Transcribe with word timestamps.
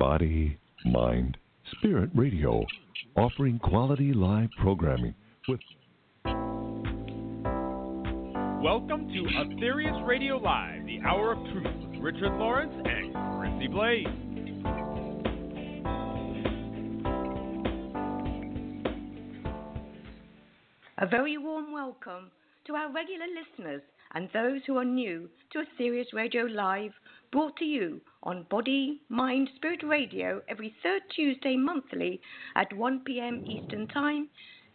Body, 0.00 0.58
Mind, 0.86 1.36
Spirit 1.72 2.08
Radio, 2.14 2.64
offering 3.18 3.58
quality 3.58 4.14
live 4.14 4.48
programming 4.58 5.14
with. 5.46 5.60
Welcome 8.64 9.08
to 9.08 9.24
Aetherius 9.36 10.06
Radio 10.06 10.38
Live, 10.38 10.86
the 10.86 11.00
Hour 11.06 11.32
of 11.32 11.38
Truth 11.52 11.90
with 11.90 12.00
Richard 12.00 12.32
Lawrence 12.38 12.72
and 12.82 13.12
Chrissy 13.38 13.68
Blaze. 13.68 14.06
A 20.96 21.06
very 21.06 21.36
warm 21.36 21.74
welcome 21.74 22.30
to 22.66 22.74
our 22.74 22.90
regular 22.90 23.26
listeners 23.26 23.82
and 24.12 24.28
those 24.32 24.60
who 24.66 24.76
are 24.76 24.84
new 24.84 25.28
to 25.52 25.62
Aetherius 25.62 26.12
Radio 26.12 26.44
Live, 26.44 26.92
brought 27.30 27.56
to 27.56 27.64
you 27.64 28.00
on 28.22 28.46
Body, 28.50 29.00
Mind, 29.08 29.48
Spirit 29.56 29.82
Radio 29.84 30.42
every 30.48 30.74
third 30.82 31.02
Tuesday 31.14 31.56
monthly 31.56 32.20
at 32.56 32.72
1 32.72 33.00
p.m. 33.04 33.44
Eastern 33.46 33.86
Time, 33.88 34.28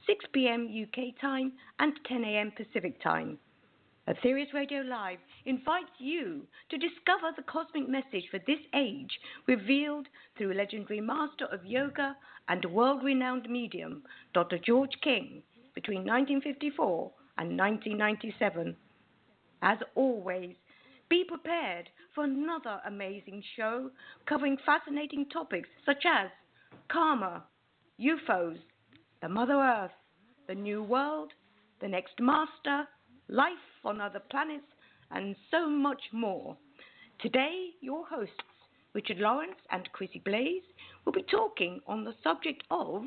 6 0.08 0.26
p.m. 0.34 0.70
UK 0.70 1.20
time, 1.20 1.52
and 1.80 1.94
10 2.08 2.24
a.m. 2.24 2.52
Pacific 2.56 3.02
Time. 3.02 3.38
Aetherius 4.08 4.54
Radio 4.54 4.82
Live 4.82 5.18
invites 5.46 5.90
you 5.98 6.46
to 6.70 6.78
discover 6.78 7.32
the 7.36 7.44
cosmic 7.44 7.90
message 7.90 8.30
for 8.30 8.40
this 8.46 8.60
age 8.76 9.20
revealed 9.48 10.08
through 10.38 10.54
legendary 10.54 11.02
master 11.02 11.46
of 11.46 11.66
yoga 11.66 12.16
and 12.48 12.64
world 12.66 13.04
renowned 13.04 13.50
medium, 13.50 14.04
Dr. 14.34 14.60
George 14.60 14.96
King, 15.02 15.42
between 15.74 16.06
1954 16.06 17.12
and 17.40 17.58
1997. 17.58 18.76
As 19.62 19.78
always, 19.96 20.56
be 21.10 21.24
prepared 21.24 21.90
for 22.14 22.24
another 22.24 22.80
amazing 22.88 23.44
show 23.56 23.90
covering 24.28 24.58
fascinating 24.66 25.28
topics 25.30 25.70
such 25.86 26.04
as 26.06 26.30
karma, 26.90 27.44
UFOs, 28.00 28.58
the 29.22 29.30
Mother 29.30 29.56
Earth, 29.56 29.92
the 30.48 30.56
New 30.56 30.84
World, 30.84 31.32
the 31.82 31.88
Next 31.88 32.20
Master, 32.20 32.88
life 33.28 33.54
on 33.84 34.02
other 34.02 34.22
planets, 34.30 34.66
and 35.12 35.36
so 35.52 35.70
much 35.70 36.02
more. 36.12 36.58
Today, 37.20 37.70
your 37.82 38.06
hosts, 38.06 38.34
Richard 38.94 39.18
Lawrence 39.18 39.60
and 39.72 39.92
Chrissy 39.94 40.22
Blaze, 40.24 40.64
will 41.06 41.14
be 41.14 41.24
talking 41.24 41.80
on 41.88 42.04
the 42.04 42.14
subject 42.24 42.64
of 42.72 43.04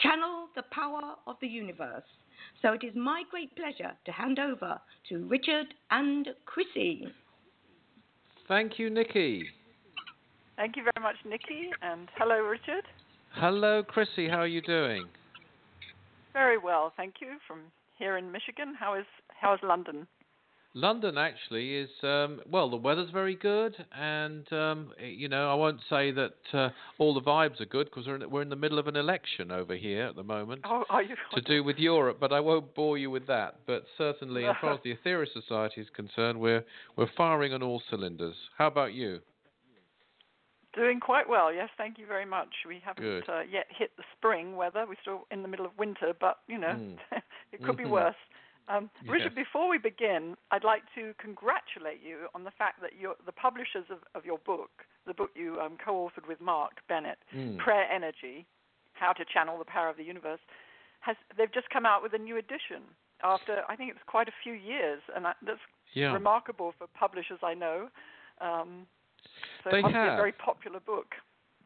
Channel 0.00 0.48
the 0.56 0.62
Power 0.70 1.14
of 1.26 1.36
the 1.40 1.46
Universe. 1.46 2.02
So 2.62 2.72
it 2.72 2.84
is 2.84 2.94
my 2.94 3.22
great 3.30 3.54
pleasure 3.56 3.92
to 4.04 4.12
hand 4.12 4.38
over 4.38 4.80
to 5.08 5.26
Richard 5.26 5.74
and 5.90 6.28
Chrissy. 6.46 7.06
Thank 8.48 8.78
you, 8.78 8.90
Nikki. 8.90 9.44
Thank 10.56 10.76
you 10.76 10.82
very 10.82 11.02
much, 11.02 11.16
Nikki, 11.24 11.70
and 11.82 12.08
hello, 12.16 12.40
Richard. 12.40 12.84
Hello, 13.32 13.82
Chrissy. 13.82 14.28
How 14.28 14.40
are 14.40 14.46
you 14.46 14.60
doing? 14.60 15.06
Very 16.32 16.58
well, 16.58 16.92
thank 16.96 17.14
you. 17.20 17.38
From 17.46 17.60
here 17.98 18.16
in 18.18 18.30
Michigan, 18.30 18.74
how 18.78 18.94
is 18.94 19.06
how 19.28 19.54
is 19.54 19.60
London? 19.62 20.06
London 20.74 21.18
actually 21.18 21.76
is 21.76 21.90
um, 22.04 22.40
well. 22.48 22.70
The 22.70 22.76
weather's 22.76 23.10
very 23.10 23.34
good, 23.34 23.74
and 23.98 24.50
um, 24.52 24.92
you 25.00 25.28
know 25.28 25.50
I 25.50 25.54
won't 25.54 25.80
say 25.90 26.12
that 26.12 26.34
uh, 26.52 26.68
all 26.98 27.12
the 27.12 27.20
vibes 27.20 27.60
are 27.60 27.66
good 27.66 27.86
because 27.86 28.06
we're 28.06 28.16
in, 28.16 28.30
we're 28.30 28.42
in 28.42 28.50
the 28.50 28.56
middle 28.56 28.78
of 28.78 28.86
an 28.86 28.94
election 28.94 29.50
over 29.50 29.74
here 29.74 30.06
at 30.06 30.14
the 30.14 30.22
moment. 30.22 30.62
Oh? 30.64 30.84
To 31.34 31.40
do 31.40 31.64
with 31.64 31.78
Europe, 31.78 32.18
but 32.20 32.32
I 32.32 32.38
won't 32.38 32.72
bore 32.76 32.98
you 32.98 33.10
with 33.10 33.26
that. 33.26 33.56
But 33.66 33.84
certainly, 33.98 34.44
as 34.44 34.54
far 34.60 34.74
as 34.74 34.80
the 34.84 34.94
Aetherius 34.94 35.32
Society 35.32 35.80
is 35.80 35.88
concerned, 35.94 36.38
we're 36.38 36.64
we're 36.96 37.10
firing 37.16 37.52
on 37.52 37.64
all 37.64 37.82
cylinders. 37.90 38.36
How 38.56 38.68
about 38.68 38.92
you? 38.92 39.18
Doing 40.76 41.00
quite 41.00 41.28
well, 41.28 41.52
yes. 41.52 41.68
Thank 41.76 41.98
you 41.98 42.06
very 42.06 42.24
much. 42.24 42.48
We 42.64 42.80
haven't 42.84 43.28
uh, 43.28 43.40
yet 43.50 43.66
hit 43.76 43.90
the 43.96 44.04
spring 44.16 44.54
weather. 44.54 44.84
We're 44.88 44.94
still 45.02 45.26
in 45.32 45.42
the 45.42 45.48
middle 45.48 45.66
of 45.66 45.72
winter, 45.76 46.12
but 46.20 46.38
you 46.46 46.58
know, 46.58 46.68
mm. 46.78 46.96
it 47.52 47.60
could 47.64 47.76
be 47.76 47.82
Mhm. 47.84 47.90
worse. 47.90 48.14
Um, 48.70 48.90
Yes. 49.02 49.12
Richard, 49.12 49.34
before 49.34 49.68
we 49.68 49.78
begin, 49.78 50.36
I'd 50.52 50.64
like 50.64 50.82
to 50.94 51.12
congratulate 51.18 52.00
you 52.02 52.28
on 52.34 52.44
the 52.44 52.52
fact 52.52 52.80
that 52.82 52.92
the 53.26 53.32
publishers 53.32 53.86
of, 53.90 53.98
of 54.14 54.24
your 54.24 54.38
book, 54.38 54.70
the 55.06 55.14
book 55.14 55.30
you 55.34 55.58
um, 55.60 55.76
co-authored 55.84 56.28
with 56.28 56.40
Mark 56.40 56.74
Bennett, 56.88 57.18
Mm. 57.34 57.58
Prayer 57.58 57.90
Energy: 57.90 58.46
How 58.92 59.12
to 59.12 59.24
Channel 59.24 59.58
the 59.58 59.64
Power 59.64 59.88
of 59.88 59.96
the 59.96 60.04
Universe, 60.04 60.40
has 61.00 61.16
they've 61.36 61.52
just 61.52 61.68
come 61.70 61.84
out 61.84 62.02
with 62.02 62.14
a 62.14 62.18
new 62.18 62.36
edition 62.36 62.82
after 63.22 63.62
I 63.68 63.76
think 63.76 63.90
it's 63.90 64.04
quite 64.06 64.28
a 64.28 64.36
few 64.42 64.52
years, 64.54 65.02
and 65.14 65.24
that, 65.24 65.36
that's 65.42 65.60
Yeah. 65.92 66.12
remarkable 66.12 66.72
for 66.78 66.86
publishers 66.88 67.40
I 67.42 67.54
know. 67.54 67.90
Um, 68.40 68.86
so 69.64 69.70
They 69.70 69.78
it 69.78 69.82
must 69.82 69.94
be 69.94 69.98
a 69.98 70.16
very 70.16 70.32
popular 70.32 70.80
book. 70.80 71.14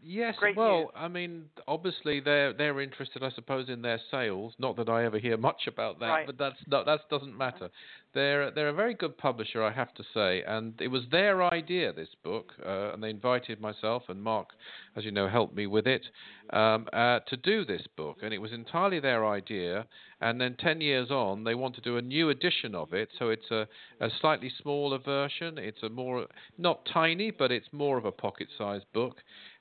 Yes, 0.07 0.35
Great 0.39 0.57
well, 0.57 0.81
news. 0.81 0.89
I 0.95 1.09
mean, 1.09 1.45
obviously 1.67 2.21
they're 2.21 2.53
they're 2.53 2.81
interested, 2.81 3.23
I 3.23 3.31
suppose, 3.31 3.69
in 3.71 3.81
their 3.81 3.99
sales. 4.11 4.53
Not 4.59 4.77
that 4.77 4.89
I 4.89 5.05
ever 5.05 5.19
hear 5.19 5.37
much 5.51 5.67
about 5.67 5.99
that, 6.01 6.07
Right. 6.07 6.27
but 6.27 6.37
that's 6.37 6.59
not 6.67 6.85
that 6.87 7.01
doesn't 7.11 7.37
matter. 7.37 7.71
They're 8.13 8.51
they're 8.51 8.69
a 8.69 8.75
very 8.75 8.95
good 8.95 9.17
publisher, 9.17 9.63
I 9.63 9.73
have 9.73 9.95
to 9.95 10.05
say, 10.13 10.43
and 10.47 10.75
it 10.81 10.89
was 10.89 11.03
their 11.11 11.43
idea 11.43 11.93
this 11.93 12.15
book, 12.23 12.53
uh, 12.65 12.93
and 12.93 13.03
they 13.03 13.11
invited 13.11 13.61
myself 13.61 14.05
and 14.09 14.23
Mark, 14.23 14.51
as 14.95 15.05
you 15.05 15.11
know, 15.11 15.27
helped 15.29 15.57
me 15.57 15.67
with 15.67 15.87
it 15.87 16.03
um, 16.51 16.87
uh, 16.93 17.21
to 17.21 17.37
do 17.37 17.65
this 17.65 17.83
book, 17.97 18.19
and 18.23 18.33
it 18.35 18.39
was 18.39 18.53
entirely 18.53 19.01
their 19.01 19.27
idea. 19.27 19.87
And 20.21 20.41
then 20.41 20.55
ten 20.59 20.81
years 20.81 21.11
on, 21.11 21.45
they 21.45 21.55
want 21.55 21.75
to 21.75 21.81
do 21.81 21.97
a 21.97 22.03
new 22.03 22.31
edition 22.31 22.75
of 22.75 22.95
it, 22.95 23.09
so 23.19 23.31
it's 23.31 23.51
a, 23.51 23.67
a 24.01 24.09
slightly 24.21 24.51
smaller 24.63 24.99
version. 24.99 25.59
It's 25.59 25.83
a 25.83 25.89
more 25.89 26.27
not 26.57 26.87
tiny, 26.93 27.31
but 27.31 27.51
it's 27.51 27.67
more 27.73 27.99
of 27.99 28.05
a 28.05 28.13
pocket-sized 28.13 28.87
book 28.93 29.17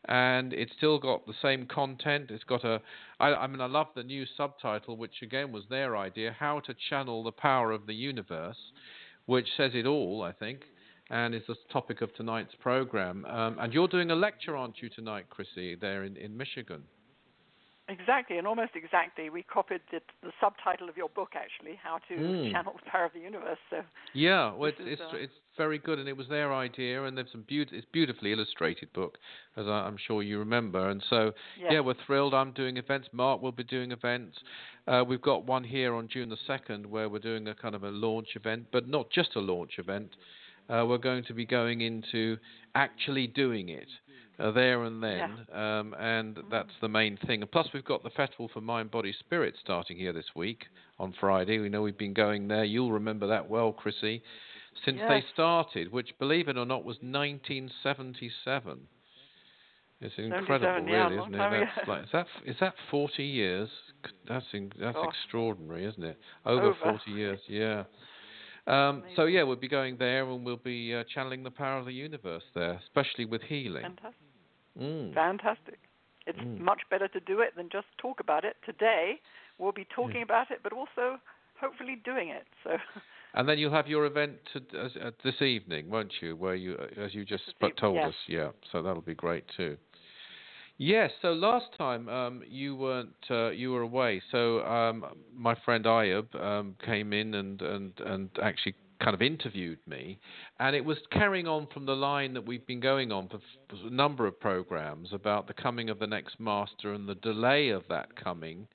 and 0.05 0.53
it's 0.53 0.73
still 0.77 0.99
got 0.99 1.25
the 1.25 1.33
same 1.41 1.65
content. 1.65 2.29
It's 2.29 2.43
got 2.43 2.63
a, 2.63 2.81
I, 3.19 3.33
I 3.33 3.47
mean, 3.47 3.61
I 3.61 3.67
love 3.67 3.87
the 3.95 4.03
new 4.03 4.25
subtitle, 4.37 4.97
which 4.97 5.21
again 5.21 5.51
was 5.51 5.63
their 5.69 5.95
idea, 5.95 6.35
"How 6.37 6.59
to 6.61 6.75
Channel 6.89 7.23
the 7.23 7.31
Power 7.31 7.71
of 7.71 7.85
the 7.85 7.95
Universe," 7.95 8.57
which 9.25 9.47
says 9.55 9.71
it 9.73 9.85
all, 9.85 10.21
I 10.21 10.31
think, 10.31 10.61
and 11.09 11.33
is 11.33 11.43
the 11.47 11.55
topic 11.71 12.01
of 12.01 12.13
tonight's 12.15 12.55
program. 12.59 13.25
Um, 13.25 13.57
and 13.59 13.73
you're 13.73 13.87
doing 13.87 14.11
a 14.11 14.15
lecture, 14.15 14.55
aren't 14.57 14.81
you, 14.81 14.89
tonight, 14.89 15.29
Chrissy, 15.29 15.75
there 15.75 16.03
in, 16.03 16.17
in 16.17 16.35
Michigan? 16.35 16.83
Exactly, 17.89 18.37
and 18.37 18.47
almost 18.47 18.71
exactly. 18.75 19.29
We 19.29 19.43
copied 19.43 19.81
the, 19.91 19.99
the 20.21 20.31
subtitle 20.39 20.87
of 20.87 20.95
your 20.95 21.09
book, 21.09 21.31
actually, 21.35 21.77
How 21.83 21.97
to 22.07 22.13
Mm. 22.13 22.51
Channel 22.51 22.79
the 22.81 22.89
Power 22.89 23.05
of 23.05 23.13
the 23.13 23.19
Universe. 23.19 23.57
So 23.69 23.81
Yeah, 24.13 24.53
well, 24.53 24.69
it's 24.69 24.79
is, 24.79 24.87
it's, 24.87 25.01
uh, 25.01 25.17
it's 25.17 25.33
very 25.57 25.79
good, 25.79 25.99
and 25.99 26.07
it 26.07 26.15
was 26.15 26.29
their 26.29 26.53
idea, 26.53 27.03
and 27.03 27.17
there's 27.17 27.29
some 27.31 27.41
beaut- 27.43 27.73
it's 27.73 27.85
beautifully 27.91 28.31
illustrated 28.31 28.91
book, 28.93 29.17
as 29.57 29.67
I, 29.67 29.85
I'm 29.85 29.97
sure 29.97 30.23
you 30.23 30.39
remember. 30.39 30.89
And 30.89 31.03
so, 31.09 31.33
yes. 31.59 31.71
yeah, 31.73 31.79
we're 31.81 31.95
thrilled. 32.05 32.33
I'm 32.33 32.53
doing 32.53 32.77
events. 32.77 33.09
Mark 33.11 33.41
will 33.41 33.51
be 33.51 33.65
doing 33.65 33.91
events. 33.91 34.37
Uh, 34.87 35.03
we've 35.05 35.21
got 35.21 35.45
one 35.45 35.65
here 35.65 35.93
on 35.93 36.07
June 36.07 36.29
the 36.29 36.37
second 36.47 36.85
where 36.85 37.09
we're 37.09 37.19
doing 37.19 37.47
a 37.49 37.53
kind 37.55 37.75
of 37.75 37.83
a 37.83 37.89
launch 37.89 38.29
event, 38.35 38.67
but 38.71 38.87
not 38.87 39.09
just 39.11 39.35
a 39.35 39.39
launch 39.39 39.77
event. 39.77 40.15
Uh, 40.69 40.85
we're 40.87 40.97
going 40.97 41.25
to 41.25 41.33
be 41.33 41.45
going 41.45 41.81
into 41.81 42.37
actually 42.75 43.27
doing 43.27 43.67
it 43.67 43.89
uh, 44.39 44.51
there 44.51 44.83
and 44.83 45.03
then, 45.03 45.45
um, 45.53 45.95
and 45.99 46.39
that's 46.49 46.71
the 46.81 46.89
main 46.89 47.17
thing. 47.27 47.41
And 47.41 47.51
plus, 47.51 47.67
we've 47.73 47.85
got 47.85 48.03
the 48.03 48.09
Festival 48.11 48.49
for 48.53 48.61
Mind, 48.61 48.91
Body, 48.91 49.13
Spirit 49.19 49.55
starting 49.61 49.97
here 49.97 50.13
this 50.13 50.25
week 50.35 50.65
on 50.99 51.13
Friday. 51.19 51.59
We 51.59 51.69
know 51.69 51.81
we've 51.81 51.97
been 51.97 52.13
going 52.13 52.47
there. 52.47 52.63
You'll 52.63 52.91
remember 52.91 53.27
that 53.27 53.49
well, 53.49 53.71
Chrissy, 53.71 54.23
since 54.85 54.99
they 55.07 55.23
started, 55.33 55.91
which, 55.91 56.09
believe 56.19 56.47
it 56.47 56.57
or 56.57 56.65
not, 56.65 56.83
was 56.83 56.97
1977. 57.01 58.79
It's 60.01 60.13
incredible, 60.17 60.89
yeah, 60.89 61.07
really, 61.07 61.21
isn't 61.21 61.35
it? 61.35 61.67
That's 61.77 61.87
like, 61.87 62.03
is 62.03 62.09
that 62.11 62.27
is 62.45 62.55
that 62.59 62.73
40 62.91 63.23
years? 63.23 63.69
That's 64.27 64.45
in, 64.51 64.69
that's 64.77 64.95
Gosh. 64.95 65.07
extraordinary, 65.07 65.85
isn't 65.85 66.03
it? 66.03 66.17
Over, 66.45 66.67
Over. 66.67 66.99
40 67.05 67.11
years, 67.11 67.39
yeah. 67.47 67.83
Um, 68.67 69.03
so 69.15 69.25
yeah, 69.25 69.43
we'll 69.43 69.55
be 69.55 69.69
going 69.69 69.97
there, 69.97 70.29
and 70.29 70.45
we'll 70.45 70.57
be 70.57 70.93
uh, 70.93 71.03
channeling 71.13 71.43
the 71.43 71.51
power 71.51 71.79
of 71.79 71.85
the 71.85 71.93
universe 71.93 72.43
there, 72.53 72.81
especially 72.83 73.25
with 73.25 73.41
healing. 73.43 73.83
fantastic. 73.83 74.22
Mm. 74.79 75.13
Fantastic. 75.13 75.79
It's 76.25 76.39
Mm. 76.39 76.59
much 76.59 76.81
better 76.89 77.07
to 77.09 77.19
do 77.19 77.41
it 77.41 77.55
than 77.55 77.69
just 77.69 77.87
talk 77.97 78.19
about 78.19 78.45
it. 78.45 78.55
Today, 78.65 79.19
we'll 79.57 79.71
be 79.73 79.85
talking 79.85 80.21
about 80.21 80.51
it, 80.51 80.61
but 80.63 80.71
also 80.73 81.19
hopefully 81.59 81.95
doing 82.03 82.29
it. 82.29 82.47
So 82.63 82.77
And 83.35 83.49
then 83.49 83.57
you'll 83.57 83.71
have 83.73 83.87
your 83.87 84.05
event 84.05 84.33
to, 84.53 84.79
uh, 85.07 85.11
this 85.23 85.41
evening, 85.41 85.89
won't 85.89 86.13
you? 86.21 86.35
Where 86.35 86.53
you, 86.55 86.75
uh, 86.75 87.01
as 87.01 87.13
you 87.15 87.25
just 87.25 87.45
This 87.45 87.55
sp- 87.57 87.73
eve- 87.73 87.75
told 87.77 87.95
yes. 87.95 88.09
us, 88.09 88.15
yeah. 88.27 88.51
So 88.71 88.81
that'll 88.83 89.01
be 89.01 89.15
great 89.15 89.43
too. 89.57 89.77
Yes. 90.77 91.11
So 91.21 91.33
last 91.33 91.67
time 91.77 92.09
um, 92.09 92.43
you 92.47 92.75
weren't, 92.75 93.15
uh, 93.29 93.49
you 93.49 93.71
were 93.71 93.81
away. 93.81 94.21
So 94.31 94.63
um, 94.65 95.05
my 95.35 95.55
friend 95.65 95.85
Ayub 95.85 96.33
um, 96.41 96.75
came 96.85 97.13
in 97.13 97.33
and, 97.35 97.61
and 97.61 97.91
and 98.05 98.29
actually 98.41 98.75
kind 99.01 99.13
of 99.13 99.21
interviewed 99.21 99.79
me, 99.87 100.19
and 100.59 100.75
it 100.75 100.85
was 100.85 100.97
carrying 101.11 101.47
on 101.47 101.67
from 101.73 101.85
the 101.85 101.95
line 101.95 102.33
that 102.33 102.45
we've 102.45 102.65
been 102.65 102.79
going 102.79 103.11
on 103.11 103.27
for, 103.27 103.39
for 103.69 103.87
a 103.87 103.89
number 103.89 104.25
of 104.25 104.39
programs 104.39 105.09
about 105.13 105.47
the 105.47 105.53
coming 105.53 105.89
of 105.89 105.99
the 105.99 106.07
next 106.07 106.39
master 106.39 106.93
and 106.93 107.07
the 107.07 107.15
delay 107.15 107.69
of 107.69 107.83
that 107.89 108.15
coming, 108.15 108.67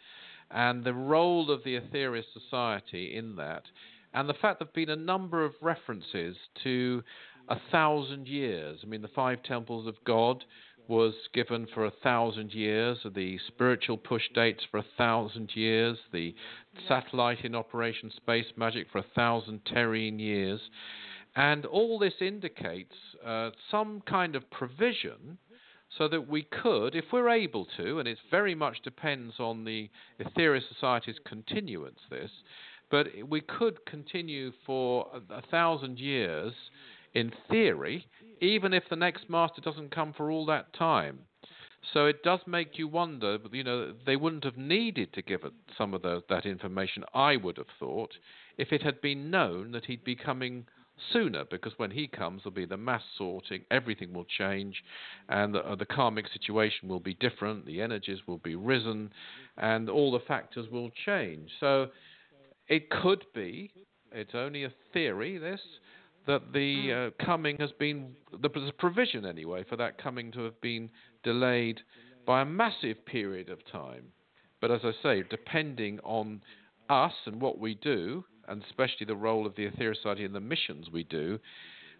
and 0.50 0.84
the 0.84 0.94
role 0.94 1.50
of 1.50 1.62
the 1.64 1.78
Aetherius 1.78 2.24
Society 2.32 3.14
in 3.16 3.36
that, 3.36 3.62
and 4.14 4.28
the 4.28 4.34
fact 4.34 4.58
there've 4.58 4.72
been 4.72 4.90
a 4.90 4.96
number 4.96 5.44
of 5.44 5.52
references 5.60 6.36
to 6.62 7.02
a 7.48 7.56
thousand 7.70 8.26
years. 8.26 8.80
I 8.82 8.86
mean, 8.86 9.02
the 9.02 9.08
five 9.08 9.42
temples 9.42 9.86
of 9.86 9.94
God, 10.04 10.44
was 10.88 11.12
given 11.34 11.66
for 11.74 11.84
a 11.84 11.92
thousand 12.02 12.52
years, 12.52 12.98
the 13.14 13.38
spiritual 13.46 13.98
push 13.98 14.22
dates 14.34 14.64
for 14.70 14.78
a 14.78 14.84
thousand 14.96 15.50
years, 15.54 15.98
the 16.12 16.34
satellite 16.88 17.44
in 17.44 17.54
Operation 17.54 18.10
Space 18.16 18.46
Magic 18.56 18.86
for 18.90 18.98
a 18.98 19.06
thousand 19.14 19.60
terrene 19.64 20.18
years. 20.18 20.60
And 21.36 21.66
all 21.66 21.98
this 21.98 22.14
indicates 22.20 22.94
uh, 23.24 23.50
some 23.70 24.02
kind 24.08 24.34
of 24.34 24.50
provision 24.50 25.38
so 25.96 26.08
that 26.08 26.26
we 26.26 26.42
could, 26.62 26.94
if 26.94 27.04
we're 27.12 27.30
able 27.30 27.66
to, 27.76 27.98
and 27.98 28.08
it 28.08 28.18
very 28.30 28.54
much 28.54 28.78
depends 28.82 29.34
on 29.38 29.64
the 29.64 29.90
Aetherius 30.20 30.62
Society's 30.72 31.18
continuance, 31.26 32.00
this, 32.10 32.30
but 32.90 33.06
we 33.28 33.42
could 33.42 33.84
continue 33.86 34.52
for 34.64 35.06
a 35.30 35.42
thousand 35.50 35.98
years 35.98 36.54
in 37.14 37.32
theory, 37.50 38.06
even 38.40 38.72
if 38.72 38.84
the 38.88 38.96
next 38.96 39.28
master 39.28 39.60
doesn't 39.60 39.94
come 39.94 40.12
for 40.12 40.30
all 40.30 40.46
that 40.46 40.72
time. 40.74 41.20
So 41.92 42.06
it 42.06 42.22
does 42.22 42.40
make 42.46 42.78
you 42.78 42.88
wonder. 42.88 43.38
You 43.52 43.64
know, 43.64 43.94
they 44.04 44.16
wouldn't 44.16 44.44
have 44.44 44.56
needed 44.56 45.12
to 45.14 45.22
give 45.22 45.40
some 45.76 45.94
of 45.94 46.02
the, 46.02 46.22
that 46.28 46.44
information. 46.44 47.04
I 47.14 47.36
would 47.36 47.56
have 47.56 47.66
thought 47.78 48.12
if 48.56 48.72
it 48.72 48.82
had 48.82 49.00
been 49.00 49.30
known 49.30 49.72
that 49.72 49.86
he'd 49.86 50.04
be 50.04 50.16
coming 50.16 50.66
sooner, 51.12 51.44
because 51.44 51.72
when 51.76 51.92
he 51.92 52.08
comes, 52.08 52.42
there'll 52.42 52.54
be 52.54 52.64
the 52.64 52.76
mass 52.76 53.02
sorting. 53.16 53.64
Everything 53.70 54.12
will 54.12 54.24
change, 54.24 54.82
and 55.28 55.54
the, 55.54 55.60
uh, 55.60 55.76
the 55.76 55.86
karmic 55.86 56.26
situation 56.32 56.88
will 56.88 57.00
be 57.00 57.14
different. 57.14 57.64
The 57.66 57.80
energies 57.80 58.18
will 58.26 58.38
be 58.38 58.56
risen, 58.56 59.12
and 59.56 59.88
all 59.88 60.10
the 60.10 60.20
factors 60.26 60.66
will 60.70 60.90
change. 61.06 61.50
So 61.60 61.86
it 62.66 62.90
could 62.90 63.24
be. 63.34 63.70
It's 64.10 64.34
only 64.34 64.64
a 64.64 64.72
theory. 64.92 65.38
This 65.38 65.60
that 66.26 66.52
the 66.52 66.90
hmm. 66.90 67.22
uh, 67.22 67.24
coming 67.24 67.56
has 67.58 67.70
been 67.78 68.14
a 68.42 68.72
provision 68.72 69.24
anyway 69.24 69.64
for 69.68 69.76
that 69.76 70.02
coming 70.02 70.30
to 70.32 70.40
have 70.40 70.60
been 70.60 70.90
delayed 71.22 71.80
by 72.26 72.42
a 72.42 72.44
massive 72.44 73.04
period 73.06 73.48
of 73.48 73.58
time. 73.70 74.04
But 74.60 74.70
as 74.70 74.80
I 74.84 74.92
say, 75.02 75.24
depending 75.30 76.00
on 76.00 76.42
us 76.90 77.12
and 77.26 77.40
what 77.40 77.58
we 77.58 77.74
do, 77.76 78.24
and 78.48 78.62
especially 78.64 79.06
the 79.06 79.16
role 79.16 79.46
of 79.46 79.54
the 79.54 79.66
Aetherius 79.66 79.96
Society 79.96 80.24
and 80.24 80.34
the 80.34 80.40
missions 80.40 80.88
we 80.90 81.04
do. 81.04 81.38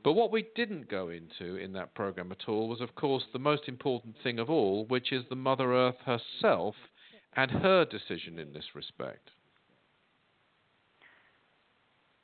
But 0.03 0.15
what 0.15 0.33
we 0.33 0.47
didn't 0.55 0.89
go 0.89 1.11
into 1.11 1.57
in 1.57 1.73
that 1.75 1.95
program 1.95 2.33
at 2.33 2.49
all 2.49 2.69
was, 2.69 2.81
of 2.81 2.95
course, 2.95 3.25
the 3.33 3.39
most 3.39 3.69
important 3.69 4.17
thing 4.23 4.39
of 4.39 4.49
all, 4.49 4.87
which 4.87 5.13
is 5.13 5.25
the 5.29 5.37
Mother 5.37 5.73
Earth 5.75 5.97
herself 6.05 6.75
and 7.37 7.51
her 7.51 7.85
decision 7.85 8.39
in 8.39 8.53
this 8.53 8.75
respect. 8.75 9.31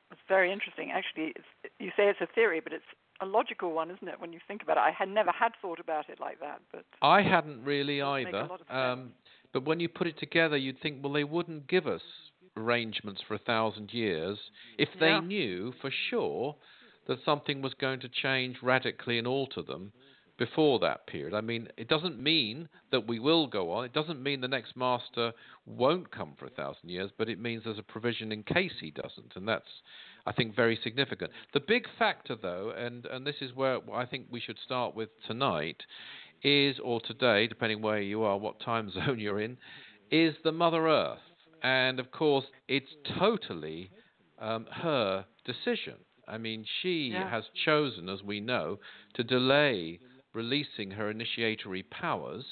It's 0.02 0.12
very 0.28 0.52
interesting. 0.52 0.90
Actually, 0.92 1.34
you 1.78 1.90
say 1.96 2.08
it's 2.08 2.20
a 2.20 2.26
theory, 2.34 2.60
but 2.60 2.72
it's 2.72 2.84
a 3.20 3.26
logical 3.26 3.72
one, 3.72 3.90
isn't 3.90 4.08
it? 4.08 4.20
When 4.20 4.32
you 4.32 4.40
think 4.46 4.62
about 4.62 4.76
it, 4.76 4.80
I 4.80 4.90
had 4.90 5.08
never 5.08 5.30
had 5.30 5.52
thought 5.60 5.80
about 5.80 6.08
it 6.08 6.20
like 6.20 6.40
that. 6.40 6.60
But 6.72 6.84
I 7.02 7.22
hadn't 7.22 7.64
really 7.64 8.02
either. 8.02 8.48
Um, 8.70 9.12
but 9.52 9.64
when 9.64 9.80
you 9.80 9.88
put 9.88 10.06
it 10.06 10.18
together, 10.18 10.56
you'd 10.56 10.80
think, 10.80 11.02
well, 11.02 11.12
they 11.12 11.24
wouldn't 11.24 11.68
give 11.68 11.86
us 11.86 12.02
arrangements 12.56 13.22
for 13.26 13.34
a 13.34 13.38
thousand 13.38 13.92
years 13.92 14.38
if 14.78 14.88
they 15.00 15.08
yeah. 15.08 15.20
knew 15.20 15.72
for 15.80 15.90
sure 16.10 16.56
that 17.06 17.18
something 17.24 17.60
was 17.62 17.74
going 17.74 18.00
to 18.00 18.08
change 18.08 18.56
radically 18.62 19.18
and 19.18 19.26
alter 19.26 19.62
them 19.62 19.92
before 20.38 20.80
that 20.80 21.06
period. 21.06 21.34
I 21.34 21.40
mean, 21.40 21.68
it 21.76 21.88
doesn't 21.88 22.20
mean 22.20 22.68
that 22.90 23.06
we 23.06 23.18
will 23.18 23.46
go 23.46 23.70
on. 23.70 23.84
It 23.84 23.92
doesn't 23.92 24.22
mean 24.22 24.40
the 24.40 24.48
next 24.48 24.76
master 24.76 25.32
won't 25.66 26.10
come 26.10 26.34
for 26.38 26.46
a 26.46 26.50
thousand 26.50 26.88
years, 26.88 27.10
but 27.16 27.28
it 27.28 27.38
means 27.38 27.62
there's 27.64 27.78
a 27.78 27.82
provision 27.84 28.32
in 28.32 28.42
case 28.42 28.72
he 28.80 28.90
doesn't, 28.90 29.36
and 29.36 29.46
that's, 29.46 29.68
I 30.26 30.32
think, 30.32 30.56
very 30.56 30.78
significant. 30.82 31.30
The 31.52 31.60
big 31.60 31.86
factor, 31.98 32.36
though, 32.40 32.72
and 32.76 33.06
and 33.06 33.26
this 33.26 33.36
is 33.40 33.54
where 33.54 33.78
I 33.92 34.06
think 34.06 34.26
we 34.30 34.40
should 34.40 34.58
start 34.64 34.94
with 34.94 35.10
tonight, 35.26 35.82
is 36.42 36.78
or 36.82 37.00
today, 37.00 37.46
depending 37.46 37.82
where 37.82 38.00
you 38.00 38.22
are, 38.22 38.38
what 38.38 38.60
time 38.60 38.90
zone 38.94 39.18
you're 39.18 39.40
in, 39.40 39.56
is 40.10 40.34
the 40.44 40.52
Mother 40.52 40.88
Earth, 40.88 41.18
and 41.62 41.98
of 41.98 42.10
course, 42.10 42.44
it's 42.68 42.94
totally 43.18 43.90
um, 44.38 44.66
her 44.70 45.24
decision. 45.44 45.94
I 46.26 46.38
mean, 46.38 46.64
she 46.82 47.10
yeah. 47.12 47.28
has 47.28 47.44
chosen, 47.64 48.08
as 48.08 48.22
we 48.22 48.40
know, 48.40 48.78
to 49.14 49.24
delay 49.24 50.00
releasing 50.32 50.90
her 50.90 51.10
initiatory 51.10 51.82
powers. 51.84 52.44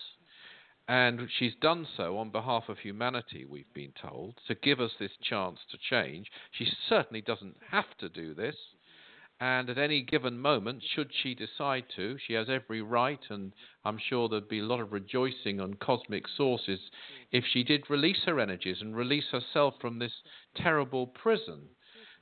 And 0.93 1.27
she's 1.39 1.55
done 1.55 1.87
so 1.97 2.19
on 2.19 2.29
behalf 2.29 2.65
of 2.69 2.77
humanity, 2.81 3.47
we've 3.47 3.73
been 3.73 3.95
told, 3.99 4.35
to 4.47 4.55
give 4.55 4.79
us 4.79 4.91
this 5.01 5.13
chance 5.23 5.59
to 5.71 5.79
change. 5.79 6.31
She 6.51 6.67
certainly 6.87 7.23
doesn't 7.23 7.57
have 7.71 7.97
to 8.01 8.11
do 8.11 8.35
this. 8.35 8.57
And 9.41 9.71
at 9.71 9.79
any 9.79 10.03
given 10.03 10.39
moment, 10.39 10.83
should 10.95 11.11
she 11.23 11.35
decide 11.35 11.85
to, 11.97 12.19
she 12.19 12.35
has 12.35 12.51
every 12.51 12.83
right, 12.83 13.23
and 13.31 13.55
I'm 13.87 13.97
sure 13.97 14.29
there'd 14.29 14.51
be 14.51 14.59
a 14.59 14.67
lot 14.67 14.81
of 14.81 14.93
rejoicing 14.93 15.63
on 15.63 15.79
cosmic 15.81 16.29
sources 16.29 16.81
if 17.31 17.45
she 17.51 17.65
did 17.65 17.89
release 17.89 18.25
her 18.27 18.39
energies 18.39 18.83
and 18.83 18.95
release 18.95 19.31
herself 19.33 19.73
from 19.81 19.99
this 19.99 20.13
terrible 20.55 21.07
prison. 21.07 21.71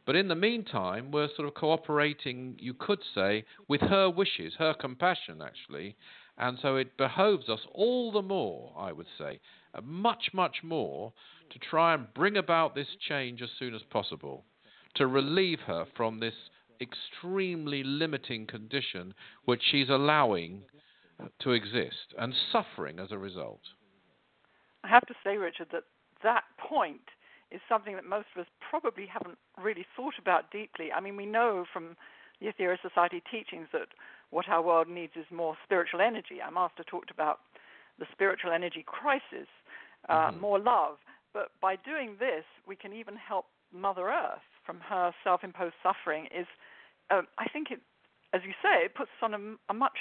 But 0.07 0.15
in 0.15 0.29
the 0.29 0.37
meantime, 0.37 1.11
we're 1.11 1.35
sort 1.35 1.49
of 1.49 1.55
cooperating, 1.55 2.55
you 2.61 2.75
could 2.75 3.01
say, 3.17 3.45
with 3.67 3.81
her 3.81 4.09
wishes, 4.09 4.55
her 4.61 4.75
compassion, 4.75 5.43
actually. 5.43 5.97
And 6.41 6.59
so 6.63 6.77
it 6.77 6.97
behoves 6.97 7.51
us 7.51 7.61
all 7.75 8.11
the 8.11 8.23
more, 8.23 8.73
I 8.77 8.93
would 8.93 9.07
say, 9.19 9.39
uh, 9.75 9.83
much, 9.83 10.31
much 10.33 10.63
more, 10.65 11.13
to 11.51 11.59
try 11.59 11.93
and 11.93 12.13
bring 12.15 12.39
about 12.39 12.75
this 12.75 12.87
change 13.09 13.43
as 13.43 13.51
soon 13.59 13.75
as 13.75 13.83
possible, 13.91 14.45
to 14.95 15.07
relieve 15.07 15.61
her 15.67 15.85
from 15.95 16.19
this 16.19 16.35
extremely 16.81 17.83
limiting 17.85 18.47
condition 18.47 19.13
which 19.45 19.61
she's 19.71 19.91
allowing 19.91 20.63
to 21.41 21.51
exist 21.53 22.15
and 22.19 22.33
suffering 22.51 22.99
as 22.99 23.13
a 23.13 23.19
result. 23.19 23.61
I 24.83 24.89
have 24.89 25.07
to 25.09 25.15
say, 25.23 25.37
Richard, 25.37 25.69
that 25.73 25.85
that 26.23 26.45
point 26.59 27.03
is 27.51 27.61
something 27.69 27.97
that 27.97 28.07
most 28.07 28.29
of 28.35 28.41
us 28.41 28.49
probably 28.71 29.05
haven't 29.05 29.37
really 29.63 29.85
thought 29.95 30.15
about 30.19 30.51
deeply. 30.51 30.91
I 30.91 31.01
mean, 31.01 31.17
we 31.17 31.27
know 31.27 31.67
from 31.71 31.97
the 32.41 32.47
Aetherius 32.47 32.81
Society 32.81 33.23
teachings 33.31 33.69
that 33.75 33.89
what 34.31 34.49
our 34.49 34.63
world 34.63 34.89
needs 34.89 35.13
is 35.17 35.27
more 35.31 35.57
spiritual 35.65 36.01
energy. 36.01 36.41
Our 36.43 36.51
master 36.51 36.85
talked 36.85 37.11
about 37.11 37.41
the 37.99 38.07
spiritual 38.13 38.53
energy 38.53 38.85
crisis, 38.87 39.49
uh, 40.09 40.31
mm-hmm. 40.31 40.41
more 40.41 40.59
love. 40.59 40.97
But 41.33 41.51
by 41.61 41.77
doing 41.77 42.17
this, 42.19 42.45
we 42.67 42.77
can 42.77 42.93
even 42.93 43.15
help 43.17 43.47
Mother 43.73 44.09
Earth 44.09 44.43
from 44.65 44.81
her 44.81 45.13
self-imposed 45.23 45.75
suffering. 45.83 46.27
Is 46.37 46.47
uh, 47.11 47.23
I 47.39 47.47
think 47.53 47.71
it, 47.71 47.81
as 48.33 48.41
you 48.45 48.53
say, 48.63 48.85
it 48.85 48.95
puts 48.95 49.11
us 49.21 49.23
on 49.23 49.35
a, 49.35 49.73
a 49.73 49.75
much 49.75 49.99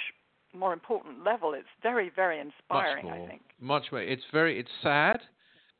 more 0.52 0.72
important 0.72 1.24
level. 1.24 1.54
It's 1.54 1.68
very, 1.82 2.10
very 2.14 2.40
inspiring. 2.40 3.06
Much 3.06 3.14
more, 3.14 3.24
I 3.24 3.28
think 3.28 3.42
much 3.60 3.84
more. 3.92 4.02
It's 4.02 4.24
very. 4.32 4.58
It's 4.58 4.70
sad 4.82 5.20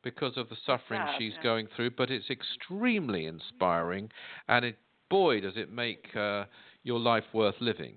because 0.03 0.37
of 0.37 0.49
the 0.49 0.57
suffering 0.65 1.01
sad, 1.05 1.15
she's 1.19 1.33
yeah. 1.37 1.43
going 1.43 1.69
through, 1.75 1.91
but 1.93 2.11
it's 2.11 2.31
extremely 2.31 3.27
inspiring, 3.27 4.11
and 4.49 4.65
it, 4.65 4.79
boy, 5.11 5.41
does 5.41 5.55
it 5.57 5.73
make 5.73 6.07
uh, 6.17 6.45
your 6.83 6.99
life 6.99 7.25
worth 7.33 7.57
living, 7.61 7.95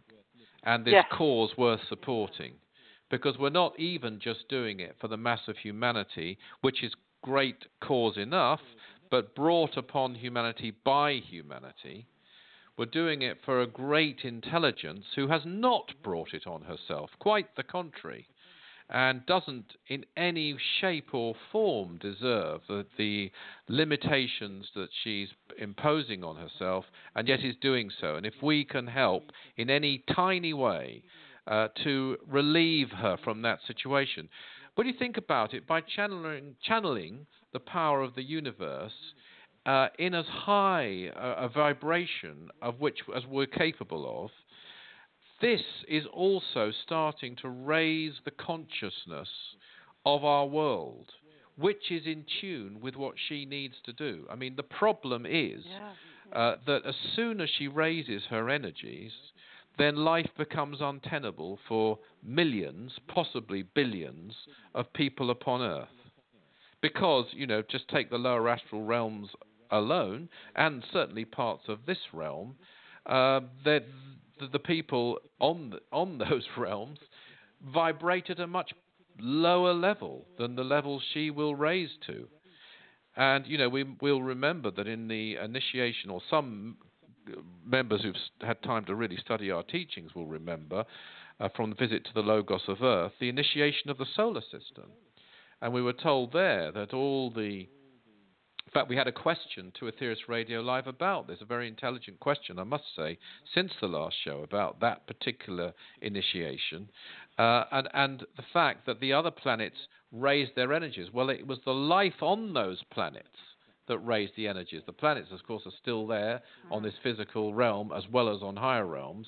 and 0.63 0.85
this 0.85 0.93
cause 1.11 1.51
worth 1.57 1.81
supporting, 1.89 2.53
because 3.09 3.37
we're 3.37 3.49
not 3.49 3.79
even 3.79 4.19
just 4.19 4.47
doing 4.49 4.79
it 4.79 4.95
for 4.99 5.07
the 5.07 5.17
mass 5.17 5.41
of 5.47 5.57
humanity, 5.57 6.37
which 6.61 6.83
is 6.83 6.93
great 7.21 7.65
cause 7.81 8.17
enough, 8.17 8.59
mm-hmm. 8.59 9.07
but 9.11 9.35
brought 9.35 9.77
upon 9.77 10.15
humanity 10.15 10.73
by 10.83 11.13
humanity. 11.13 12.07
We're 12.77 12.85
doing 12.85 13.21
it 13.21 13.37
for 13.45 13.61
a 13.61 13.67
great 13.67 14.21
intelligence 14.23 15.05
who 15.15 15.27
has 15.27 15.41
not 15.45 15.91
brought 16.01 16.33
it 16.33 16.47
on 16.47 16.63
herself, 16.63 17.11
quite 17.19 17.55
the 17.55 17.63
contrary 17.63 18.27
and 18.93 19.25
doesn't 19.25 19.65
in 19.87 20.05
any 20.15 20.55
shape 20.79 21.13
or 21.13 21.33
form 21.51 21.97
deserve 21.97 22.61
the, 22.67 22.85
the, 22.97 23.31
limitations 23.67 24.67
that 24.75 24.89
she's 25.03 25.29
imposing 25.57 26.23
on 26.23 26.35
herself, 26.35 26.85
and 27.15 27.27
yet 27.27 27.39
is 27.43 27.55
doing 27.61 27.89
so. 27.99 28.15
And 28.15 28.25
if 28.25 28.33
we 28.41 28.63
can 28.63 28.85
help 28.85 29.31
in 29.57 29.69
any 29.69 30.03
tiny 30.13 30.53
way 30.53 31.03
uh, 31.47 31.69
to 31.83 32.17
relieve 32.29 32.89
her 32.89 33.17
from 33.23 33.41
that 33.41 33.59
situation, 33.65 34.29
when 34.75 34.85
you 34.87 34.93
think 34.97 35.17
about 35.17 35.53
it, 35.53 35.65
by 35.65 35.81
channeling, 35.81 36.55
channeling 36.63 37.25
the 37.51 37.59
power 37.59 38.01
of 38.01 38.15
the 38.15 38.23
universe, 38.23 38.93
uh, 39.65 39.87
in 39.97 40.13
as 40.13 40.25
high 40.25 41.09
a, 41.15 41.45
a, 41.45 41.49
vibration 41.49 42.49
of 42.61 42.79
which 42.81 42.99
as 43.15 43.23
we're 43.25 43.45
capable 43.45 44.23
of, 44.23 44.29
this 45.43 45.61
is 45.89 46.05
also 46.13 46.71
starting 46.85 47.35
to 47.41 47.49
raise 47.49 48.13
the 48.23 48.31
consciousness 48.31 49.27
of 50.05 50.23
our 50.23 50.45
world, 50.45 51.11
which 51.57 51.91
is 51.91 52.05
in 52.05 52.23
tune 52.39 52.79
with 52.81 52.95
what 52.95 53.15
she 53.27 53.43
needs 53.43 53.75
to 53.85 53.91
do. 53.91 54.25
I 54.31 54.35
mean, 54.35 54.55
the 54.55 54.63
problem 54.63 55.25
is 55.25 55.65
yeah. 55.65 56.37
uh, 56.39 56.55
that 56.65 56.85
as 56.87 56.95
soon 57.17 57.41
as 57.41 57.49
she 57.57 57.67
raises 57.67 58.23
her 58.29 58.49
energies, 58.49 59.11
then 59.77 59.97
life 59.97 60.29
becomes 60.37 60.77
untenable 60.79 61.59
for 61.67 61.99
millions, 62.23 62.93
possibly 63.13 63.63
billions, 63.63 64.33
of 64.73 64.93
people 64.93 65.29
upon 65.29 65.61
Earth. 65.61 65.87
Because, 66.81 67.25
you 67.31 67.47
know, 67.47 67.63
just 67.69 67.89
take 67.89 68.09
the 68.09 68.17
lower 68.17 68.47
astral 68.47 68.83
realms 68.83 69.27
alone, 69.71 70.29
and 70.55 70.85
certainly 70.93 71.25
parts 71.25 71.63
of 71.67 71.79
this 71.85 71.97
realm, 72.13 72.55
uh, 73.07 73.41
that 73.65 73.83
the, 74.39 74.47
the 74.47 74.59
people 74.59 75.19
on 75.39 75.71
the, 75.71 75.79
on 75.91 76.17
those 76.29 76.45
realms 76.57 76.99
vibrate 77.73 78.29
at 78.29 78.39
a 78.39 78.47
much 78.47 78.71
lower 79.19 79.73
level 79.73 80.25
than 80.37 80.55
the 80.55 80.63
level 80.63 81.01
she 81.13 81.29
will 81.29 81.55
raise 81.55 81.91
to. 82.07 82.27
And 83.15 83.45
you 83.45 83.57
know, 83.57 83.69
we 83.69 83.83
will 84.01 84.21
remember 84.21 84.71
that 84.71 84.87
in 84.87 85.07
the 85.07 85.35
initiation, 85.35 86.09
or 86.09 86.21
some 86.29 86.77
members 87.65 88.01
who've 88.01 88.15
had 88.41 88.61
time 88.63 88.85
to 88.85 88.95
really 88.95 89.17
study 89.17 89.51
our 89.51 89.63
teachings 89.63 90.13
will 90.15 90.25
remember 90.25 90.83
uh, 91.39 91.49
from 91.55 91.69
the 91.69 91.75
visit 91.75 92.05
to 92.05 92.13
the 92.13 92.21
Logos 92.21 92.63
of 92.67 92.81
Earth, 92.81 93.13
the 93.19 93.29
initiation 93.29 93.89
of 93.89 93.97
the 93.97 94.05
solar 94.15 94.41
system. 94.41 94.85
And 95.61 95.73
we 95.73 95.81
were 95.81 95.93
told 95.93 96.33
there 96.33 96.71
that 96.71 96.93
all 96.93 97.31
the 97.31 97.67
fact, 98.73 98.89
we 98.89 98.95
had 98.95 99.07
a 99.07 99.11
question 99.11 99.71
to 99.79 99.85
Aetherius 99.85 100.27
Radio 100.27 100.61
Live 100.61 100.87
about 100.87 101.27
this, 101.27 101.39
a 101.41 101.45
very 101.45 101.67
intelligent 101.67 102.19
question, 102.19 102.57
I 102.57 102.63
must 102.63 102.85
say, 102.95 103.17
since 103.53 103.71
the 103.79 103.87
last 103.87 104.15
show 104.23 104.41
about 104.41 104.79
that 104.81 105.05
particular 105.05 105.73
initiation, 106.01 106.89
uh, 107.37 107.65
and, 107.71 107.89
and 107.93 108.19
the 108.35 108.43
fact 108.51 108.85
that 108.85 108.99
the 108.99 109.13
other 109.13 109.31
planets 109.31 109.77
raised 110.11 110.55
their 110.55 110.73
energies. 110.73 111.09
Well, 111.13 111.29
it 111.29 111.45
was 111.45 111.59
the 111.65 111.73
life 111.73 112.21
on 112.21 112.53
those 112.53 112.81
planets 112.91 113.27
that 113.87 113.99
raised 113.99 114.33
the 114.37 114.47
energies. 114.47 114.81
The 114.85 114.93
planets, 114.93 115.29
of 115.31 115.43
course, 115.45 115.63
are 115.65 115.71
still 115.81 116.07
there 116.07 116.41
on 116.71 116.83
this 116.83 116.93
physical 117.03 117.53
realm 117.53 117.91
as 117.95 118.03
well 118.11 118.33
as 118.33 118.41
on 118.41 118.55
higher 118.55 118.85
realms. 118.85 119.27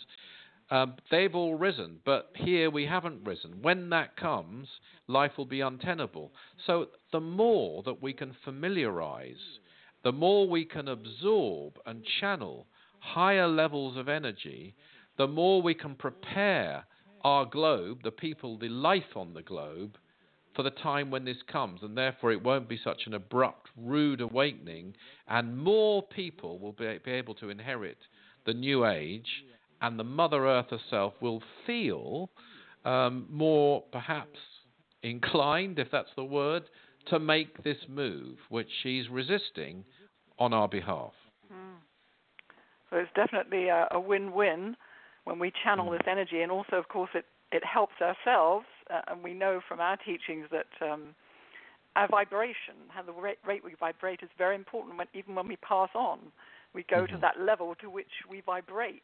Um, 0.72 0.96
they've 1.12 1.36
all 1.36 1.56
risen, 1.56 2.00
but 2.06 2.32
here 2.36 2.72
we 2.72 2.86
haven't 2.86 3.24
risen. 3.24 3.62
When 3.62 3.90
that 3.92 4.18
comes, 4.18 4.68
life 5.08 5.34
will 5.38 5.46
be 5.46 5.62
untenable. 5.62 6.32
So 6.66 6.88
the 7.12 7.20
more 7.20 7.84
that 7.84 8.02
we 8.02 8.14
can 8.14 8.36
familiarize, 8.44 9.60
the 10.04 10.12
more 10.12 10.50
we 10.50 10.66
can 10.66 10.88
absorb 10.88 11.74
and 11.86 12.04
channel 12.20 12.68
higher 13.00 13.48
levels 13.48 13.96
of 13.98 14.10
energy, 14.10 14.74
the 15.18 15.28
more 15.28 15.62
we 15.62 15.76
can 15.76 15.94
prepare 15.94 16.86
our 17.24 17.46
globe, 17.46 18.00
the 18.04 18.12
people, 18.12 18.58
the 18.58 18.70
life 18.70 19.16
on 19.16 19.34
the 19.34 19.44
globe, 19.44 19.98
for 20.56 20.64
the 20.64 20.72
time 20.72 21.12
when 21.12 21.26
this 21.26 21.38
comes, 21.52 21.82
and 21.84 21.98
therefore 21.98 22.32
it 22.32 22.44
won't 22.44 22.70
be 22.70 22.80
such 22.84 23.04
an 23.06 23.14
abrupt, 23.14 23.70
rude 23.78 24.22
awakening, 24.22 24.96
and 25.28 25.58
more 25.58 26.02
people 26.02 26.58
will 26.60 26.72
be, 26.72 26.98
be 27.04 27.12
able 27.12 27.36
to 27.36 27.50
inherit 27.50 27.98
the 28.46 28.54
new 28.54 28.86
age 28.86 29.44
and 29.82 30.00
the 30.00 30.04
Mother 30.04 30.48
Earth 30.48 30.68
herself 30.70 31.14
will 31.22 31.42
feel 31.66 32.30
um, 32.86 33.26
more 33.30 33.84
perhaps 33.92 34.40
inclined, 35.04 35.80
if 35.80 35.90
that's 35.92 36.10
the 36.16 36.24
word, 36.24 36.64
to 37.08 37.20
make 37.20 37.64
this 37.64 37.78
move, 37.88 38.38
which 38.50 38.70
she's 38.82 39.10
resisting 39.10 39.84
on 40.40 40.54
our 40.54 40.68
behalf. 40.68 41.14
Mm. 41.52 41.78
So 42.90 42.98
it's 42.98 43.12
definitely 43.16 43.68
a, 43.68 43.88
a, 43.92 44.00
win-win 44.00 44.76
when 45.26 45.40
we 45.40 45.52
channel 45.64 45.88
mm. 45.88 45.98
this 45.98 46.08
energy, 46.10 46.42
and 46.42 46.52
also, 46.52 46.76
of 46.78 46.88
course, 46.88 47.12
it 47.14 47.26
it 47.52 47.64
helps 47.64 47.94
ourselves, 48.02 48.66
uh, 48.90 49.02
and 49.08 49.24
we 49.24 49.34
know 49.34 49.62
from 49.68 49.80
our 49.80 49.98
teachings 49.98 50.48
that. 50.52 50.68
Um, 50.82 51.16
our 51.98 52.10
vibration, 52.10 52.76
how 52.90 53.02
the 53.04 53.14
rate, 53.14 53.38
rate, 53.48 53.64
we 53.64 53.74
vibrate, 53.80 54.20
is 54.22 54.28
very 54.38 54.54
important. 54.54 54.98
When, 54.98 55.08
even 55.14 55.34
when 55.34 55.48
we 55.48 55.56
pass 55.56 55.88
on, 55.96 56.20
we 56.74 56.84
go 56.90 57.04
mm-hmm. 57.04 57.16
to 57.16 57.22
that 57.22 57.40
level 57.40 57.74
to 57.76 57.90
which 57.90 58.12
we 58.30 58.42
vibrate 58.42 59.02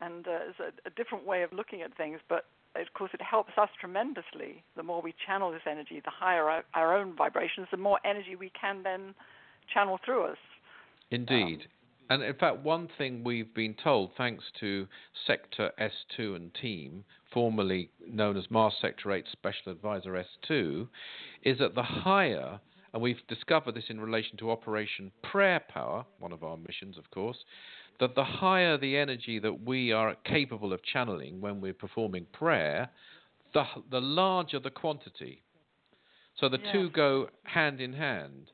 and 0.00 0.26
uh, 0.26 0.38
it's 0.48 0.60
a, 0.60 0.88
a 0.88 0.90
different 0.90 1.26
way 1.26 1.42
of 1.42 1.52
looking 1.52 1.82
at 1.82 1.96
things. 1.96 2.20
But 2.28 2.44
of 2.76 2.92
course, 2.94 3.10
it 3.14 3.22
helps 3.22 3.52
us 3.56 3.68
tremendously. 3.80 4.62
The 4.76 4.82
more 4.82 5.02
we 5.02 5.14
channel 5.26 5.50
this 5.50 5.62
energy, 5.68 6.00
the 6.04 6.10
higher 6.10 6.48
our, 6.48 6.64
our 6.74 6.96
own 6.96 7.14
vibrations, 7.16 7.68
the 7.70 7.76
more 7.76 7.98
energy 8.04 8.36
we 8.36 8.52
can 8.58 8.82
then 8.82 9.14
channel 9.72 9.98
through 10.04 10.24
us. 10.24 10.38
Indeed. 11.10 11.60
Um, 11.62 11.68
and 12.10 12.22
in 12.22 12.34
fact, 12.34 12.60
one 12.60 12.88
thing 12.96 13.22
we've 13.22 13.52
been 13.52 13.74
told, 13.82 14.12
thanks 14.16 14.44
to 14.60 14.86
Sector 15.26 15.72
S2 15.78 16.36
and 16.36 16.54
team, 16.54 17.04
formerly 17.32 17.90
known 18.06 18.36
as 18.38 18.44
Mars 18.50 18.74
Sector 18.80 19.12
8 19.12 19.26
Special 19.30 19.72
Advisor 19.72 20.24
S2, 20.48 20.88
is 21.42 21.58
that 21.58 21.74
the 21.74 21.82
higher, 21.82 22.60
and 22.94 23.02
we've 23.02 23.20
discovered 23.28 23.74
this 23.74 23.84
in 23.90 24.00
relation 24.00 24.38
to 24.38 24.50
Operation 24.50 25.12
Prayer 25.22 25.60
Power, 25.68 26.06
one 26.18 26.32
of 26.32 26.42
our 26.42 26.56
missions, 26.56 26.96
of 26.96 27.10
course, 27.10 27.36
that 28.00 28.14
the 28.14 28.24
higher 28.24 28.78
the 28.78 28.96
energy 28.96 29.38
that 29.38 29.64
we 29.64 29.92
are 29.92 30.14
capable 30.24 30.72
of 30.72 30.82
channeling 30.82 31.40
when 31.40 31.60
we're 31.60 31.74
performing 31.74 32.26
prayer, 32.32 32.88
the, 33.54 33.64
the 33.90 34.00
larger 34.00 34.60
the 34.60 34.70
quantity. 34.70 35.42
So 36.38 36.48
the 36.48 36.58
two 36.72 36.90
go 36.90 37.28
hand 37.44 37.80
in 37.80 37.92
hand. 37.92 38.50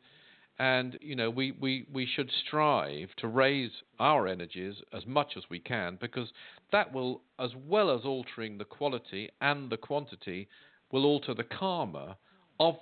And, 0.58 0.96
you 1.00 1.16
know, 1.16 1.30
we, 1.30 1.52
we, 1.52 1.84
we 1.92 2.06
should 2.06 2.30
strive 2.46 3.08
to 3.16 3.28
raise 3.28 3.72
our 3.98 4.28
energies 4.28 4.76
as 4.92 5.04
much 5.04 5.32
as 5.36 5.42
we 5.50 5.58
can 5.58 5.98
because 6.00 6.28
that 6.70 6.92
will, 6.92 7.22
as 7.38 7.50
well 7.66 7.90
as 7.90 8.04
altering 8.04 8.56
the 8.56 8.64
quality 8.64 9.30
and 9.40 9.68
the 9.68 9.76
quantity, 9.76 10.48
will 10.92 11.04
alter 11.04 11.34
the 11.34 11.44
karma 11.44 12.16
of 12.60 12.76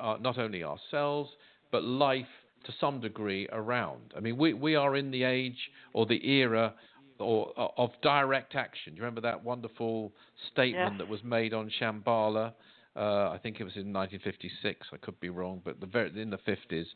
uh, 0.00 0.16
not 0.18 0.38
only 0.38 0.64
ourselves, 0.64 1.30
but 1.70 1.84
life 1.84 2.26
to 2.64 2.72
some 2.80 3.00
degree 3.00 3.48
around. 3.52 4.12
I 4.16 4.20
mean, 4.20 4.36
we, 4.36 4.52
we 4.52 4.74
are 4.74 4.96
in 4.96 5.10
the 5.10 5.24
age 5.24 5.58
or 5.92 6.06
the 6.06 6.26
era 6.28 6.74
or, 7.18 7.52
of 7.76 7.90
direct 8.02 8.54
action. 8.54 8.94
Do 8.94 8.98
you 8.98 9.02
remember 9.02 9.22
that 9.22 9.44
wonderful 9.44 10.12
statement 10.52 10.98
that 10.98 11.08
was 11.08 11.22
made 11.22 11.54
on 11.54 11.70
Shambhala? 11.80 12.52
Uh, 12.96 13.30
I 13.30 13.38
think 13.40 13.60
it 13.60 13.64
was 13.64 13.76
in 13.76 13.92
1956. 13.92 14.88
I 14.92 14.96
could 14.96 15.18
be 15.20 15.28
wrong, 15.28 15.62
but 15.64 15.80
the 15.80 15.86
very, 15.86 16.20
in 16.20 16.30
the 16.30 16.38
50s, 16.38 16.86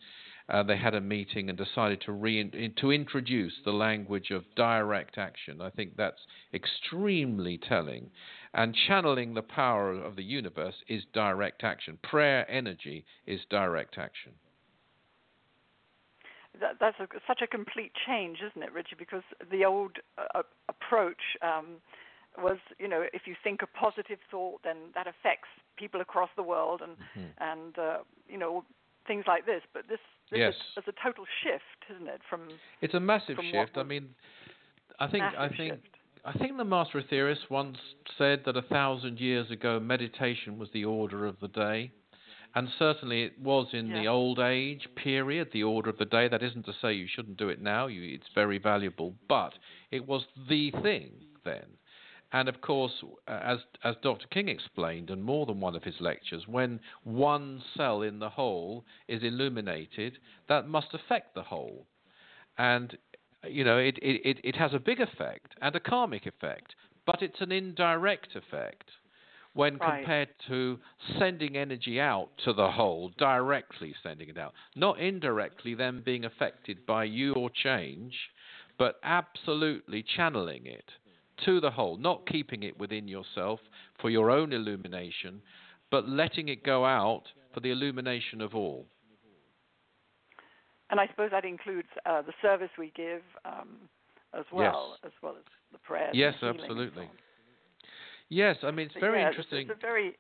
uh, 0.49 0.62
they 0.64 0.76
had 0.76 0.94
a 0.94 1.00
meeting 1.00 1.49
and 1.49 1.56
decided 1.56 2.00
to 2.02 2.12
re- 2.12 2.73
to 2.80 2.90
introduce 2.90 3.52
the 3.64 3.73
language 3.73 4.30
of 4.30 4.42
direct 4.56 5.18
action. 5.18 5.61
I 5.61 5.71
think 5.71 5.97
that's 5.97 6.21
extremely 6.52 7.59
telling. 7.59 8.11
And 8.54 8.75
channeling 8.88 9.35
the 9.35 9.42
power 9.42 9.92
of 9.92 10.16
the 10.16 10.25
universe 10.25 10.75
is 10.88 11.04
direct 11.14 11.62
action. 11.62 11.99
Prayer 12.02 12.50
energy 12.50 13.04
is 13.26 13.40
direct 13.49 13.97
action 13.97 14.33
that, 16.61 16.76
that's 16.80 16.99
a, 17.00 17.06
such 17.26 17.40
a 17.42 17.46
complete 17.46 17.92
change, 18.06 18.38
isn't 18.38 18.62
it, 18.62 18.73
Richard? 18.73 18.99
Because 18.99 19.23
the 19.50 19.64
old 19.64 19.99
uh, 20.18 20.42
approach 20.68 21.37
um, 21.42 21.76
was, 22.38 22.58
you 22.78 22.88
know, 22.88 23.04
if 23.12 23.23
you 23.26 23.34
think 23.42 23.61
a 23.62 23.66
positive 23.66 24.18
thought, 24.30 24.61
then 24.64 24.76
that 24.94 25.06
affects 25.06 25.49
people 25.76 26.00
across 26.00 26.30
the 26.37 26.42
world, 26.42 26.80
and 26.82 26.92
mm-hmm. 26.92 27.30
and 27.40 27.78
uh, 27.78 27.99
you 28.28 28.38
know 28.38 28.64
things 29.06 29.25
like 29.26 29.46
this. 29.46 29.62
But 29.73 29.88
this, 29.88 29.99
this 30.30 30.38
yes. 30.38 30.54
is, 30.76 30.84
is, 30.84 30.94
a 30.96 31.04
total 31.06 31.25
shift, 31.42 31.94
isn't 31.94 32.08
it? 32.08 32.20
From 32.28 32.49
it's 32.80 32.94
a 32.94 33.00
massive 33.00 33.37
shift. 33.50 33.76
I 33.76 33.82
mean, 33.82 34.08
I 34.99 35.08
think 35.08 35.25
I 35.25 35.49
think. 35.49 35.75
Shift. 35.75 35.88
I 36.26 36.32
think 36.38 36.56
the 36.56 36.64
Master 36.64 37.02
Aetherius 37.02 37.50
once 37.50 37.76
said 38.16 38.44
that 38.46 38.56
a 38.56 38.62
thousand 38.62 39.20
years 39.20 39.50
ago 39.50 39.78
meditation 39.78 40.58
was 40.58 40.70
the 40.73 40.87
order 40.87 41.26
of 41.26 41.38
the 41.40 41.49
day. 41.49 41.92
And 42.54 42.68
certainly 42.78 43.25
it 43.25 43.38
was 43.40 43.68
in 43.73 43.88
yeah. 43.88 44.02
the 44.02 44.08
old 44.08 44.38
age 44.38 44.88
period, 44.94 45.49
the 45.52 45.64
order 45.64 45.90
of 45.90 45.99
the 45.99 46.04
day. 46.04 46.28
That 46.28 46.42
isn't 46.42 46.66
to 46.66 46.73
say 46.80 46.92
you 46.92 47.08
shouldn't 47.08 47.37
do 47.37 47.49
it 47.49 47.61
now, 47.61 47.88
you, 47.88 48.14
it's 48.14 48.28
very 48.34 48.58
valuable, 48.58 49.14
but 49.28 49.54
it 49.90 50.06
was 50.06 50.25
the 50.49 50.70
thing 50.82 51.12
then. 51.44 51.66
And 52.32 52.49
of 52.49 52.61
course, 52.61 52.92
uh, 53.28 53.40
as, 53.42 53.58
as 53.84 53.94
Dr. 54.02 54.26
King 54.28 54.49
explained 54.49 55.11
in 55.11 55.23
more 55.23 55.46
than 55.46 55.61
one 55.61 55.76
of 55.76 55.84
his 55.84 56.00
lectures, 56.00 56.49
when 56.49 56.80
one 57.04 57.62
cell 57.76 58.02
in 58.02 58.18
the 58.18 58.28
whole 58.28 58.84
is 59.08 59.23
illuminated, 59.23 60.18
that 60.49 60.68
must 60.68 60.94
affect 60.94 61.34
the 61.34 61.42
whole. 61.42 61.87
And, 62.58 62.96
you 63.49 63.64
know, 63.64 63.78
it, 63.78 63.99
it, 64.00 64.38
it 64.42 64.56
has 64.56 64.75
a 64.75 64.78
big 64.78 65.00
effect 65.00 65.54
and 65.61 65.75
a 65.75 65.80
karmic 65.80 66.26
effect, 66.26 66.75
but 67.06 67.23
it's 67.23 67.40
an 67.40 67.52
indirect 67.52 68.34
effect 68.34 68.90
when 69.54 69.76
right. 69.78 69.99
compared 69.99 70.28
to 70.49 70.78
sending 71.18 71.56
energy 71.56 72.00
out 72.00 72.28
to 72.44 72.52
the 72.52 72.70
whole, 72.70 73.12
directly 73.18 73.94
sending 74.02 74.28
it 74.28 74.37
out, 74.37 74.52
not 74.76 75.00
indirectly 75.00 75.75
then 75.75 76.02
being 76.04 76.25
affected 76.25 76.84
by 76.87 77.04
your 77.04 77.49
change, 77.62 78.14
but 78.78 78.96
absolutely 79.04 80.04
channeling 80.16 80.66
it 80.66 80.90
to 81.44 81.61
the 81.61 81.70
whole, 81.70 81.96
not 81.96 82.26
keeping 82.26 82.62
it 82.62 82.78
within 82.78 83.08
yourself 83.08 83.61
for 84.00 84.11
your 84.11 84.30
own 84.30 84.52
illumination, 84.52 85.40
but 85.90 86.08
letting 86.08 86.49
it 86.49 86.64
go 86.64 86.84
out 86.84 87.23
for 87.52 87.61
the 87.61 87.70
illumination 87.70 88.40
of 88.40 88.54
all. 88.54 88.87
And 90.90 91.00
I 91.00 91.06
suppose 91.06 91.30
that 91.30 91.44
includes 91.44 91.88
uh, 92.06 92.23
the 92.23 92.32
service 92.42 92.70
we 92.78 92.92
give 92.94 93.23
um, 93.44 93.88
as 94.38 94.44
well, 94.52 94.96
yes. 95.02 95.12
as 95.12 95.23
well 95.23 95.34
as 95.37 95.44
the 95.73 95.78
prayers. 95.78 96.12
Yes, 96.14 96.34
absolutely. 96.42 97.08
Yes, 98.35 98.57
I 98.64 98.73
mean 98.73 98.87
it's 98.87 98.97
very 98.99 99.21
yeah, 99.21 99.29
interesting. 99.29 99.69
It's, 99.69 99.79
a 99.79 99.81
very 99.81 100.17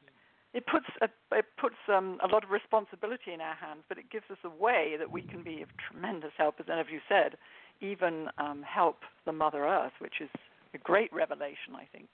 it 0.52 0.64
puts 0.66 0.86
a, 1.02 1.08
it 1.36 1.46
puts 1.60 1.74
um, 1.92 2.18
a 2.22 2.28
lot 2.32 2.44
of 2.44 2.50
responsibility 2.50 3.32
in 3.34 3.40
our 3.40 3.56
hands, 3.56 3.82
but 3.88 3.98
it 3.98 4.08
gives 4.10 4.26
us 4.30 4.38
a 4.44 4.48
way 4.48 4.94
that 4.98 5.10
we 5.10 5.22
can 5.22 5.42
be 5.42 5.62
of 5.62 5.68
tremendous 5.90 6.30
help, 6.38 6.60
as 6.60 6.66
you 6.92 7.00
said, 7.08 7.36
even 7.80 8.28
um, 8.38 8.62
help 8.62 8.98
the 9.26 9.32
Mother 9.32 9.66
Earth, 9.66 9.92
which 9.98 10.20
is 10.20 10.30
a 10.74 10.78
great 10.78 11.12
revelation, 11.12 11.74
I 11.74 11.88
think. 11.92 12.06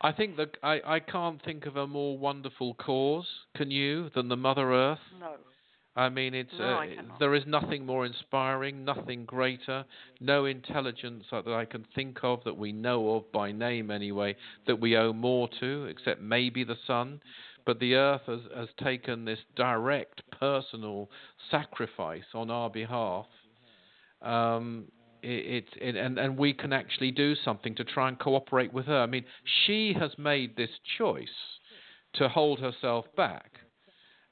I 0.00 0.12
think 0.12 0.36
that 0.36 0.56
I, 0.62 0.80
I 0.86 1.00
can't 1.00 1.44
think 1.44 1.66
of 1.66 1.76
a 1.76 1.86
more 1.86 2.16
wonderful 2.16 2.74
cause, 2.74 3.26
can 3.56 3.72
you, 3.72 4.10
than 4.14 4.28
the 4.28 4.36
Mother 4.36 4.72
Earth? 4.72 4.98
No. 5.18 5.34
I 5.94 6.08
mean, 6.08 6.32
it's 6.32 6.52
no, 6.58 6.80
uh, 6.80 6.86
there 7.18 7.34
is 7.34 7.44
nothing 7.46 7.84
more 7.84 8.06
inspiring, 8.06 8.82
nothing 8.82 9.26
greater, 9.26 9.84
no 10.20 10.46
intelligence 10.46 11.24
that 11.30 11.46
I 11.46 11.66
can 11.66 11.84
think 11.94 12.18
of 12.22 12.42
that 12.44 12.56
we 12.56 12.72
know 12.72 13.16
of 13.16 13.30
by 13.30 13.52
name 13.52 13.90
anyway 13.90 14.34
that 14.66 14.80
we 14.80 14.96
owe 14.96 15.12
more 15.12 15.50
to, 15.60 15.84
except 15.84 16.22
maybe 16.22 16.64
the 16.64 16.78
sun. 16.86 17.20
But 17.66 17.78
the 17.78 17.94
earth 17.94 18.22
has, 18.26 18.40
has 18.56 18.68
taken 18.82 19.24
this 19.24 19.38
direct 19.54 20.22
personal 20.40 21.10
sacrifice 21.50 22.24
on 22.34 22.50
our 22.50 22.70
behalf. 22.70 23.26
Um, 24.22 24.86
it, 25.22 25.66
it, 25.80 25.96
and, 25.96 26.18
and 26.18 26.36
we 26.36 26.54
can 26.54 26.72
actually 26.72 27.10
do 27.10 27.34
something 27.44 27.74
to 27.76 27.84
try 27.84 28.08
and 28.08 28.18
cooperate 28.18 28.72
with 28.72 28.86
her. 28.86 28.98
I 28.98 29.06
mean, 29.06 29.24
she 29.66 29.94
has 29.98 30.10
made 30.18 30.56
this 30.56 30.70
choice 30.98 31.28
to 32.14 32.28
hold 32.28 32.58
herself 32.58 33.04
back, 33.16 33.52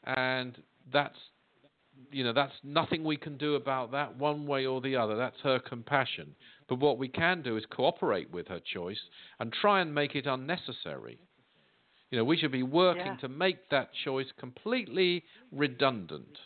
and 0.05 0.57
that's 0.93 1.17
you 2.11 2.25
know 2.25 2.33
that's 2.33 2.55
nothing 2.63 3.05
we 3.05 3.17
can 3.17 3.37
do 3.37 3.55
about 3.55 3.93
that 3.93 4.17
one 4.17 4.47
way 4.47 4.67
or 4.67 4.81
the 4.81 4.97
other. 4.97 5.17
That's 5.17 5.41
her 5.43 5.59
compassion. 5.59 6.35
But 6.69 6.79
what 6.81 6.99
we 6.99 7.09
can 7.09 7.43
do 7.43 7.57
is 7.57 7.65
cooperate 7.71 8.31
with 8.31 8.49
her 8.49 8.61
choice 8.61 9.01
and 9.39 9.53
try 9.53 9.81
and 9.81 9.95
make 9.95 10.15
it 10.15 10.27
unnecessary. 10.27 11.19
You 12.11 12.19
know, 12.19 12.25
we 12.25 12.37
should 12.37 12.53
be 12.53 12.63
working 12.65 13.07
Yeah. 13.07 13.17
to 13.17 13.29
make 13.29 13.69
that 13.71 13.91
choice 14.05 14.27
completely 14.39 15.25
redundant. 15.53 16.39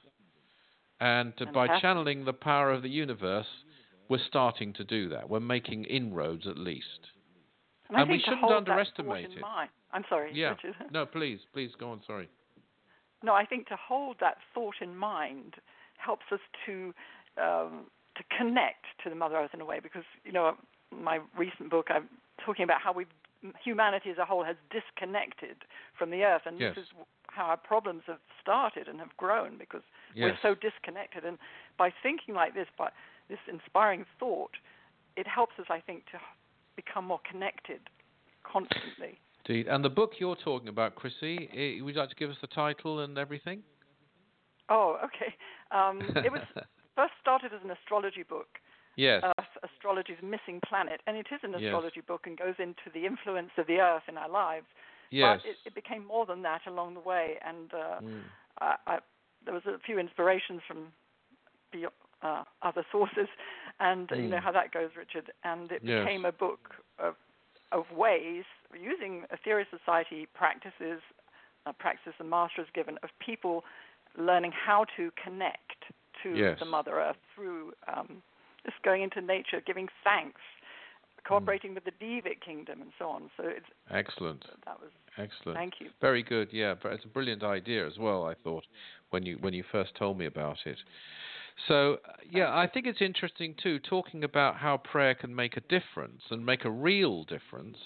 And 1.00 1.36
to, 1.38 1.46
by 1.46 1.80
channeling 1.80 2.24
the 2.24 2.32
power 2.32 2.70
of 2.70 2.82
the 2.82 2.88
universe, 2.88 3.46
we're 4.08 4.18
starting 4.28 4.72
to 4.74 4.84
do 4.84 5.08
that. 5.10 5.28
We're 5.28 5.40
making 5.40 5.84
inroads 5.84 6.46
at 6.46 6.56
least. 6.58 6.86
And, 7.88 7.98
And 7.98 8.10
we 8.10 8.20
shouldn't 8.20 8.44
underestimate 8.44 9.30
it. 9.32 9.40
mind- 9.40 9.70
I'm 9.92 10.04
sorry, 10.08 10.32
Yeah. 10.34 10.50
Richard. 10.50 10.74
No, 10.92 11.04
please, 11.06 11.40
please 11.52 11.70
go 11.78 11.90
on. 11.90 12.00
Sorry. 12.06 12.28
No, 13.24 13.34
I 13.34 13.44
think 13.46 13.66
to 13.68 13.76
hold 13.76 14.16
that 14.20 14.36
thought 14.52 14.76
in 14.80 14.96
mind 14.96 15.54
helps 15.96 16.26
us 16.30 16.40
to 16.66 16.94
um, 17.38 17.86
to 18.16 18.22
connect 18.36 18.84
to 19.02 19.10
the 19.10 19.16
Mother 19.16 19.36
Earth 19.36 19.50
in 19.54 19.60
a 19.60 19.64
way. 19.64 19.80
Because 19.82 20.04
you 20.24 20.32
know, 20.32 20.54
my 20.92 21.20
recent 21.36 21.70
book, 21.70 21.86
I'm 21.88 22.08
talking 22.44 22.64
about 22.64 22.80
how 22.80 22.92
we 22.92 23.06
humanity 23.62 24.10
as 24.10 24.18
a 24.18 24.24
whole 24.24 24.44
has 24.44 24.56
disconnected 24.70 25.56
from 25.98 26.10
the 26.10 26.24
Earth, 26.24 26.42
and 26.46 26.58
Yes. 26.58 26.74
this 26.74 26.84
is 26.84 26.90
how 27.26 27.44
our 27.46 27.56
problems 27.56 28.02
have 28.06 28.20
started 28.40 28.88
and 28.88 29.00
have 29.00 29.14
grown 29.16 29.58
because 29.58 29.82
we're 30.16 30.38
so 30.40 30.54
disconnected. 30.54 31.24
And 31.24 31.38
by 31.76 31.92
thinking 32.02 32.34
like 32.34 32.54
this, 32.54 32.68
by 32.78 32.90
this 33.28 33.40
inspiring 33.48 34.06
thought, 34.18 34.52
it 35.16 35.26
helps 35.26 35.58
us, 35.58 35.66
I 35.68 35.80
think, 35.80 36.06
to 36.12 36.20
become 36.76 37.04
more 37.04 37.20
connected 37.28 37.80
constantly. 38.44 39.18
Indeed. 39.46 39.68
And 39.68 39.84
the 39.84 39.90
book 39.90 40.12
you're 40.18 40.36
talking 40.36 40.68
about, 40.68 40.94
Chrissy, 40.94 41.48
eh, 41.52 41.82
would 41.82 41.94
you 41.94 42.00
like 42.00 42.08
to 42.10 42.16
give 42.16 42.30
us 42.30 42.36
the 42.40 42.46
title 42.46 43.00
and 43.00 43.18
everything? 43.18 43.62
Oh, 44.70 44.98
okay. 45.04 45.34
Um, 45.70 46.00
it 46.24 46.32
was 46.32 46.40
first 46.96 47.12
started 47.20 47.52
as 47.52 47.60
an 47.64 47.70
astrology 47.70 48.22
book, 48.22 48.46
yes. 48.96 49.22
uh, 49.22 49.42
Astrology's 49.62 50.22
Missing 50.22 50.60
Planet, 50.66 51.00
and 51.06 51.16
it 51.16 51.26
is 51.32 51.40
an 51.42 51.52
Yes. 51.52 51.62
astrology 51.62 52.00
book 52.00 52.22
and 52.26 52.38
goes 52.38 52.54
into 52.58 52.88
the 52.94 53.04
influence 53.04 53.50
of 53.58 53.66
the 53.66 53.80
Earth 53.80 54.04
in 54.08 54.16
our 54.16 54.28
lives. 54.28 54.66
yes. 55.10 55.40
But 55.42 55.50
it, 55.50 55.56
it 55.66 55.74
became 55.74 56.06
more 56.06 56.24
than 56.24 56.42
that 56.42 56.62
along 56.66 56.94
the 56.94 57.00
way, 57.00 57.34
and 57.46 57.72
uh, 57.74 58.00
Mm. 58.02 58.22
I, 58.60 58.76
I, 58.86 58.98
there 59.44 59.54
was 59.54 59.66
a 59.66 59.78
few 59.84 59.98
inspirations 59.98 60.62
from 60.66 60.92
beyond, 61.72 61.94
uh, 62.22 62.44
other 62.62 62.84
sources, 62.92 63.28
and 63.80 64.10
uh, 64.12 64.16
you 64.16 64.28
know 64.28 64.38
Mm. 64.38 64.42
how 64.42 64.52
that 64.52 64.72
goes, 64.72 64.90
Richard. 64.96 65.30
And 65.44 65.70
it 65.70 65.82
Yes. 65.84 66.06
became 66.06 66.24
a 66.24 66.32
book 66.32 66.60
of 66.98 67.14
of 67.74 67.84
ways 67.94 68.44
using 68.72 69.24
Aetherius 69.34 69.66
Society 69.76 70.26
practices, 70.34 71.00
uh, 71.66 71.72
practices 71.78 72.14
the 72.18 72.24
master 72.24 72.62
has 72.62 72.68
given 72.74 72.96
of 73.02 73.10
people 73.24 73.64
learning 74.16 74.52
how 74.52 74.86
to 74.96 75.10
connect 75.22 75.84
to 76.22 76.36
Yes. 76.36 76.58
the 76.60 76.64
Mother 76.64 76.92
Earth 77.00 77.16
through 77.34 77.72
um, 77.94 78.22
just 78.64 78.80
going 78.82 79.02
into 79.02 79.20
nature, 79.20 79.60
giving 79.66 79.88
thanks, 80.04 80.40
cooperating 81.26 81.74
with 81.74 81.84
the 81.84 81.90
Devic 82.00 82.40
kingdom, 82.44 82.80
and 82.80 82.92
so 82.98 83.08
on. 83.08 83.30
So 83.36 83.44
it's 83.46 83.66
Excellent. 83.90 84.44
that 84.64 84.80
was 84.80 84.90
Excellent. 85.18 85.56
thank 85.58 85.74
you. 85.80 85.88
Very 86.00 86.22
good. 86.22 86.48
Yeah, 86.52 86.74
but 86.80 86.92
it's 86.92 87.04
a 87.04 87.08
brilliant 87.08 87.42
idea 87.42 87.86
as 87.86 87.98
well. 87.98 88.24
I 88.26 88.34
thought 88.44 88.64
when 89.10 89.26
you 89.26 89.36
when 89.40 89.52
you 89.52 89.64
first 89.72 89.94
told 89.96 90.18
me 90.18 90.26
about 90.26 90.58
it. 90.64 90.78
So 91.68 91.94
uh, 92.08 92.12
yeah, 92.30 92.54
I 92.56 92.66
think 92.66 92.86
it's 92.86 93.00
interesting 93.00 93.54
too, 93.62 93.78
talking 93.78 94.24
about 94.24 94.56
how 94.56 94.76
prayer 94.76 95.14
can 95.14 95.34
make 95.34 95.56
a 95.56 95.60
difference 95.62 96.22
and 96.30 96.44
make 96.44 96.64
a 96.64 96.70
real 96.70 97.24
difference. 97.24 97.76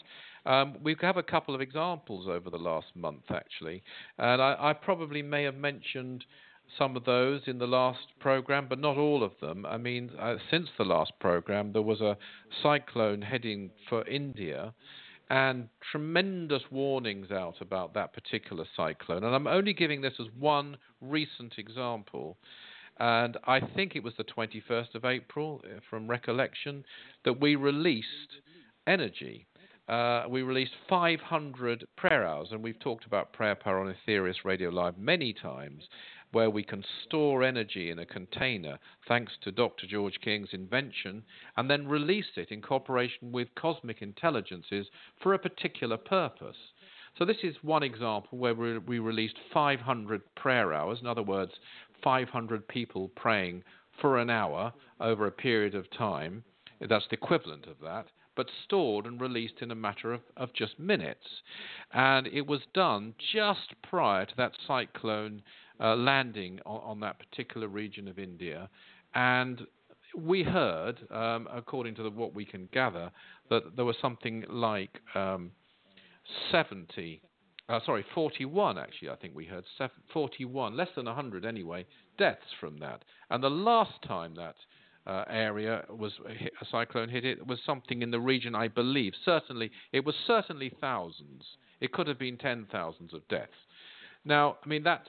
Um, 0.47 0.77
we 0.83 0.97
have 1.01 1.17
a 1.17 1.23
couple 1.23 1.55
of 1.55 1.61
examples 1.61 2.27
over 2.29 2.49
the 2.49 2.59
last 2.59 2.89
month 2.95 3.25
actually, 3.31 3.83
and 4.19 4.41
I, 4.41 4.57
I 4.59 4.73
probably 4.73 5.21
may 5.23 5.45
have 5.45 5.57
mentioned 5.57 6.25
some 6.77 6.97
of 6.97 7.05
those 7.05 7.43
in 7.47 7.59
the 7.59 7.67
last 7.67 8.07
program, 8.21 8.67
but 8.69 8.79
not 8.79 8.97
all 8.97 9.23
of 9.23 9.33
them. 9.41 9.65
I 9.65 9.79
mean, 9.79 10.11
uh, 10.19 10.37
since 10.51 10.69
the 10.77 10.85
last 10.85 11.13
program, 11.19 11.73
there 11.73 11.83
was 11.83 12.01
a 12.01 12.17
cyclone 12.63 13.23
heading 13.23 13.71
for 13.89 14.07
India, 14.07 14.75
and 15.31 15.69
tremendous 15.93 16.63
warnings 16.71 17.31
out 17.31 17.61
about 17.61 17.95
that 17.95 18.13
particular 18.13 18.65
cyclone. 18.77 19.25
And 19.25 19.35
I'm 19.35 19.47
only 19.47 19.75
giving 19.75 20.01
this 20.01 20.15
as 20.19 20.27
one 20.39 20.77
recent 21.01 21.55
example. 21.59 22.39
And 22.99 23.37
I 23.45 23.61
think 23.61 23.95
it 23.95 24.03
was 24.03 24.15
the 24.17 24.25
21st 24.25 24.95
of 24.95 25.05
April, 25.05 25.63
uh, 25.65 25.81
from 25.89 26.09
recollection, 26.09 26.85
that 27.25 27.41
we 27.41 27.55
released 27.55 28.43
energy. 28.87 29.47
Uh, 29.89 30.25
we 30.29 30.43
released 30.43 30.73
500 30.89 31.87
prayer 31.97 32.27
hours, 32.27 32.49
and 32.51 32.63
we've 32.63 32.79
talked 32.81 33.07
about 33.07 33.33
prayer 33.33 33.55
power 33.55 33.81
on 33.81 33.95
Aetherius 33.95 34.45
Radio 34.45 34.69
Live 34.69 34.99
many 34.99 35.33
times, 35.33 35.89
where 36.33 36.51
we 36.51 36.63
can 36.63 36.85
store 37.07 37.43
energy 37.43 37.91
in 37.91 38.01
a 38.01 38.07
container, 38.07 38.79
thanks 39.07 39.33
to 39.43 39.53
Dr. 39.53 39.87
George 39.87 40.19
King's 40.23 40.51
invention, 40.53 41.23
and 41.57 41.71
then 41.71 41.89
release 41.89 42.37
it 42.37 42.51
in 42.51 42.61
cooperation 42.61 43.33
with 43.33 43.55
cosmic 43.55 44.03
intelligences 44.03 44.87
for 45.23 45.33
a 45.33 45.39
particular 45.39 45.97
purpose. 45.97 46.57
So 47.17 47.25
this 47.25 47.39
is 47.43 47.57
one 47.63 47.83
example 47.83 48.39
where 48.39 48.55
we, 48.55 48.79
we 48.79 48.99
released 48.99 49.37
500 49.53 50.23
prayer 50.37 50.73
hours, 50.75 50.99
in 51.01 51.07
other 51.07 51.23
words, 51.23 51.53
500 52.03 52.67
people 52.69 53.09
praying 53.17 53.65
for 54.01 54.19
an 54.19 54.31
hour 54.31 54.73
over 55.01 55.27
a 55.27 55.33
period 55.33 55.75
of 55.75 55.91
time. 55.91 56.45
That's 56.81 57.07
the 57.11 57.17
equivalent 57.17 57.67
of 57.67 57.77
that, 57.83 58.07
but 58.37 58.47
stored 58.65 59.07
and 59.07 59.21
released 59.21 59.61
in 59.61 59.71
a 59.71 59.75
matter 59.75 60.13
of, 60.13 60.21
of 60.37 60.53
just 60.55 60.79
minutes. 60.79 61.27
And 61.93 62.27
it 62.29 62.47
was 62.47 62.61
done 62.73 63.15
just 63.33 63.75
prior 63.83 64.27
to 64.27 64.37
that 64.37 64.53
cyclone 64.67 65.43
uh, 65.81 65.97
landing 65.97 66.61
on, 66.65 66.81
on 66.83 67.01
that 67.01 67.19
particular 67.19 67.69
region 67.69 68.09
of 68.09 68.19
India. 68.19 68.69
And 69.15 69.67
we 70.17 70.43
heard, 70.43 71.01
um, 71.11 71.49
according 71.53 71.95
to 71.97 72.03
the, 72.03 72.11
what 72.11 72.35
we 72.35 72.45
can 72.45 72.69
gather, 72.73 73.11
that 73.51 73.77
there 73.77 73.85
was 73.85 73.97
something 74.01 74.45
like 74.49 75.01
um, 75.15 75.51
70, 76.51 77.21
uh, 77.69 77.81
sorry, 77.85 78.05
41 78.15 78.79
actually, 78.79 79.11
I 79.11 79.17
think 79.17 79.35
we 79.35 79.45
heard, 79.45 79.65
41, 80.13 80.77
less 80.77 80.89
than 80.97 81.07
100 81.07 81.45
anyway, 81.45 81.87
deaths 82.17 82.41
from 82.61 82.79
that. 82.79 83.03
And 83.31 83.43
the 83.43 83.51
last 83.51 84.01
time 84.07 84.35
that 84.37 84.55
uh, 85.07 85.25
area 85.29 85.85
was 85.91 86.13
hit, 86.37 86.53
a 86.61 86.67
cyclone 86.71 87.09
hit 87.09 87.25
it 87.25 87.47
was 87.47 87.59
something 87.65 88.03
in 88.03 88.11
the 88.11 88.21
region, 88.21 88.55
I 88.55 88.69
believe, 88.69 89.13
certainly, 89.25 89.71
it 89.93 90.05
was 90.05 90.15
certainly 90.27 90.73
thousands. 90.81 91.45
It 91.81 91.93
could 91.93 92.09
have 92.09 92.19
been 92.19 92.37
ten 92.37 92.67
thousands 92.73 93.15
of 93.15 93.27
deaths. 93.29 93.53
Now, 94.25 94.57
I 94.65 94.69
mean, 94.69 94.83
that's 94.83 95.09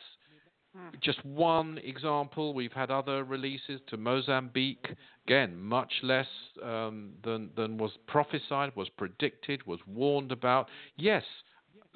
just 1.02 1.24
one 1.26 1.80
example. 1.84 2.54
We've 2.54 2.72
had 2.72 2.92
other 2.92 3.24
releases 3.24 3.82
to 3.88 3.98
Mozambique. 3.98 4.88
Again, 5.26 5.60
much 5.60 5.92
less 6.04 6.28
um, 6.64 7.12
than 7.24 7.50
than 7.56 7.78
was 7.78 7.92
prophesied, 8.08 8.76
was 8.76 8.90
predicted, 8.90 9.66
was 9.66 9.80
warned 9.88 10.32
about. 10.32 10.68
Yes, 10.98 11.24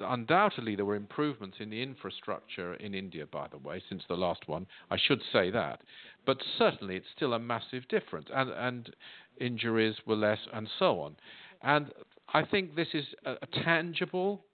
undoubtedly 0.00 0.76
there 0.76 0.84
were 0.84 0.96
improvements 0.96 1.58
in 1.60 1.70
the 1.70 1.82
infrastructure 1.82 2.74
in 2.74 2.94
India, 2.94 3.26
by 3.26 3.48
the 3.48 3.58
way, 3.58 3.82
since 3.88 4.02
the 4.08 4.16
last 4.16 4.48
one. 4.48 4.66
I 4.90 4.96
should 4.98 5.20
say 5.32 5.50
that, 5.50 5.80
but 6.26 6.38
certainly 6.58 6.96
it's 6.96 7.06
still 7.14 7.34
a 7.34 7.38
massive 7.38 7.86
difference, 7.88 8.28
and 8.34 8.50
and 8.50 8.94
injuries 9.40 9.96
were 10.06 10.16
less, 10.16 10.40
and 10.52 10.68
so 10.78 11.00
on. 11.00 11.16
And 11.62 11.92
I 12.32 12.44
think 12.44 12.74
this 12.74 12.88
is 12.94 13.04
a, 13.24 13.32
a 13.32 13.46
tangible 13.64 14.44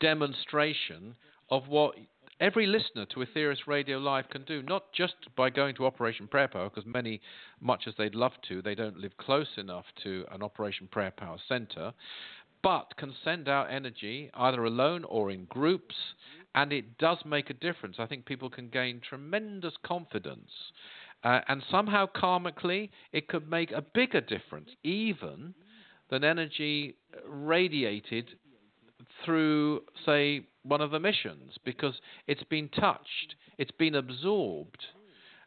demonstration 0.00 1.14
of 1.50 1.68
what 1.68 1.94
every 2.40 2.66
listener 2.66 3.06
to 3.06 3.20
Aetherius 3.20 3.66
Radio 3.68 3.98
Live 3.98 4.28
can 4.28 4.42
do, 4.44 4.62
not 4.62 4.92
just 4.92 5.14
by 5.36 5.48
going 5.48 5.76
to 5.76 5.86
Operation 5.86 6.26
Prayer 6.26 6.48
Power, 6.48 6.68
because 6.68 6.84
many, 6.84 7.20
much 7.60 7.82
as 7.86 7.94
they'd 7.96 8.16
love 8.16 8.32
to, 8.48 8.60
they 8.60 8.74
don't 8.74 8.96
live 8.98 9.16
close 9.16 9.46
enough 9.56 9.84
to 10.02 10.24
an 10.32 10.42
Operation 10.42 10.88
Prayer 10.90 11.12
Power 11.16 11.38
center, 11.48 11.92
but 12.62 12.96
can 12.96 13.14
send 13.24 13.48
out 13.48 13.72
energy 13.72 14.30
either 14.34 14.64
alone 14.64 15.04
or 15.04 15.30
in 15.30 15.44
groups, 15.46 15.94
and 16.54 16.72
it 16.72 16.98
does 16.98 17.18
make 17.24 17.50
a 17.50 17.54
difference. 17.54 17.96
I 17.98 18.06
think 18.06 18.26
people 18.26 18.50
can 18.50 18.68
gain 18.68 19.00
tremendous 19.00 19.74
confidence. 19.84 20.50
Uh, 21.24 21.40
and 21.48 21.62
somehow 21.70 22.06
karmically, 22.06 22.90
it 23.12 23.28
could 23.28 23.48
make 23.48 23.70
a 23.72 23.80
bigger 23.80 24.20
difference, 24.20 24.70
even 24.82 25.54
than 26.10 26.24
energy 26.24 26.96
radiated 27.26 28.30
through, 29.24 29.82
say, 30.04 30.44
one 30.64 30.80
of 30.80 30.90
the 30.90 31.00
missions, 31.00 31.52
because 31.64 31.94
it's 32.26 32.42
been 32.44 32.68
touched, 32.68 33.36
it's 33.58 33.70
been 33.72 33.94
absorbed 33.94 34.84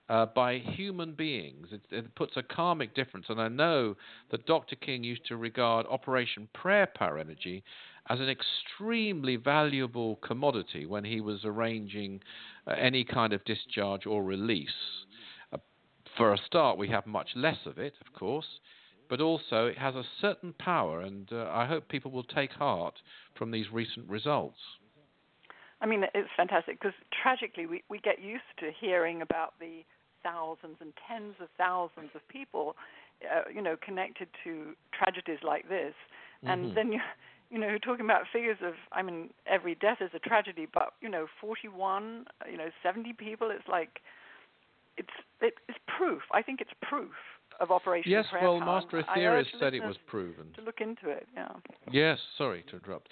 uh, 0.10 0.26
by 0.28 0.58
human 0.60 1.14
beings. 1.14 1.68
It, 1.72 1.82
it, 1.92 2.16
puts 2.16 2.38
a 2.38 2.44
karmic 2.44 2.94
difference. 2.96 3.26
And 3.30 3.42
I 3.42 3.48
know 3.48 3.96
that 4.32 4.46
Dr. 4.46 4.76
King 4.76 5.04
used 5.04 5.26
to 5.28 5.38
regard 5.38 5.86
Operation 5.88 6.48
Prayer 6.54 6.88
Power 6.88 7.18
Energy 7.18 7.64
as 8.10 8.20
an 8.20 8.30
extremely 8.30 9.36
valuable 9.36 10.18
commodity 10.18 10.86
when 10.86 11.04
he 11.04 11.22
was 11.22 11.40
arranging 11.44 12.22
uh, 12.68 12.72
any 12.72 13.04
kind 13.04 13.34
of 13.34 13.44
discharge 13.46 14.06
or 14.06 14.24
release. 14.24 14.70
Uh, 15.52 15.58
for 16.16 16.34
a 16.34 16.38
start, 16.46 16.78
we 16.78 16.88
have 16.88 17.08
much 17.08 17.30
less 17.36 17.58
of 17.66 17.80
it, 17.80 17.94
of 18.06 18.14
course, 18.14 18.60
but 19.10 19.22
also 19.22 19.66
it 19.66 19.78
has 19.78 19.96
a 19.96 20.04
certain 20.22 20.54
power, 20.60 21.02
and 21.02 21.32
uh, 21.32 21.50
I 21.52 21.66
hope 21.66 21.90
people 21.90 22.12
will 22.12 22.24
take 22.24 22.52
heart 22.52 22.96
from 23.36 23.50
these 23.50 23.72
recent 23.72 24.08
results. 24.08 24.60
I 25.82 25.86
mean, 25.86 26.04
it's 26.14 26.30
fantastic 26.38 26.80
because 26.80 26.96
tragically, 27.22 27.66
we, 27.66 27.84
we 27.90 28.00
get 28.00 28.22
used 28.22 28.44
to 28.60 28.72
hearing 28.80 29.22
about 29.22 29.54
the 29.60 29.84
thousands 30.24 30.78
and 30.80 30.94
tens 31.08 31.36
of 31.42 31.48
thousands 31.58 32.10
of 32.16 32.28
people, 32.30 32.76
uh, 33.24 33.50
you 33.54 33.62
know, 33.62 33.76
connected 33.84 34.28
to 34.44 34.74
tragedies 34.98 35.40
like 35.44 35.68
this, 35.70 35.94
mm-hmm. 36.44 36.50
and 36.50 36.78
then 36.78 36.92
you, 36.92 37.00
you 37.52 37.60
know, 37.60 37.68
you're 37.68 37.80
talking 37.80 38.06
about 38.06 38.24
figures 38.32 38.58
of, 38.64 38.74
I 38.92 39.02
mean, 39.02 39.30
every 39.46 39.76
death 39.76 39.98
is 40.02 40.10
a 40.14 40.20
tragedy, 40.20 40.68
but 40.74 40.94
you 41.02 41.10
know, 41.10 41.28
41, 41.40 42.26
you 42.50 42.58
know, 42.58 42.70
70 42.82 43.14
people, 43.14 43.52
it's 43.52 43.68
like, 43.68 44.00
it's 44.98 45.10
it's 45.42 45.78
proof. 45.98 46.22
I 46.34 46.42
think 46.42 46.62
it's 46.62 46.72
proof 46.82 47.12
of 47.60 47.70
Operation 47.70 48.12
Yes, 48.12 48.26
Prayer 48.32 48.44
well, 48.44 48.60
Master 48.60 49.04
Aetherius 49.04 49.46
said 49.60 49.74
it 49.74 49.84
was 49.84 49.98
proven. 50.08 50.46
To 50.56 50.62
look 50.62 50.80
into 50.80 51.10
it, 51.10 51.28
yeah. 51.34 51.50
Yes, 51.92 52.18
sorry 52.38 52.64
to 52.70 52.78
interrupt. 52.78 53.10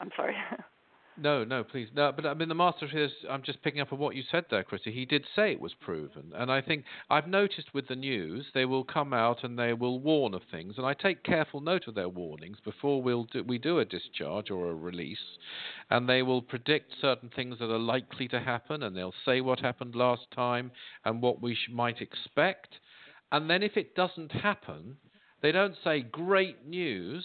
I'm 0.00 0.10
sorry. 0.16 0.34
No, 1.20 1.42
no, 1.42 1.64
please. 1.64 1.88
No, 1.94 2.12
but 2.14 2.24
I 2.26 2.34
mean, 2.34 2.48
the 2.48 2.54
master 2.54 2.86
is. 2.86 3.10
I'm 3.28 3.42
just 3.42 3.60
picking 3.62 3.80
up 3.80 3.92
on 3.92 3.98
what 3.98 4.14
you 4.14 4.22
said 4.30 4.44
there, 4.50 4.62
Chrissy. 4.62 4.92
He 4.92 5.04
did 5.04 5.24
say 5.34 5.50
it 5.50 5.60
was 5.60 5.74
proven, 5.74 6.32
and 6.34 6.50
I 6.50 6.60
think 6.60 6.84
I've 7.10 7.26
noticed 7.26 7.74
with 7.74 7.88
the 7.88 7.96
news 7.96 8.46
they 8.54 8.64
will 8.64 8.84
come 8.84 9.12
out 9.12 9.42
and 9.42 9.58
they 9.58 9.72
will 9.72 9.98
warn 9.98 10.32
of 10.32 10.42
things, 10.50 10.74
and 10.76 10.86
I 10.86 10.94
take 10.94 11.24
careful 11.24 11.60
note 11.60 11.88
of 11.88 11.96
their 11.96 12.08
warnings 12.08 12.58
before 12.64 13.02
we'll 13.02 13.24
do, 13.24 13.42
we 13.42 13.58
do 13.58 13.80
a 13.80 13.84
discharge 13.84 14.50
or 14.50 14.70
a 14.70 14.74
release, 14.74 15.38
and 15.90 16.08
they 16.08 16.22
will 16.22 16.40
predict 16.40 16.92
certain 17.00 17.30
things 17.34 17.58
that 17.58 17.70
are 17.70 17.78
likely 17.78 18.28
to 18.28 18.38
happen, 18.40 18.84
and 18.84 18.96
they'll 18.96 19.14
say 19.24 19.40
what 19.40 19.58
happened 19.58 19.96
last 19.96 20.30
time 20.32 20.70
and 21.04 21.20
what 21.20 21.42
we 21.42 21.54
sh- 21.54 21.68
might 21.72 22.00
expect, 22.00 22.78
and 23.32 23.50
then 23.50 23.64
if 23.64 23.76
it 23.76 23.96
doesn't 23.96 24.30
happen, 24.30 24.96
they 25.42 25.50
don't 25.50 25.76
say 25.82 26.00
great 26.00 26.64
news 26.64 27.24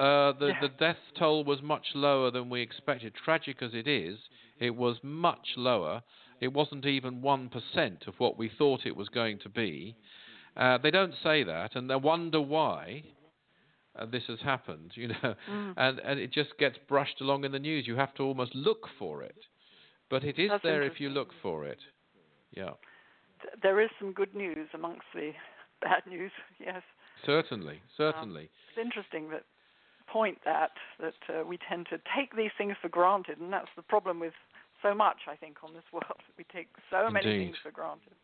uh, 0.00 0.32
the 0.38 0.52
the 0.60 0.68
death 0.78 0.96
toll 1.18 1.44
was 1.44 1.60
much 1.62 1.86
lower 1.94 2.30
than 2.30 2.48
we 2.48 2.62
expected. 2.62 3.14
Tragic 3.14 3.62
as 3.62 3.74
it 3.74 3.86
is, 3.86 4.18
it 4.58 4.70
was 4.70 4.96
much 5.02 5.46
lower. 5.56 6.02
It 6.40 6.52
wasn't 6.52 6.86
even 6.86 7.20
one 7.20 7.50
percent 7.50 8.04
of 8.06 8.14
what 8.18 8.38
we 8.38 8.50
thought 8.56 8.86
it 8.86 8.96
was 8.96 9.08
going 9.10 9.38
to 9.40 9.48
be. 9.50 9.96
Uh, 10.56 10.78
they 10.78 10.90
don't 10.90 11.14
say 11.22 11.44
that, 11.44 11.76
and 11.76 11.90
they 11.90 11.96
wonder 11.96 12.40
why 12.40 13.04
uh, 13.98 14.06
this 14.06 14.22
has 14.28 14.40
happened. 14.40 14.92
You 14.96 15.08
know, 15.08 15.34
mm. 15.50 15.74
and 15.76 15.98
and 16.00 16.18
it 16.18 16.32
just 16.32 16.56
gets 16.58 16.78
brushed 16.88 17.20
along 17.20 17.44
in 17.44 17.52
the 17.52 17.58
news. 17.58 17.86
You 17.86 17.96
have 17.96 18.14
to 18.14 18.22
almost 18.22 18.54
look 18.54 18.86
for 18.98 19.22
it, 19.22 19.36
but 20.08 20.24
it 20.24 20.38
is 20.38 20.48
That's 20.50 20.62
there 20.62 20.82
if 20.82 20.98
you 20.98 21.10
look 21.10 21.28
for 21.42 21.66
it. 21.66 21.78
Yeah. 22.52 22.70
There 23.62 23.80
is 23.80 23.90
some 23.98 24.12
good 24.12 24.34
news 24.34 24.68
amongst 24.74 25.06
the 25.14 25.32
bad 25.82 26.02
news. 26.08 26.32
Yes. 26.58 26.82
Certainly, 27.26 27.82
certainly. 27.98 28.42
Um, 28.42 28.48
it's 28.70 28.86
interesting 28.86 29.28
that 29.30 29.42
point 30.12 30.38
that 30.44 30.72
that 31.00 31.14
uh, 31.28 31.44
we 31.44 31.58
tend 31.68 31.86
to 31.90 31.98
take 32.16 32.36
these 32.36 32.50
things 32.56 32.76
for 32.80 32.88
granted, 32.88 33.38
and 33.38 33.52
that's 33.52 33.70
the 33.76 33.82
problem 33.82 34.20
with 34.20 34.34
so 34.82 34.94
much 34.94 35.18
I 35.28 35.36
think 35.36 35.58
on 35.62 35.72
this 35.74 35.84
world. 35.92 36.20
We 36.36 36.44
take 36.52 36.68
so 36.90 37.06
Indeed. 37.06 37.24
many 37.24 37.38
things 37.38 37.56
for 37.62 37.70
granted. 37.70 38.14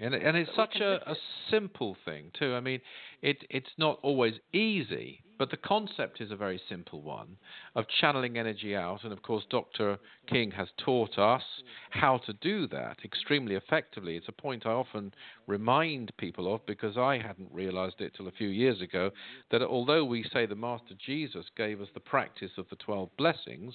And, 0.00 0.14
and 0.14 0.36
it's 0.36 0.50
such 0.54 0.76
a, 0.76 1.10
a 1.10 1.16
simple 1.50 1.96
thing 2.04 2.30
too. 2.38 2.54
I 2.54 2.60
mean, 2.60 2.80
it 3.20 3.38
it's 3.50 3.70
not 3.78 3.98
always 4.02 4.34
easy, 4.52 5.22
but 5.38 5.50
the 5.50 5.56
concept 5.56 6.20
is 6.20 6.30
a 6.32 6.36
very 6.36 6.60
simple 6.68 7.00
one 7.00 7.36
of 7.76 7.86
channeling 8.00 8.36
energy 8.36 8.74
out. 8.74 9.04
And 9.04 9.12
of 9.12 9.22
course, 9.22 9.44
Dr. 9.48 9.98
King 10.26 10.50
has 10.50 10.68
taught 10.84 11.16
us 11.18 11.42
how 11.90 12.18
to 12.26 12.32
do 12.32 12.66
that 12.68 12.98
extremely 13.04 13.54
effectively. 13.54 14.16
It's 14.16 14.28
a 14.28 14.32
point 14.32 14.66
I 14.66 14.70
often 14.70 15.14
remind 15.46 16.12
people 16.18 16.52
of 16.52 16.66
because 16.66 16.96
I 16.96 17.18
hadn't 17.18 17.52
realized 17.52 18.00
it 18.00 18.14
till 18.16 18.26
a 18.26 18.32
few 18.32 18.48
years 18.48 18.80
ago 18.80 19.10
that 19.50 19.62
although 19.62 20.04
we 20.04 20.24
say 20.32 20.44
the 20.44 20.56
Master 20.56 20.94
Jesus 20.98 21.46
gave 21.56 21.80
us 21.80 21.88
the 21.94 22.00
practice 22.00 22.52
of 22.58 22.66
the 22.68 22.76
12 22.76 23.08
blessings, 23.16 23.74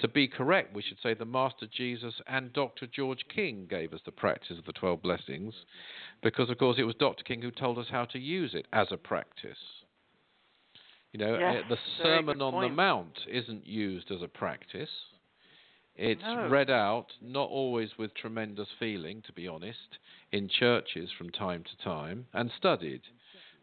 to 0.00 0.08
be 0.08 0.28
correct, 0.28 0.74
we 0.74 0.82
should 0.82 1.00
say 1.02 1.14
the 1.14 1.24
Master 1.24 1.66
Jesus 1.72 2.14
and 2.26 2.52
Dr. 2.52 2.86
George 2.86 3.24
King 3.32 3.66
gave 3.68 3.92
us 3.92 4.00
the 4.04 4.12
practice 4.12 4.58
of 4.58 4.64
the 4.64 4.72
12 4.72 5.02
blessings 5.02 5.54
because, 6.22 6.50
of 6.50 6.58
course, 6.58 6.76
it 6.78 6.84
was 6.84 6.94
Dr. 6.96 7.22
King 7.24 7.42
who 7.42 7.50
told 7.50 7.78
us 7.78 7.86
how 7.90 8.04
to 8.06 8.18
use 8.18 8.54
it 8.54 8.66
as 8.72 8.88
a 8.90 8.96
practice. 8.96 9.58
You 11.12 11.20
know, 11.20 11.38
yes, 11.38 11.64
eh, 11.64 11.68
the 11.68 12.02
Sermon 12.02 12.42
on 12.42 12.62
the 12.62 12.68
Mount 12.68 13.18
isn't 13.28 13.66
used 13.66 14.10
as 14.10 14.22
a 14.22 14.28
practice. 14.28 14.90
It's 15.96 16.22
no. 16.22 16.48
read 16.48 16.70
out, 16.70 17.06
not 17.20 17.48
always 17.48 17.90
with 17.98 18.14
tremendous 18.14 18.68
feeling, 18.78 19.22
to 19.26 19.32
be 19.32 19.48
honest, 19.48 19.98
in 20.30 20.48
churches 20.48 21.10
from 21.16 21.30
time 21.30 21.64
to 21.64 21.84
time, 21.84 22.26
and 22.32 22.50
studied. 22.56 23.00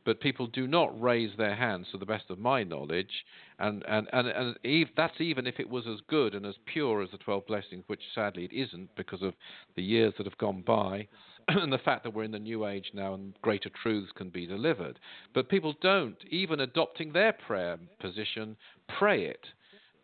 But 0.05 0.19
people 0.19 0.47
do 0.47 0.67
not 0.67 1.01
raise 1.01 1.31
their 1.37 1.55
hands, 1.55 1.87
to 1.91 1.97
the 1.97 2.05
best 2.05 2.29
of 2.29 2.39
my 2.39 2.63
knowledge, 2.63 3.25
and 3.59 3.83
and 3.87 4.07
and, 4.13 4.27
and 4.27 4.55
eve, 4.63 4.89
that's 4.95 5.19
even 5.19 5.47
if 5.47 5.59
it 5.59 5.69
was 5.69 5.87
as 5.87 5.99
good 6.07 6.35
and 6.35 6.45
as 6.45 6.55
pure 6.65 7.01
as 7.01 7.11
the 7.11 7.17
twelve 7.17 7.45
blessings, 7.47 7.83
which 7.87 8.01
sadly 8.13 8.45
it 8.45 8.53
isn't 8.53 8.95
because 8.95 9.21
of 9.21 9.33
the 9.75 9.83
years 9.83 10.13
that 10.17 10.25
have 10.25 10.37
gone 10.37 10.61
by. 10.61 11.07
and 11.47 11.71
the 11.71 11.77
fact 11.77 12.03
that 12.03 12.13
we're 12.13 12.23
in 12.23 12.31
the 12.31 12.39
new 12.39 12.65
age 12.65 12.91
now 12.93 13.13
and 13.13 13.33
greater 13.41 13.69
truths 13.81 14.11
can 14.15 14.29
be 14.29 14.47
delivered. 14.47 14.99
But 15.33 15.49
people 15.49 15.75
don't, 15.81 16.17
even 16.29 16.59
adopting 16.59 17.11
their 17.11 17.33
prayer 17.33 17.77
position, 17.99 18.57
pray 18.97 19.25
it. 19.25 19.45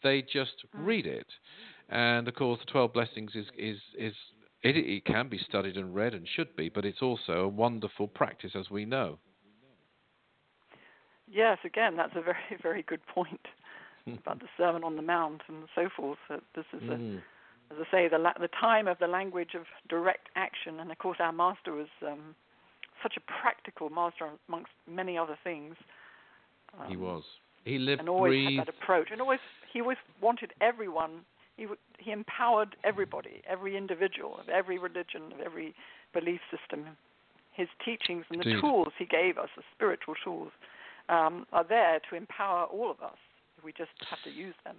They 0.04 0.22
just 0.22 0.66
mm. 0.76 0.86
read 0.86 1.08
it. 1.08 1.28
And 1.90 2.28
of 2.28 2.36
course, 2.36 2.60
the 2.60 2.72
12 2.72 2.94
blessings 2.94 3.32
is, 3.36 3.48
is, 3.58 3.78
is 3.98 4.14
it, 4.64 4.78
it 4.78 5.06
can 5.06 5.30
be 5.30 5.40
studied 5.40 5.78
and 5.78 5.96
read 5.96 6.14
and 6.14 6.28
should 6.28 6.56
be, 6.56 6.70
but 6.70 6.86
it's 6.86 7.02
also 7.02 7.34
a 7.34 7.48
wonderful 7.48 8.08
practice, 8.08 8.52
as 8.56 8.70
we 8.70 8.86
know. 8.86 9.18
Yes, 11.32 11.58
again, 11.64 11.96
that's 11.96 12.14
a 12.16 12.22
very, 12.22 12.38
very 12.62 12.84
good 12.84 13.02
point 13.08 13.48
about 14.08 14.40
the 14.40 14.48
Sermon 14.58 14.84
on 14.84 14.96
the 14.96 15.02
Mount 15.02 15.42
and 15.48 15.64
so 15.76 15.90
forth. 15.96 16.20
That 16.30 16.42
this 16.56 16.66
is 16.74 16.84
a 16.90 16.94
mm 16.94 17.22
as 17.72 17.86
I 17.88 17.92
say, 17.92 18.08
the 18.08 18.18
la- 18.18 18.38
the 18.40 18.50
time 18.50 18.88
of 18.88 18.98
the 19.00 19.08
language 19.08 19.56
of 19.56 19.64
direct 19.90 20.30
action, 20.36 20.80
and 20.80 20.92
of 20.92 20.98
course 20.98 21.18
our 21.20 21.32
master 21.32 21.74
was 21.74 21.88
um, 22.06 22.36
such 23.02 23.14
a 23.18 23.22
practical 23.42 23.90
master 23.90 24.30
amongst 24.48 24.72
many 24.90 25.18
other 25.18 25.38
things. 25.44 25.76
Um, 26.80 26.90
he 26.90 26.98
was. 26.98 27.24
He 27.66 27.78
lived, 27.78 28.00
and 28.00 28.10
always 28.10 28.32
breathed. 28.32 28.60
had 28.60 28.68
that 28.68 28.74
approach, 28.82 29.10
and 29.12 29.22
always 29.22 29.40
he 29.72 29.82
always 29.82 29.98
wanted 30.22 30.54
everyone. 30.62 31.22
He 31.58 31.64
w- 31.64 31.80
he 32.00 32.12
empowered 32.12 32.76
everybody, 32.84 33.42
every 33.48 33.78
individual 33.78 34.38
of 34.40 34.50
every 34.50 34.78
religion, 34.78 35.32
of 35.34 35.40
every 35.40 35.76
belief 36.14 36.42
system. 36.50 36.86
His 37.54 37.68
teachings 37.84 38.26
and 38.30 38.42
Indeed. 38.42 38.58
the 38.58 38.62
tools 38.62 38.88
he 38.98 39.06
gave 39.06 39.38
us, 39.38 39.50
the 39.58 39.64
spiritual 39.76 40.16
tools, 40.24 40.52
um, 41.10 41.46
are 41.52 41.66
there 41.68 42.00
to 42.10 42.16
empower 42.16 42.66
all 42.66 42.92
of 42.92 43.00
us. 43.02 43.18
We 43.64 43.74
just 43.74 43.92
have 44.10 44.20
to 44.24 44.32
use 44.32 44.56
them. 44.64 44.78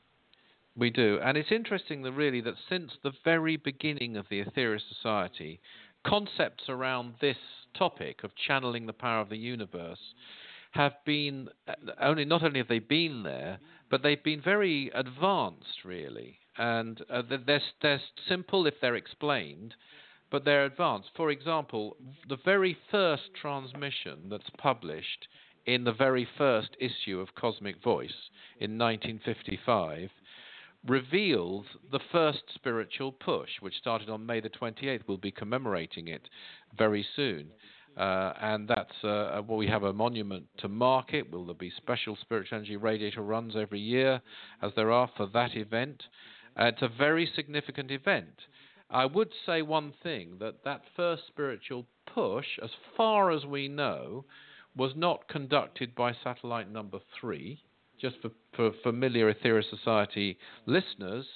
We 0.77 0.91
do. 0.91 1.21
And 1.23 1.37
it's 1.37 1.53
interesting 1.53 2.03
that 2.03 2.13
really 2.13 2.41
that 2.41 2.55
since 2.69 2.93
the 3.03 3.13
very 3.25 3.57
beginning 3.57 4.17
of 4.17 4.27
the 4.31 4.43
Aetherius 4.43 4.81
Society, 4.89 5.61
concepts 6.05 6.65
around 6.69 7.15
this 7.21 7.37
topic 7.77 8.25
of 8.25 8.31
channeling 8.47 8.87
the 8.87 8.93
power 8.93 9.21
of 9.21 9.29
the 9.29 9.37
universe 9.37 10.15
have 10.73 10.95
been 11.05 11.49
uh, 11.69 11.75
only 12.01 12.25
not 12.25 12.43
only 12.43 12.59
have 12.59 12.69
they 12.69 12.79
been 12.79 13.23
there, 13.23 13.59
but 13.91 14.03
they've 14.03 14.25
been 14.25 14.41
very 14.41 14.91
advanced 14.95 15.85
really. 15.85 16.39
And 16.57 17.01
uh, 17.11 17.23
they're, 17.47 17.61
they're 17.83 18.01
simple 18.29 18.67
if 18.67 18.75
they're 18.81 18.97
explained, 18.97 19.75
but 20.31 20.45
they're 20.45 20.65
advanced. 20.65 21.11
For 21.17 21.31
example, 21.31 21.97
the 22.29 22.39
very 22.45 22.77
first 22.91 23.31
transmission 23.41 24.29
that's 24.31 24.51
published 24.59 25.29
in 25.67 25.85
the 25.85 25.93
very 25.93 26.27
first 26.37 26.71
issue 26.81 27.21
of 27.21 27.35
Cosmic 27.35 27.83
Voice 27.83 28.31
in 28.59 28.79
1955 28.79 30.11
reveals 30.87 31.65
the 31.93 32.01
first 32.11 32.43
spiritual 32.55 33.13
push, 33.13 33.51
which 33.61 33.75
started 33.77 34.09
on 34.11 34.27
May 34.27 34.41
the 34.41 34.49
28th. 34.51 35.03
We'll 35.07 35.17
be 35.17 35.31
commemorating 35.31 36.09
it 36.09 36.29
very 36.77 37.07
soon. 37.15 37.49
Uh, 37.97 38.33
and 38.41 38.67
that's 38.67 39.05
uh, 39.05 39.43
well, 39.47 39.59
we 39.59 39.67
have 39.67 39.83
a 39.83 39.93
monument 39.93 40.47
to 40.59 40.69
mark 40.69 41.13
it. 41.13 41.31
Will 41.31 41.45
there 41.45 41.55
be 41.55 41.71
special 41.77 42.17
spiritual 42.21 42.57
energy 42.57 42.77
radiator 42.77 43.21
runs 43.21 43.55
every 43.55 43.81
year, 43.81 44.21
as 44.63 44.73
there 44.75 44.91
are 44.91 45.11
for 45.17 45.27
that 45.35 45.55
event? 45.55 46.03
Uh, 46.59 46.65
it's 46.65 46.83
a 46.83 46.89
very 46.89 47.31
significant 47.37 47.91
event. 47.91 48.33
I 48.91 49.05
would 49.05 49.31
say 49.47 49.63
one 49.63 49.93
thing 50.03 50.37
that 50.41 50.65
that 50.65 50.83
first 50.97 51.27
spiritual 51.27 51.87
push, 52.07 52.47
as 52.63 52.71
far 52.97 53.31
as 53.31 53.45
we 53.45 53.69
know, 53.69 54.25
was 54.77 54.93
not 54.97 55.29
conducted 55.29 55.95
by 55.95 56.13
satellite 56.25 56.71
number 56.71 56.99
three 57.21 57.61
just 58.01 58.17
for, 58.21 58.31
for 58.57 58.73
familiar 58.83 59.33
Aetherius 59.33 59.71
Society 59.71 60.37
listeners, 60.67 61.27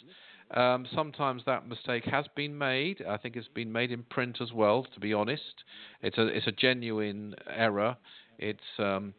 Um, 0.50 0.86
sometimes 0.94 1.42
that 1.44 1.66
mistake 1.66 2.04
has 2.04 2.26
been 2.36 2.56
made. 2.56 3.02
I 3.02 3.16
think 3.16 3.34
it's 3.36 3.48
been 3.48 3.72
made 3.72 3.90
in 3.90 4.04
print 4.04 4.40
as 4.40 4.52
well. 4.52 4.84
To 4.94 5.00
be 5.00 5.12
honest, 5.12 5.64
it's 6.02 6.18
a 6.18 6.26
it's 6.28 6.46
a 6.46 6.52
genuine 6.52 7.34
error. 7.50 7.96
It's 8.38 8.70
um, 8.78 9.12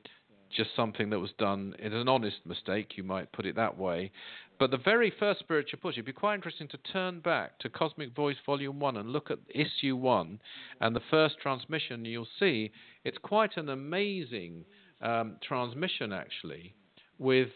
just 0.56 0.70
something 0.76 1.10
that 1.10 1.20
was 1.20 1.32
done. 1.38 1.76
It's 1.80 1.94
an 1.94 2.08
honest 2.08 2.38
mistake, 2.46 2.98
you 2.98 3.04
might 3.04 3.32
put 3.32 3.46
it 3.46 3.56
that 3.56 3.78
way. 3.78 4.12
But 4.60 4.72
the 4.72 4.78
very 4.78 5.14
first 5.20 5.40
spiritual 5.40 5.80
push, 5.82 5.96
it'd 5.96 6.06
be 6.06 6.14
quite 6.14 6.36
interesting 6.36 6.68
to 6.70 6.78
turn 6.92 7.20
back 7.20 7.60
to 7.60 7.70
Cosmic 7.70 8.16
Voice 8.16 8.38
Volume 8.46 8.80
1 8.80 8.98
and 8.98 9.10
look 9.10 9.30
at 9.30 9.40
Issue 9.50 9.96
1 9.96 10.40
and 10.82 10.96
the 10.96 11.02
first 11.12 11.36
transmission. 11.40 12.06
You'll 12.06 12.28
see 12.40 12.72
it's 13.04 13.18
quite 13.20 13.58
an 13.58 13.70
amazing 13.70 14.66
um, 15.02 15.36
transmission, 15.48 16.12
actually, 16.12 16.74
with 17.20 17.50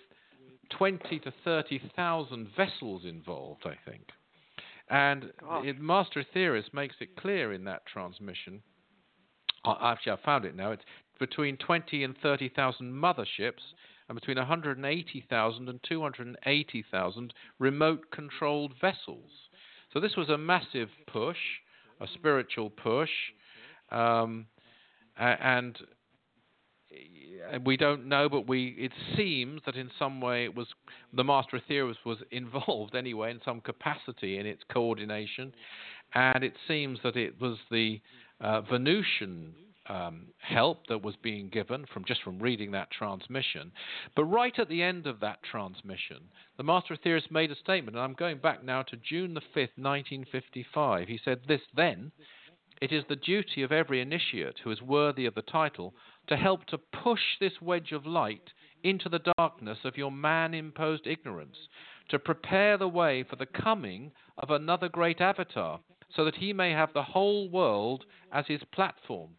20 0.77 1.19
to 1.19 1.33
30,000 1.43 2.47
vessels 2.55 3.03
involved, 3.05 3.65
I 3.65 3.77
think. 3.89 4.07
And 4.89 5.31
it, 5.63 5.79
Master 5.79 6.23
Aetherius 6.23 6.71
makes 6.73 6.95
it 6.99 7.15
clear 7.15 7.53
in 7.53 7.63
that 7.63 7.85
transmission. 7.85 8.61
Actually, 9.65 10.13
I 10.13 10.25
found 10.25 10.45
it 10.45 10.55
now. 10.55 10.71
It's 10.71 10.83
between 11.21 11.55
20 11.55 12.03
and 12.03 12.15
30,000 12.21 12.91
motherships 12.91 13.61
and 14.09 14.19
between 14.19 14.37
180,000 14.37 15.69
and 15.69 15.79
280,000 15.87 17.33
remote 17.59 18.01
controlled 18.11 18.73
vessels. 18.81 19.29
So 19.93 19.99
this 19.99 20.15
was 20.17 20.29
a 20.29 20.37
massive 20.37 20.89
push, 21.07 21.37
a 22.01 22.07
spiritual 22.15 22.71
push, 22.71 23.11
um, 23.91 24.47
and 25.15 25.77
we 27.63 27.77
don't 27.77 28.07
know, 28.07 28.27
but 28.27 28.47
we 28.47 28.75
it 28.79 28.91
seems 29.15 29.61
that 29.67 29.75
in 29.75 29.91
some 29.99 30.21
way 30.21 30.45
it 30.45 30.55
was 30.55 30.67
the 31.13 31.23
Master 31.23 31.59
Aetherius 31.59 31.97
was 32.03 32.17
involved 32.31 32.95
anyway 32.95 33.29
in 33.29 33.39
some 33.45 33.61
capacity 33.61 34.39
in 34.39 34.47
its 34.47 34.63
coordination, 34.73 35.53
and 36.15 36.43
it 36.43 36.53
seems 36.67 36.97
that 37.03 37.15
it 37.15 37.39
was 37.39 37.57
the 37.69 38.01
uh, 38.39 38.61
Venusian 38.61 39.53
um, 39.91 40.27
help 40.37 40.87
that 40.87 41.03
was 41.03 41.15
being 41.21 41.49
given 41.49 41.85
from 41.93 42.05
just 42.05 42.23
from 42.23 42.39
reading 42.39 42.71
that 42.71 42.91
transmission. 42.91 43.73
But 44.15 44.23
right 44.23 44.57
at 44.57 44.69
the 44.69 44.81
end 44.81 45.05
of 45.05 45.19
that 45.19 45.43
transmission, 45.43 46.29
the 46.55 46.63
Master 46.63 46.95
Aetherius 46.95 47.29
made 47.29 47.51
a 47.51 47.55
statement, 47.55 47.97
and 47.97 48.03
I'm 48.03 48.13
going 48.13 48.37
back 48.37 48.63
now 48.63 48.83
to 48.83 48.95
June 48.95 49.33
the 49.33 49.41
5th, 49.41 49.75
1955. 49.75 51.09
He 51.09 51.19
said 51.23 51.41
this 51.47 51.61
then. 51.75 52.13
It 52.81 52.93
is 52.93 53.03
the 53.09 53.17
duty 53.17 53.63
of 53.63 53.71
every 53.73 53.99
initiate 53.99 54.59
who 54.63 54.71
is 54.71 54.81
worthy 54.81 55.25
of 55.25 55.35
the 55.35 55.41
title 55.41 55.93
to 56.27 56.37
help 56.37 56.65
to 56.67 56.77
push 56.77 57.19
this 57.39 57.61
wedge 57.61 57.91
of 57.91 58.05
light 58.05 58.49
into 58.83 59.09
the 59.09 59.33
darkness 59.37 59.79
of 59.83 59.97
your 59.97 60.11
man 60.11 60.53
imposed 60.53 61.05
ignorance, 61.05 61.57
to 62.09 62.17
prepare 62.17 62.77
the 62.77 62.87
way 62.87 63.23
for 63.23 63.35
the 63.35 63.45
coming 63.45 64.11
of 64.37 64.49
another 64.51 64.87
great 64.87 65.19
avatar, 65.19 65.81
so 66.15 66.25
that 66.25 66.35
he 66.35 66.53
may 66.53 66.71
have 66.71 66.93
the 66.93 67.03
whole 67.03 67.49
world 67.49 68.05
as 68.31 68.45
his 68.47 68.61
platform. 68.73 69.29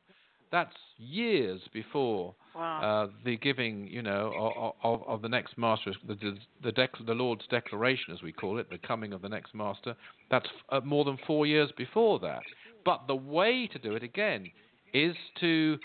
That's 0.52 0.76
years 0.98 1.62
before 1.72 2.34
wow. 2.54 3.06
uh, 3.06 3.12
the 3.24 3.38
giving, 3.38 3.88
you 3.88 4.02
know, 4.02 4.74
of, 4.84 5.02
of 5.06 5.22
the 5.22 5.28
next 5.28 5.56
master, 5.56 5.92
the 6.06 6.36
the, 6.62 6.70
dec- 6.70 7.06
the, 7.06 7.14
Lord's 7.14 7.46
declaration, 7.50 8.12
as 8.12 8.22
we 8.22 8.32
call 8.32 8.58
it, 8.58 8.68
the 8.68 8.76
coming 8.76 9.14
of 9.14 9.22
the 9.22 9.30
next 9.30 9.54
master. 9.54 9.96
That's 10.30 10.46
uh, 10.68 10.80
more 10.84 11.06
than 11.06 11.16
four 11.26 11.46
years 11.46 11.70
before 11.76 12.18
that. 12.20 12.42
But 12.84 13.06
the 13.06 13.16
way 13.16 13.66
to 13.72 13.78
do 13.78 13.94
it 13.94 14.02
again 14.02 14.50
is 14.92 15.16
to 15.40 15.78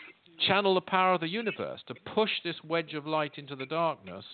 channel 0.46 0.76
the 0.76 0.82
power 0.82 1.14
of 1.14 1.22
the 1.22 1.30
universe, 1.30 1.80
to 1.88 1.96
push 2.14 2.32
this 2.44 2.56
wedge 2.68 2.94
of 2.94 3.08
light 3.08 3.34
into 3.38 3.56
the 3.56 3.66
darkness, 3.66 4.26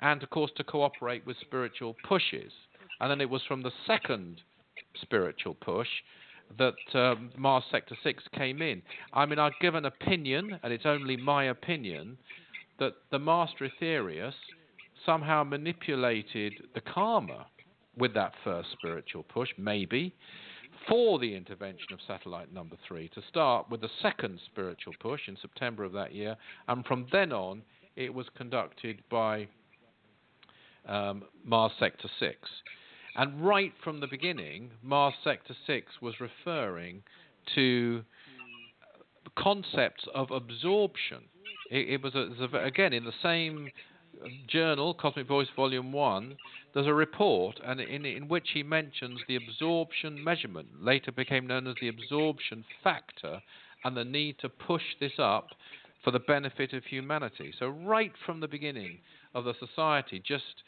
and 0.00 0.22
of 0.22 0.28
course 0.28 0.50
to 0.56 0.64
cooperate 0.64 1.26
with 1.26 1.36
spiritual 1.40 1.96
pushes. 2.06 2.52
And 3.00 3.10
then 3.10 3.22
it 3.22 3.30
was 3.30 3.42
from 3.48 3.62
the 3.62 3.72
second 3.86 4.42
spiritual 5.00 5.54
push 5.54 5.88
that 6.58 6.74
um, 6.94 7.30
Mars 7.36 7.64
Sector 7.70 7.96
6 8.02 8.24
came 8.34 8.62
in. 8.62 8.82
I 9.12 9.26
mean, 9.26 9.38
I'd 9.38 9.52
give 9.60 9.74
an 9.74 9.84
opinion, 9.84 10.58
and 10.62 10.72
it's 10.72 10.86
only 10.86 11.16
my 11.16 11.44
opinion, 11.44 12.18
that 12.78 12.94
the 13.10 13.18
Master 13.18 13.68
Aetherius 13.68 14.34
somehow 15.06 15.44
manipulated 15.44 16.52
the 16.74 16.80
karma 16.80 17.46
with 17.96 18.14
that 18.14 18.32
first 18.44 18.68
spiritual 18.72 19.22
push, 19.24 19.48
maybe, 19.58 20.14
for 20.88 21.18
the 21.18 21.34
intervention 21.34 21.92
of 21.92 21.98
satellite 22.06 22.52
number 22.52 22.76
three 22.86 23.08
to 23.14 23.22
start 23.28 23.68
with 23.70 23.80
the 23.80 23.90
second 24.00 24.40
spiritual 24.46 24.94
push 25.00 25.20
in 25.28 25.36
September 25.40 25.84
of 25.84 25.92
that 25.92 26.14
year, 26.14 26.36
and 26.68 26.84
from 26.86 27.06
then 27.12 27.32
on 27.32 27.62
it 27.96 28.12
was 28.12 28.26
conducted 28.36 29.02
by 29.10 29.46
um, 30.88 31.24
Mars 31.44 31.72
Sector 31.78 32.08
6. 32.18 32.36
And 33.20 33.46
right 33.46 33.74
from 33.84 34.00
the 34.00 34.06
beginning, 34.06 34.70
Mars 34.82 35.12
Sector 35.22 35.54
6 35.66 35.86
was 36.00 36.14
referring 36.20 37.02
to 37.54 38.02
concepts 39.36 40.04
of 40.14 40.30
absorption. 40.30 41.18
It, 41.70 41.90
it 41.90 42.02
was, 42.02 42.14
a, 42.14 42.22
it 42.22 42.38
was 42.40 42.48
a, 42.54 42.64
again 42.64 42.94
in 42.94 43.04
the 43.04 43.12
same 43.22 43.68
journal, 44.48 44.94
Cosmic 44.94 45.28
Voice 45.28 45.48
Volume 45.54 45.92
1, 45.92 46.34
there's 46.72 46.86
a 46.86 46.94
report 46.94 47.60
and 47.62 47.78
in, 47.78 48.06
in 48.06 48.26
which 48.26 48.48
he 48.54 48.62
mentions 48.62 49.20
the 49.28 49.36
absorption 49.36 50.24
measurement, 50.24 50.68
later 50.80 51.12
became 51.12 51.46
known 51.46 51.66
as 51.66 51.74
the 51.78 51.88
absorption 51.88 52.64
factor, 52.82 53.42
and 53.84 53.94
the 53.94 54.04
need 54.04 54.36
to 54.38 54.48
push 54.48 54.82
this 54.98 55.18
up 55.18 55.48
for 56.02 56.10
the 56.10 56.20
benefit 56.20 56.72
of 56.72 56.84
humanity. 56.84 57.52
So, 57.58 57.68
right 57.68 58.12
from 58.24 58.40
the 58.40 58.48
beginning 58.48 59.00
of 59.34 59.44
the 59.44 59.52
society, 59.60 60.22
just 60.26 60.62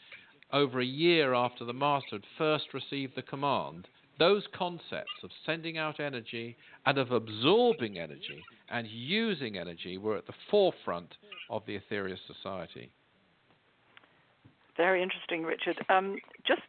over 0.53 0.79
a 0.79 0.85
year 0.85 1.33
after 1.33 1.65
the 1.65 1.73
Master 1.73 2.15
had 2.15 2.23
first 2.37 2.73
received 2.73 3.15
the 3.15 3.23
command, 3.23 3.87
those 4.19 4.43
concepts 4.55 5.23
of 5.23 5.31
sending 5.45 5.77
out 5.77 5.99
energy 5.99 6.55
and 6.85 6.97
of 6.99 7.11
absorbing 7.11 7.97
energy 7.97 8.43
and 8.69 8.87
using 8.87 9.57
energy 9.57 9.97
were 9.97 10.15
at 10.15 10.27
the 10.27 10.33
forefront 10.51 11.15
of 11.49 11.63
the 11.65 11.79
Aetherius 11.79 12.19
Society. 12.27 12.91
Very 14.77 15.01
interesting, 15.01 15.43
Richard. 15.43 15.83
Um, 15.89 16.17
just 16.47 16.61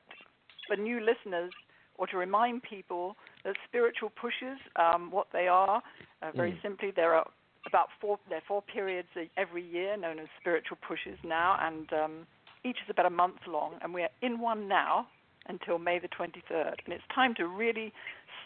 for 0.66 0.76
new 0.76 1.00
listeners, 1.00 1.52
or 1.96 2.06
to 2.08 2.16
remind 2.16 2.62
people 2.62 3.16
that 3.44 3.54
spiritual 3.68 4.10
pushes, 4.20 4.58
um, 4.76 5.10
what 5.10 5.28
they 5.32 5.46
are, 5.46 5.80
uh, 6.22 6.30
very 6.34 6.52
mm. 6.52 6.62
simply, 6.62 6.90
there 6.94 7.14
are 7.14 7.26
about 7.66 7.88
four, 8.00 8.18
there 8.28 8.38
are 8.38 8.48
four 8.48 8.62
periods 8.62 9.08
every 9.36 9.64
year 9.64 9.96
known 9.96 10.18
as 10.18 10.26
spiritual 10.40 10.76
pushes 10.86 11.18
now, 11.24 11.56
and 11.60 11.92
um, 11.92 12.26
each 12.64 12.78
is 12.84 12.90
about 12.90 13.06
a 13.06 13.10
month 13.10 13.46
long, 13.46 13.74
and 13.82 13.92
we're 13.94 14.08
in 14.22 14.40
one 14.40 14.68
now 14.68 15.06
until 15.46 15.78
May 15.78 15.98
the 15.98 16.08
23rd. 16.08 16.76
And 16.84 16.94
it's 16.94 17.04
time 17.14 17.34
to 17.36 17.46
really 17.46 17.92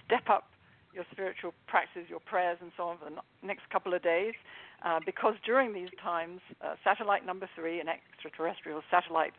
step 0.05 0.29
up 0.29 0.49
your 0.93 1.05
spiritual 1.13 1.55
practices, 1.67 2.09
your 2.09 2.21
prayers, 2.21 2.59
and 2.61 2.73
so 2.77 2.85
on 2.85 2.99
for 2.99 3.11
the 3.11 3.47
next 3.47 3.69
couple 3.71 3.95
of 3.95 4.03
days, 4.03 4.35
uh, 4.85 5.01
because 5.05 5.35
during 5.45 5.73
these 5.73 5.91
times, 6.03 6.41
uh, 6.61 6.75
satellite 6.83 7.25
number 7.25 7.49
three, 7.55 7.81
an 7.81 7.87
extraterrestrial 7.89 8.83
satellite 8.91 9.35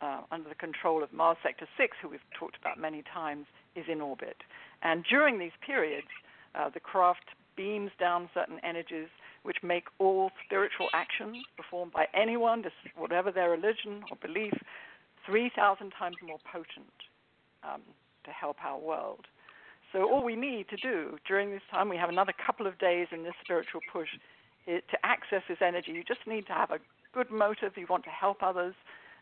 uh, 0.00 0.22
under 0.30 0.48
the 0.48 0.54
control 0.54 1.02
of 1.02 1.12
Mars 1.12 1.36
Sector 1.42 1.66
6, 1.76 1.96
who 2.00 2.08
we've 2.08 2.20
talked 2.38 2.56
about 2.56 2.78
many 2.78 3.02
times, 3.02 3.46
is 3.76 3.84
in 3.90 4.00
orbit. 4.00 4.36
And 4.82 5.04
during 5.04 5.38
these 5.38 5.56
periods, 5.64 6.08
uh, 6.54 6.70
the 6.72 6.80
craft 6.80 7.30
beams 7.56 7.90
down 7.98 8.28
certain 8.34 8.60
energies 8.62 9.08
which 9.44 9.58
make 9.62 9.84
all 9.98 10.30
spiritual 10.44 10.88
actions 10.92 11.38
performed 11.56 11.92
by 11.92 12.06
anyone, 12.14 12.64
whatever 12.96 13.30
their 13.30 13.50
religion 13.50 14.02
or 14.10 14.16
belief, 14.20 14.54
3,000 15.26 15.92
times 15.98 16.16
more 16.26 16.38
potent 16.50 16.98
um, 17.62 17.80
to 18.24 18.30
help 18.30 18.56
our 18.64 18.78
world. 18.78 19.26
So, 19.92 20.10
all 20.10 20.24
we 20.24 20.34
need 20.34 20.68
to 20.70 20.76
do 20.76 21.18
during 21.26 21.50
this 21.52 21.62
time, 21.70 21.88
we 21.88 21.96
have 21.96 22.08
another 22.08 22.32
couple 22.44 22.66
of 22.66 22.78
days 22.78 23.06
in 23.12 23.22
this 23.22 23.34
spiritual 23.44 23.80
push 23.92 24.08
it, 24.66 24.84
to 24.90 24.98
access 25.04 25.42
this 25.48 25.58
energy. 25.60 25.92
You 25.92 26.02
just 26.02 26.26
need 26.26 26.46
to 26.48 26.52
have 26.52 26.70
a 26.70 26.78
good 27.12 27.30
motive. 27.30 27.72
You 27.76 27.86
want 27.88 28.04
to 28.04 28.10
help 28.10 28.42
others 28.42 28.74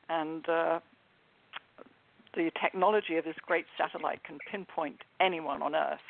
and 0.08 0.48
uh, 0.48 0.80
the 2.34 2.50
technology 2.60 3.16
of 3.16 3.24
this 3.24 3.36
great 3.44 3.66
satellite 3.76 4.24
can 4.24 4.38
pinpoint 4.50 5.00
anyone 5.20 5.62
on 5.62 5.74
Earth 5.74 6.00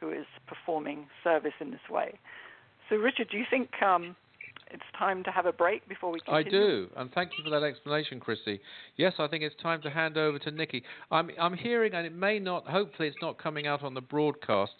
who 0.00 0.10
is 0.10 0.26
performing 0.46 1.06
service 1.22 1.54
in 1.60 1.70
this 1.70 1.88
way. 1.90 2.18
So, 2.92 2.98
Richard, 2.98 3.28
do 3.30 3.38
you 3.38 3.46
think 3.48 3.70
um, 3.80 4.14
it's 4.70 4.82
time 4.98 5.24
to 5.24 5.30
have 5.30 5.46
a 5.46 5.52
break 5.52 5.88
before 5.88 6.12
we 6.12 6.20
continue? 6.20 6.46
I 6.46 6.50
do, 6.50 6.88
and 6.98 7.10
thank 7.12 7.30
you 7.38 7.42
for 7.42 7.48
that 7.48 7.64
explanation, 7.64 8.20
Christy. 8.20 8.60
Yes, 8.96 9.14
I 9.18 9.28
think 9.28 9.42
it's 9.42 9.54
time 9.62 9.80
to 9.80 9.88
hand 9.88 10.18
over 10.18 10.38
to 10.40 10.50
Nikki. 10.50 10.82
I'm, 11.10 11.30
I'm 11.40 11.54
hearing, 11.54 11.94
and 11.94 12.04
it 12.04 12.14
may 12.14 12.38
not, 12.38 12.68
hopefully 12.68 13.08
it's 13.08 13.16
not 13.22 13.42
coming 13.42 13.66
out 13.66 13.82
on 13.82 13.94
the 13.94 14.02
broadcast, 14.02 14.72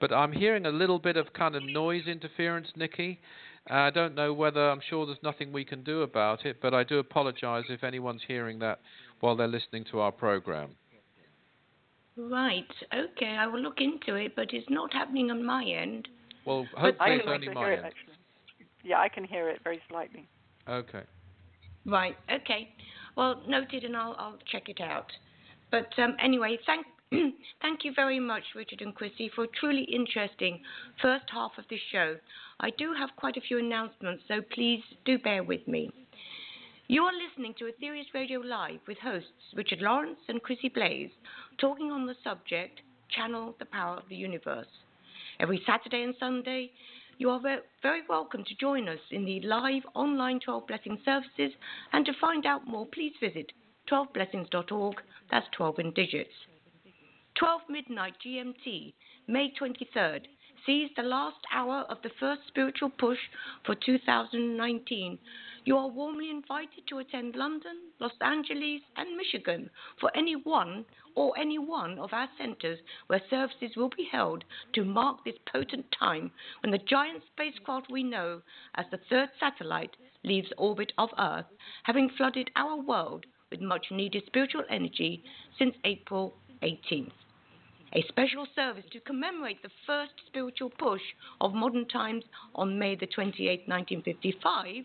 but 0.00 0.12
I'm 0.12 0.30
hearing 0.30 0.66
a 0.66 0.70
little 0.70 1.00
bit 1.00 1.16
of 1.16 1.32
kind 1.32 1.56
of 1.56 1.64
noise 1.64 2.06
interference, 2.06 2.68
Nikki. 2.76 3.18
I 3.68 3.90
don't 3.90 4.14
know 4.14 4.32
whether 4.32 4.70
I'm 4.70 4.80
sure 4.88 5.04
there's 5.04 5.18
nothing 5.24 5.52
we 5.52 5.64
can 5.64 5.82
do 5.82 6.02
about 6.02 6.46
it, 6.46 6.58
but 6.62 6.72
I 6.72 6.84
do 6.84 7.00
apologise 7.00 7.64
if 7.68 7.82
anyone's 7.82 8.22
hearing 8.28 8.60
that 8.60 8.78
while 9.18 9.34
they're 9.34 9.48
listening 9.48 9.84
to 9.90 9.98
our 9.98 10.12
program. 10.12 10.76
Right. 12.16 12.64
Okay. 12.94 13.36
I 13.36 13.48
will 13.48 13.60
look 13.60 13.80
into 13.80 14.14
it, 14.14 14.36
but 14.36 14.52
it's 14.52 14.70
not 14.70 14.92
happening 14.92 15.32
on 15.32 15.44
my 15.44 15.64
end. 15.64 16.06
Well, 16.46 16.66
hopefully 16.76 17.16
it's 17.16 17.24
only 17.26 17.48
my 17.48 17.72
end. 17.74 17.86
It, 17.86 17.94
yeah, 18.84 19.00
I 19.00 19.08
can 19.08 19.24
hear 19.24 19.48
it 19.48 19.60
very 19.64 19.80
slightly. 19.88 20.28
Okay. 20.68 21.02
Right. 21.84 22.16
Okay. 22.32 22.68
Well, 23.16 23.42
noted, 23.48 23.84
and 23.84 23.96
I'll 23.96 24.14
I'll 24.18 24.38
check 24.50 24.68
it 24.68 24.80
out. 24.80 25.10
But 25.70 25.88
um, 25.98 26.16
anyway, 26.22 26.58
thank 26.66 26.86
thank 27.62 27.84
you 27.84 27.92
very 27.94 28.20
much, 28.20 28.42
Richard 28.54 28.80
and 28.80 28.94
Chrissy, 28.94 29.30
for 29.34 29.44
a 29.44 29.48
truly 29.60 29.84
interesting 29.84 30.60
first 31.00 31.24
half 31.32 31.52
of 31.58 31.64
this 31.70 31.80
show. 31.92 32.16
I 32.60 32.70
do 32.70 32.92
have 32.98 33.10
quite 33.16 33.36
a 33.36 33.40
few 33.40 33.58
announcements, 33.58 34.22
so 34.28 34.40
please 34.52 34.82
do 35.04 35.18
bear 35.18 35.42
with 35.42 35.66
me. 35.68 35.90
You 36.88 37.02
are 37.02 37.12
listening 37.12 37.54
to 37.58 37.64
Aetherius 37.64 38.14
Radio 38.14 38.40
Live 38.40 38.80
with 38.86 38.98
hosts 38.98 39.54
Richard 39.54 39.80
Lawrence 39.80 40.20
and 40.28 40.42
Chrissy 40.42 40.68
Blaze, 40.68 41.10
talking 41.58 41.90
on 41.90 42.06
the 42.06 42.14
subject 42.22 42.80
Channel 43.10 43.56
the 43.58 43.64
Power 43.66 43.96
of 43.96 44.08
the 44.08 44.16
Universe. 44.16 44.66
Every 45.38 45.62
Saturday 45.66 46.02
and 46.02 46.14
Sunday, 46.18 46.70
you 47.18 47.28
are 47.28 47.40
very 47.82 48.00
welcome 48.08 48.42
to 48.44 48.54
join 48.56 48.88
us 48.88 48.98
in 49.10 49.26
the 49.26 49.40
live 49.40 49.82
online 49.94 50.40
12 50.40 50.66
Blessing 50.66 50.98
services, 51.04 51.52
and 51.92 52.06
to 52.06 52.12
find 52.20 52.46
out 52.46 52.66
more, 52.66 52.86
please 52.86 53.12
visit 53.20 53.52
12blessings.org. 53.90 54.96
That's 55.30 55.46
12 55.54 55.78
in 55.78 55.92
digits. 55.92 56.32
12 57.38 57.60
midnight 57.68 58.14
GMT, 58.24 58.94
May 59.28 59.52
23rd, 59.60 60.20
sees 60.64 60.88
the 60.96 61.02
last 61.02 61.36
hour 61.54 61.84
of 61.90 61.98
the 62.02 62.10
first 62.18 62.40
spiritual 62.48 62.90
push 62.98 63.18
for 63.66 63.74
2019. 63.74 65.18
You 65.66 65.76
are 65.78 65.88
warmly 65.88 66.30
invited 66.30 66.86
to 66.86 66.98
attend 66.98 67.34
London, 67.34 67.90
Los 67.98 68.12
Angeles, 68.20 68.82
and 68.96 69.16
Michigan 69.16 69.68
for 69.98 70.16
any 70.16 70.36
one 70.36 70.84
or 71.16 71.36
any 71.36 71.58
one 71.58 71.98
of 71.98 72.12
our 72.12 72.28
centers 72.38 72.78
where 73.08 73.20
services 73.28 73.76
will 73.76 73.88
be 73.88 74.04
held 74.04 74.44
to 74.74 74.84
mark 74.84 75.24
this 75.24 75.34
potent 75.52 75.86
time 75.90 76.30
when 76.62 76.70
the 76.70 76.78
giant 76.78 77.24
spacecraft 77.32 77.90
we 77.90 78.04
know 78.04 78.42
as 78.76 78.86
the 78.92 79.00
third 79.10 79.28
satellite 79.40 79.96
leaves 80.22 80.52
orbit 80.56 80.92
of 80.98 81.10
Earth, 81.18 81.46
having 81.82 82.10
flooded 82.10 82.48
our 82.54 82.76
world 82.76 83.26
with 83.50 83.60
much 83.60 83.90
needed 83.90 84.22
spiritual 84.26 84.62
energy 84.70 85.24
since 85.58 85.74
April 85.82 86.36
18th. 86.62 87.10
A 87.92 88.04
special 88.08 88.46
service 88.54 88.84
to 88.92 89.00
commemorate 89.00 89.62
the 89.62 89.70
first 89.86 90.12
spiritual 90.26 90.70
push 90.70 91.02
of 91.40 91.54
modern 91.54 91.88
times 91.88 92.24
on 92.54 92.78
May 92.78 92.94
the 92.94 93.06
28th, 93.06 93.66
1955, 93.66 94.84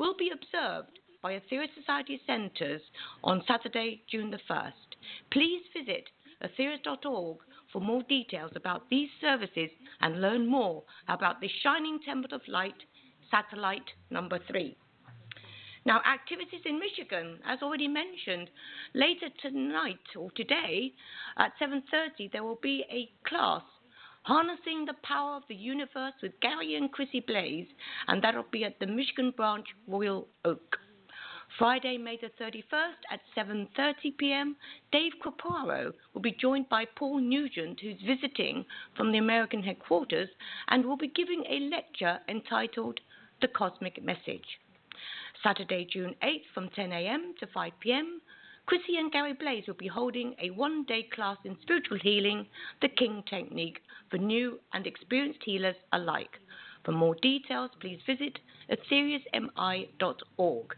will 0.00 0.14
be 0.18 0.30
observed 0.32 0.98
by 1.22 1.34
Aetherius 1.34 1.74
Society 1.78 2.18
Centres 2.26 2.80
on 3.22 3.44
Saturday, 3.46 4.02
June 4.10 4.30
the 4.30 4.40
1st. 4.48 4.96
Please 5.30 5.60
visit 5.76 6.04
aetherius.org 6.42 7.36
for 7.70 7.80
more 7.82 8.02
details 8.04 8.50
about 8.56 8.88
these 8.88 9.10
services 9.20 9.68
and 10.00 10.22
learn 10.22 10.46
more 10.46 10.82
about 11.08 11.38
the 11.42 11.50
Shining 11.62 12.00
Temple 12.02 12.32
of 12.34 12.40
Light 12.48 12.82
satellite 13.30 13.90
number 14.08 14.38
3. 14.50 14.74
Now, 15.84 16.00
activities 16.10 16.62
in 16.64 16.78
Michigan, 16.78 17.38
as 17.46 17.58
already 17.62 17.88
mentioned, 17.88 18.48
later 18.94 19.28
tonight 19.42 20.16
or 20.16 20.30
today 20.30 20.94
at 21.36 21.52
7:30 21.58 22.32
there 22.32 22.42
will 22.42 22.60
be 22.62 22.84
a 22.90 23.12
class 23.28 23.62
harnessing 24.22 24.84
the 24.84 24.94
power 25.02 25.36
of 25.36 25.42
the 25.48 25.54
universe 25.54 26.14
with 26.22 26.38
Gary 26.40 26.74
and 26.74 26.92
Chrissy 26.92 27.20
Blaze, 27.20 27.68
and 28.08 28.22
that'll 28.22 28.44
be 28.50 28.64
at 28.64 28.78
the 28.78 28.86
Michigan 28.86 29.32
branch 29.36 29.66
Royal 29.86 30.28
Oak. 30.44 30.78
Friday, 31.58 31.98
May 31.98 32.16
the 32.16 32.30
31st 32.42 33.02
at 33.10 33.20
7:30 33.36 34.16
p.m., 34.16 34.56
Dave 34.92 35.12
Caparo 35.22 35.92
will 36.14 36.20
be 36.20 36.30
joined 36.30 36.68
by 36.68 36.84
Paul 36.84 37.18
Nugent, 37.18 37.80
who's 37.80 38.00
visiting 38.06 38.64
from 38.96 39.10
the 39.10 39.18
American 39.18 39.62
headquarters, 39.62 40.28
and 40.68 40.84
will 40.84 40.96
be 40.96 41.08
giving 41.08 41.44
a 41.48 41.68
lecture 41.68 42.20
entitled 42.28 43.00
"The 43.40 43.48
Cosmic 43.48 44.02
Message." 44.02 44.60
Saturday, 45.42 45.84
June 45.84 46.14
8th 46.22 46.46
from 46.54 46.68
10 46.68 46.92
a.m. 46.92 47.34
to 47.40 47.46
5 47.46 47.72
p.m., 47.80 48.20
Chrissy 48.70 48.98
and 48.98 49.10
Gary 49.10 49.32
Blaze 49.32 49.64
will 49.66 49.74
be 49.74 49.88
holding 49.88 50.36
a 50.40 50.50
one 50.50 50.84
day 50.84 51.02
class 51.12 51.36
in 51.44 51.56
spiritual 51.60 51.98
healing, 51.98 52.46
the 52.80 52.88
King 52.88 53.24
Technique, 53.28 53.80
for 54.08 54.18
new 54.18 54.60
and 54.72 54.86
experienced 54.86 55.40
healers 55.44 55.74
alike. 55.92 56.38
For 56.84 56.92
more 56.92 57.16
details, 57.16 57.72
please 57.80 57.98
visit 58.06 58.38
aetheriusmi.org. 58.70 60.76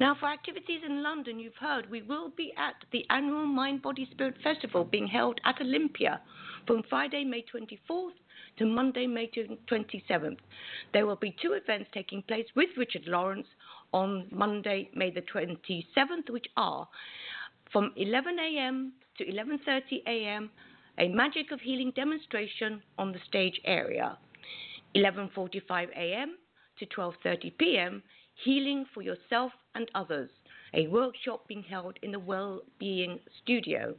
Now, 0.00 0.16
for 0.18 0.26
activities 0.26 0.80
in 0.84 1.04
London, 1.04 1.38
you've 1.38 1.54
heard 1.54 1.88
we 1.88 2.02
will 2.02 2.30
be 2.36 2.52
at 2.58 2.74
the 2.90 3.06
annual 3.10 3.46
Mind 3.46 3.80
Body 3.80 4.08
Spirit 4.10 4.34
Festival 4.42 4.82
being 4.82 5.06
held 5.06 5.40
at 5.44 5.60
Olympia 5.60 6.20
from 6.66 6.82
Friday, 6.90 7.22
May 7.22 7.44
24th 7.44 8.14
to 8.58 8.66
Monday, 8.66 9.06
May 9.06 9.30
27th. 9.70 10.38
There 10.92 11.06
will 11.06 11.14
be 11.14 11.36
two 11.40 11.52
events 11.52 11.90
taking 11.94 12.22
place 12.22 12.46
with 12.56 12.70
Richard 12.76 13.06
Lawrence 13.06 13.46
on 13.92 14.26
Monday, 14.30 14.90
May 14.94 15.10
the 15.10 15.22
27th, 15.22 16.30
which 16.30 16.46
are 16.56 16.88
from 17.72 17.92
11 17.96 18.38
a.m. 18.38 18.92
to 19.18 19.24
11:30 19.24 20.02
a.m. 20.06 20.50
a 20.98 21.08
Magic 21.08 21.52
of 21.52 21.60
Healing 21.60 21.92
demonstration 21.94 22.82
on 22.98 23.12
the 23.12 23.18
stage 23.28 23.60
area. 23.64 24.18
11:45 24.94 25.90
a.m. 25.96 26.36
to 26.78 26.86
12:30 26.86 27.58
p.m. 27.58 28.02
Healing 28.44 28.86
for 28.94 29.02
yourself 29.02 29.52
and 29.74 29.90
others, 29.94 30.30
a 30.74 30.86
workshop 30.88 31.46
being 31.48 31.62
held 31.62 31.98
in 32.02 32.12
the 32.12 32.18
Well-being 32.18 33.18
Studio. 33.42 33.94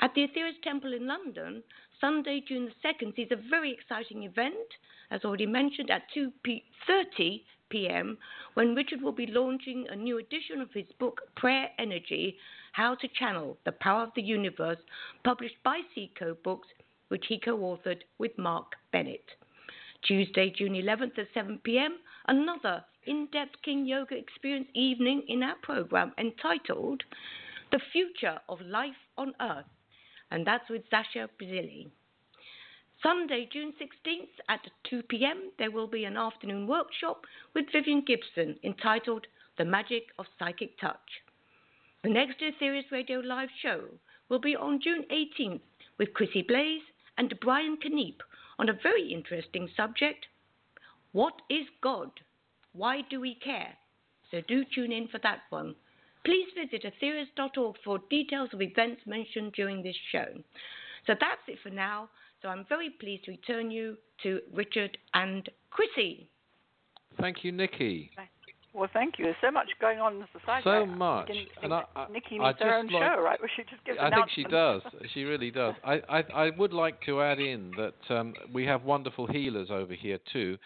At 0.00 0.14
the 0.14 0.22
Aetherius 0.26 0.60
Temple 0.62 0.92
in 0.92 1.06
London, 1.06 1.62
Sunday, 2.00 2.42
June 2.46 2.66
the 2.66 2.88
2nd, 2.88 3.18
is 3.18 3.30
a 3.32 3.48
very 3.50 3.72
exciting 3.72 4.22
event, 4.22 4.54
as 5.10 5.24
already 5.24 5.46
mentioned, 5.46 5.90
at 5.90 6.02
2.30 6.16 7.42
p.m., 7.70 8.18
when 8.54 8.74
Richard 8.74 9.02
will 9.02 9.12
be 9.12 9.26
launching 9.26 9.86
a 9.88 9.96
new 9.96 10.18
edition 10.18 10.60
of 10.60 10.72
his 10.72 10.86
book, 10.98 11.20
Prayer 11.36 11.68
Energy 11.78 12.36
How 12.72 12.94
to 12.96 13.08
Channel 13.08 13.58
the 13.64 13.72
Power 13.72 14.02
of 14.02 14.12
the 14.14 14.22
Universe, 14.22 14.78
published 15.24 15.62
by 15.64 15.80
Seco 15.94 16.36
Books, 16.42 16.68
which 17.08 17.26
he 17.28 17.38
co 17.38 17.56
authored 17.58 18.02
with 18.18 18.36
Mark 18.38 18.72
Bennett. 18.92 19.24
Tuesday, 20.02 20.52
June 20.56 20.74
11th 20.74 21.18
at 21.18 21.26
7 21.34 21.58
p.m., 21.64 21.98
another 22.26 22.84
in 23.06 23.28
depth 23.32 23.56
King 23.64 23.86
Yoga 23.86 24.16
experience 24.16 24.68
evening 24.74 25.22
in 25.28 25.42
our 25.42 25.56
program 25.62 26.12
entitled 26.18 27.02
The 27.72 27.80
Future 27.92 28.38
of 28.48 28.60
Life 28.60 29.02
on 29.16 29.34
Earth 29.40 29.66
and 30.30 30.46
that's 30.46 30.68
with 30.68 30.82
Zasha 30.90 31.28
Brazili. 31.40 31.88
Sunday, 33.02 33.48
June 33.52 33.72
16th 33.80 34.40
at 34.48 34.60
2 34.90 35.02
p.m., 35.04 35.52
there 35.56 35.70
will 35.70 35.86
be 35.86 36.04
an 36.04 36.16
afternoon 36.16 36.66
workshop 36.66 37.26
with 37.54 37.70
Vivian 37.72 38.02
Gibson 38.04 38.58
entitled 38.64 39.26
The 39.56 39.64
Magic 39.64 40.04
of 40.18 40.26
Psychic 40.36 40.78
Touch. 40.80 41.22
The 42.02 42.10
next 42.10 42.40
Aetherius 42.40 42.90
Radio 42.90 43.20
Live 43.20 43.50
show 43.62 43.84
will 44.28 44.40
be 44.40 44.56
on 44.56 44.80
June 44.82 45.04
18th 45.12 45.60
with 45.98 46.12
Chrissy 46.12 46.42
Blaze 46.42 46.82
and 47.18 47.38
Brian 47.40 47.76
Keneipp 47.76 48.18
on 48.58 48.68
a 48.68 48.78
very 48.82 49.12
interesting 49.12 49.68
subject 49.76 50.26
What 51.12 51.34
is 51.48 51.66
God? 51.80 52.10
Why 52.72 53.02
do 53.08 53.20
we 53.20 53.36
care? 53.36 53.74
So 54.30 54.40
do 54.48 54.64
tune 54.74 54.92
in 54.92 55.06
for 55.08 55.18
that 55.22 55.42
one. 55.50 55.76
Please 56.24 56.48
visit 56.54 56.84
aetherius.org 56.84 57.76
for 57.84 58.00
details 58.10 58.50
of 58.52 58.60
events 58.60 59.02
mentioned 59.06 59.52
during 59.52 59.82
this 59.82 59.96
show. 60.10 60.26
So 61.06 61.14
that's 61.18 61.46
it 61.46 61.58
for 61.62 61.70
now. 61.70 62.10
So 62.42 62.48
I'm 62.48 62.64
very 62.68 62.90
pleased 62.90 63.24
to 63.24 63.32
return 63.32 63.70
you 63.70 63.96
to 64.22 64.40
Richard 64.52 64.96
and 65.14 65.48
Chrissy. 65.70 66.28
Thank 67.20 67.42
you, 67.42 67.52
Nikki. 67.52 68.10
Well, 68.74 68.88
thank 68.92 69.18
you. 69.18 69.24
There's 69.24 69.36
so 69.40 69.50
much 69.50 69.66
going 69.80 69.98
on 69.98 70.14
in 70.14 70.20
the 70.20 70.26
society. 70.38 70.62
So 70.64 70.86
much. 70.86 71.30
And 71.62 71.74
I, 71.74 71.84
I, 71.96 72.06
Nikki 72.12 72.38
needs 72.38 72.58
I 72.60 72.64
her 72.64 72.76
own 72.76 72.86
like, 72.86 73.02
show, 73.02 73.20
right? 73.20 73.40
Where 73.40 73.50
she 73.56 73.62
just 73.62 73.84
gives 73.84 73.98
I 74.00 74.10
think 74.10 74.26
she 74.34 74.44
does. 74.44 74.82
She 75.14 75.24
really 75.24 75.50
does. 75.50 75.74
I, 75.84 76.00
I, 76.08 76.24
I 76.34 76.50
would 76.56 76.72
like 76.72 77.00
to 77.06 77.20
add 77.22 77.40
in 77.40 77.72
that 77.76 78.14
um, 78.14 78.34
we 78.52 78.64
have 78.66 78.84
wonderful 78.84 79.26
healers 79.26 79.68
over 79.70 79.94
here 79.94 80.18
too 80.32 80.58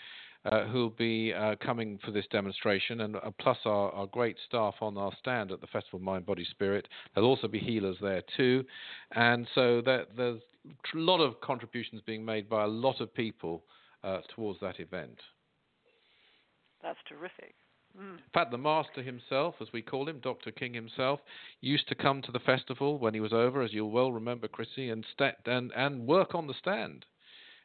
uh, 0.45 0.65
who'll 0.65 0.91
be 0.91 1.33
uh, 1.33 1.55
coming 1.65 1.99
for 2.05 2.11
this 2.11 2.27
demonstration, 2.31 3.03
and 3.03 3.17
uh, 3.17 3.31
plus 3.39 3.59
our, 3.65 3.91
our, 3.93 4.07
great 4.07 4.37
staff 4.47 4.75
on 4.81 4.97
our 4.99 5.13
stand 5.19 5.53
at 5.53 5.61
the 5.61 5.67
Festival 5.69 5.99
of 5.99 6.03
Mind, 6.03 6.27
Body, 6.27 6.45
Spirit. 6.51 6.89
There'll 7.15 7.29
also 7.29 7.49
be 7.49 7.61
healers 7.61 7.97
there 8.01 8.23
too, 8.37 8.65
and 9.13 9.47
so 9.55 9.81
there, 9.85 10.07
there's 10.17 10.41
a 10.67 10.99
lot 10.99 11.21
of 11.21 11.41
contributions 11.41 12.03
being 12.07 12.25
made 12.25 12.49
by 12.49 12.65
a 12.65 12.69
lot 12.69 13.01
of 13.01 13.15
people 13.15 13.63
uh, 14.03 14.19
towards 14.35 14.59
that 14.61 14.81
event. 14.81 15.19
That's 16.83 16.99
terrific. 17.09 17.55
Mm. 17.97 18.15
In 18.15 18.19
fact, 18.35 18.51
the 18.51 18.59
master 18.59 19.03
himself, 19.03 19.55
as 19.61 19.69
we 19.73 19.83
call 19.83 20.09
him, 20.09 20.19
Dr. 20.21 20.51
King 20.51 20.75
himself, 20.75 21.21
used 21.61 21.87
to 21.89 21.95
come 21.95 22.23
to 22.23 22.33
the 22.33 22.41
festival 22.41 22.99
when 22.99 23.15
he 23.15 23.21
was 23.21 23.33
over, 23.33 23.63
as 23.63 23.73
you'll 23.73 23.91
well 23.91 24.11
remember, 24.11 24.49
Chrissy, 24.49 24.91
and, 24.91 25.05
sta- 25.13 25.37
and, 25.47 25.71
and 25.77 26.07
work 26.07 26.35
on 26.35 26.47
the 26.47 26.55
stand 26.59 27.05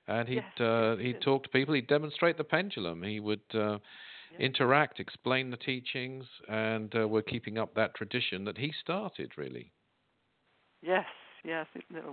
and 0.08 0.28
he'd 0.28 0.44
yes. 0.58 0.62
uh, 0.62 0.96
he'd 0.98 1.22
talk 1.22 1.44
to 1.44 1.50
people. 1.50 1.74
He'd 1.74 1.88
demonstrate 1.88 2.38
the 2.38 2.44
pendulum. 2.44 3.04
He 3.04 3.20
would 3.20 3.42
uh, 3.54 3.78
yes. 4.32 4.40
interact, 4.40 5.00
explain 5.00 5.52
the 5.52 5.58
teachings, 5.58 6.26
and 6.48 6.94
uh, 6.96 7.08
we're 7.08 7.22
keeping 7.22 7.58
up 7.58 7.76
that 7.76 7.96
tradition 7.96 8.46
that 8.46 8.58
he 8.58 8.74
started. 8.82 9.32
Really. 9.38 9.72
Yes, 10.82 11.06
yes, 11.44 11.66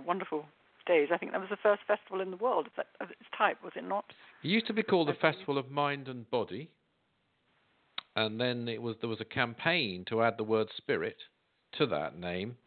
wonderful 0.05 0.45
days. 0.85 1.09
I 1.11 1.17
think 1.17 1.31
that 1.31 1.41
was 1.41 1.49
the 1.49 1.57
first 1.61 1.81
festival 1.87 2.21
in 2.21 2.31
the 2.31 2.37
world 2.37 2.67
of, 2.67 2.85
of 2.99 3.11
its 3.11 3.29
type, 3.37 3.57
was 3.63 3.73
it 3.75 3.83
not? 3.83 4.05
It 4.43 4.47
used 4.47 4.67
to 4.67 4.73
be 4.73 4.83
called 4.83 5.07
the 5.07 5.13
Festival 5.13 5.57
of 5.57 5.71
Mind 5.71 6.07
and 6.07 6.29
Body, 6.29 6.69
and 8.15 8.39
then 8.39 8.67
it 8.67 8.81
was 8.81 8.95
there 9.01 9.09
was 9.09 9.21
a 9.21 9.25
campaign 9.25 10.05
to 10.09 10.21
add 10.21 10.35
the 10.37 10.43
word 10.43 10.67
spirit 10.75 11.17
to 11.77 11.85
that 11.87 12.17
name, 12.17 12.57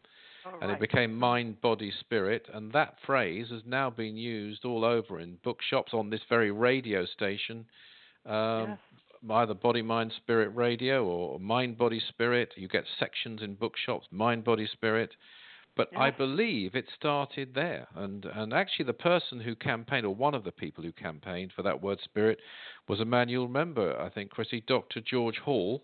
And 0.45 0.61
right. 0.61 0.71
it 0.71 0.79
became 0.79 1.15
mind, 1.15 1.61
body, 1.61 1.91
spirit. 1.99 2.47
And 2.53 2.71
that 2.73 2.95
phrase 3.05 3.47
has 3.49 3.61
now 3.65 3.89
been 3.89 4.17
used 4.17 4.65
all 4.65 4.85
over 4.85 5.19
in 5.19 5.37
bookshops 5.43 5.93
on 5.93 6.09
this 6.09 6.21
very 6.29 6.51
radio 6.51 7.05
station. 7.05 7.65
Um, 8.25 8.69
Yes. 8.69 8.79
Either 9.29 9.53
body, 9.53 9.81
mind, 9.81 10.13
spirit 10.15 10.47
radio 10.55 11.05
or 11.05 11.41
mind, 11.41 11.77
body, 11.77 11.99
spirit. 12.07 12.53
You 12.55 12.69
get 12.69 12.85
sections 12.97 13.41
in 13.41 13.55
bookshops, 13.55 14.07
mind, 14.11 14.45
body, 14.45 14.65
spirit. 14.65 15.13
But 15.75 15.95
I 15.95 16.11
believe 16.11 16.75
it 16.75 16.85
started 16.93 17.53
there, 17.53 17.87
and 17.95 18.25
and 18.25 18.53
actually 18.53 18.83
the 18.85 18.93
person 18.93 19.39
who 19.39 19.55
campaigned, 19.55 20.05
or 20.05 20.13
one 20.13 20.35
of 20.35 20.43
the 20.43 20.51
people 20.51 20.83
who 20.83 20.91
campaigned 20.91 21.53
for 21.55 21.61
that 21.63 21.81
word 21.81 21.99
spirit, 22.03 22.39
was 22.89 22.99
a 22.99 23.05
man 23.05 23.29
you'll 23.29 23.47
remember, 23.47 23.97
I 23.97 24.09
think, 24.09 24.31
Chrissy, 24.31 24.61
Dr. 24.67 24.99
George 24.99 25.37
Hall, 25.37 25.83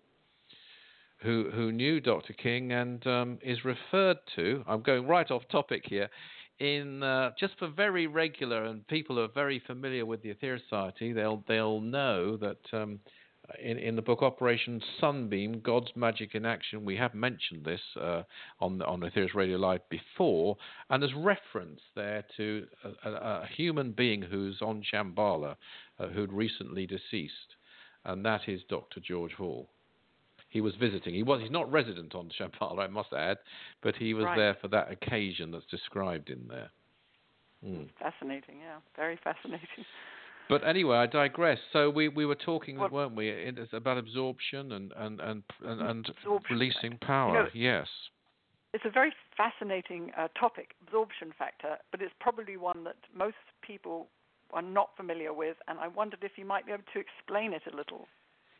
who 1.25 1.49
who 1.53 1.71
knew 1.71 1.99
Dr. 1.99 2.33
King 2.33 2.71
and 2.71 3.05
um, 3.07 3.39
is 3.41 3.65
referred 3.65 4.17
to. 4.35 4.63
I'm 4.67 4.81
going 4.81 5.07
right 5.07 5.29
off 5.31 5.43
topic 5.51 5.83
here. 5.85 6.09
In 6.59 7.03
uh, 7.03 7.31
just 7.37 7.57
for 7.59 7.67
very 7.67 8.07
regular 8.07 8.65
and 8.65 8.87
people 8.87 9.17
who 9.17 9.23
are 9.23 9.33
very 9.33 9.61
familiar 9.67 10.05
with 10.05 10.21
the 10.21 10.33
Aetherius 10.33 10.61
Society, 10.69 11.11
they'll 11.11 11.43
they'll 11.47 11.81
know 11.81 12.37
that 12.37 12.59
um, 12.71 12.99
in 13.61 13.77
in 13.77 13.95
the 13.95 14.01
book 14.01 14.21
Operation 14.21 14.81
Sunbeam, 15.01 15.59
God's 15.59 15.91
Magic 15.95 16.35
in 16.35 16.45
Action, 16.45 16.85
we 16.85 16.95
have 16.95 17.13
mentioned 17.13 17.65
this 17.65 17.81
uh, 17.99 18.23
on 18.59 18.81
on 18.83 19.01
Aetherius 19.01 19.33
Radio 19.33 19.57
Live 19.57 19.87
before, 19.89 20.55
and 20.89 21.01
there's 21.01 21.13
reference 21.15 21.81
there 21.95 22.23
to 22.37 22.65
a, 22.83 23.09
a, 23.09 23.13
a 23.13 23.47
human 23.55 23.91
being 23.91 24.21
who's 24.21 24.61
on 24.61 24.83
Shambhala, 24.93 25.55
uh, 25.99 26.07
who'd 26.07 26.31
recently 26.31 26.85
deceased, 26.85 27.55
and 28.05 28.23
that 28.25 28.47
is 28.47 28.61
Dr. 28.69 28.99
George 29.01 29.33
Hall. 29.33 29.69
He 30.55 30.61
was 30.61 30.73
visiting. 30.75 31.13
He 31.13 31.21
was. 31.21 31.41
He's 31.41 31.51
not 31.51 31.69
resident 31.69 32.15
on 32.15 32.29
Shambhala, 32.39 32.79
I 32.79 32.87
must 32.87 33.11
add, 33.11 33.39
but 33.83 33.93
he 33.97 34.13
was 34.13 34.23
Right. 34.23 34.37
there 34.37 34.53
for 34.61 34.69
that 34.69 34.89
occasion 34.89 35.51
that's 35.51 35.65
described 35.65 36.29
in 36.29 36.47
there. 36.47 36.69
Mm. 37.61 37.89
Fascinating, 37.99 38.59
yeah, 38.61 38.77
very 38.95 39.17
fascinating. 39.17 39.67
But 40.47 40.63
anyway, 40.63 40.95
I 40.97 41.07
digress. 41.07 41.57
So 41.73 41.89
we, 41.89 42.07
we 42.07 42.25
were 42.25 42.35
talking, 42.35 42.77
Well- 42.77 42.89
weren't 42.89 43.15
we, 43.15 43.27
it 43.29 43.57
is 43.59 43.67
about 43.73 43.97
absorption 43.97 44.71
and 44.71 44.93
and 44.95 45.19
and 45.19 45.43
and, 45.65 45.81
and 45.81 46.13
releasing 46.49 46.97
power. 46.99 47.33
know- 47.33 47.49
yes. 47.53 47.87
It's 48.73 48.85
a 48.85 48.89
very 48.91 49.11
fascinating 49.35 50.11
uh, 50.17 50.29
topic, 50.39 50.75
absorption 50.85 51.33
factor, 51.37 51.77
but 51.91 52.01
it's 52.01 52.13
probably 52.21 52.55
one 52.55 52.85
that 52.85 52.99
most 53.13 53.43
people 53.61 54.07
are 54.53 54.61
not 54.61 54.95
familiar 54.95 55.33
with, 55.33 55.57
and 55.67 55.79
I 55.79 55.89
wondered 55.89 56.23
if 56.23 56.37
you 56.37 56.45
might 56.45 56.65
be 56.65 56.71
able 56.71 56.83
to 56.93 56.99
explain 56.99 57.51
it 57.51 57.63
a 57.73 57.75
little. 57.75 58.07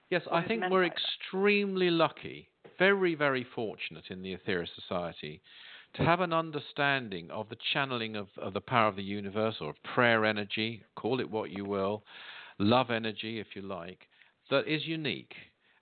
Yes, 0.10 0.22
I 0.32 0.44
think 0.44 0.64
we're 0.70 0.86
extremely 0.86 1.90
lucky, 1.90 2.50
very, 2.78 3.16
very 3.16 3.44
fortunate 3.56 4.06
in 4.10 4.22
the 4.22 4.36
Aetherius 4.36 4.70
Society 4.76 5.42
to 5.96 6.04
have 6.04 6.20
an 6.20 6.34
understanding 6.34 7.32
of 7.32 7.50
the 7.50 7.58
channeling 7.74 8.16
of, 8.16 8.28
of 8.38 8.54
the 8.54 8.62
power 8.62 8.88
of 8.88 8.98
the 8.98 9.04
universe 9.04 9.56
or 9.62 9.70
of 9.70 9.84
prayer 9.84 10.26
energy, 10.26 10.84
call 10.96 11.20
it 11.20 11.30
what 11.30 11.50
you 11.50 11.66
will, 11.66 12.04
love 12.60 12.92
energy, 12.92 13.40
if 13.40 13.48
you 13.56 13.62
like, 13.62 14.08
that 14.50 14.68
is 14.68 14.86
unique 14.86 15.34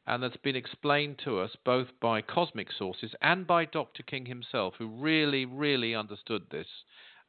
and 0.06 0.22
that's 0.22 0.38
been 0.38 0.56
explained 0.56 1.20
to 1.24 1.40
us 1.40 1.52
both 1.66 1.88
by 2.02 2.22
cosmic 2.22 2.68
sources 2.78 3.12
and 3.22 3.48
by 3.48 3.66
Dr. 3.66 4.04
King 4.04 4.26
himself, 4.26 4.74
who 4.78 4.88
really, 4.88 5.46
really 5.46 5.96
understood 5.96 6.44
this. 6.52 6.68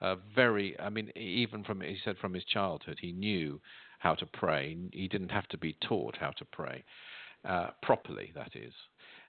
Uh, 0.01 0.17
very, 0.35 0.79
I 0.81 0.91
mean, 0.91 1.11
even 1.17 1.63
from 1.65 1.81
he 1.81 1.97
said 2.05 2.19
from 2.19 2.35
his 2.35 2.45
childhood, 2.45 2.99
he 3.01 3.13
knew 3.13 3.61
how 4.05 4.15
to 4.15 4.27
pray. 4.27 4.77
He 4.93 5.09
didn't 5.09 5.31
have 5.31 5.49
to 5.49 5.59
be 5.59 5.77
taught 5.81 6.17
how 6.21 6.31
to 6.31 6.45
pray 6.45 6.85
uh, 7.49 7.69
properly, 7.83 8.33
that 8.35 8.53
is. 8.55 8.75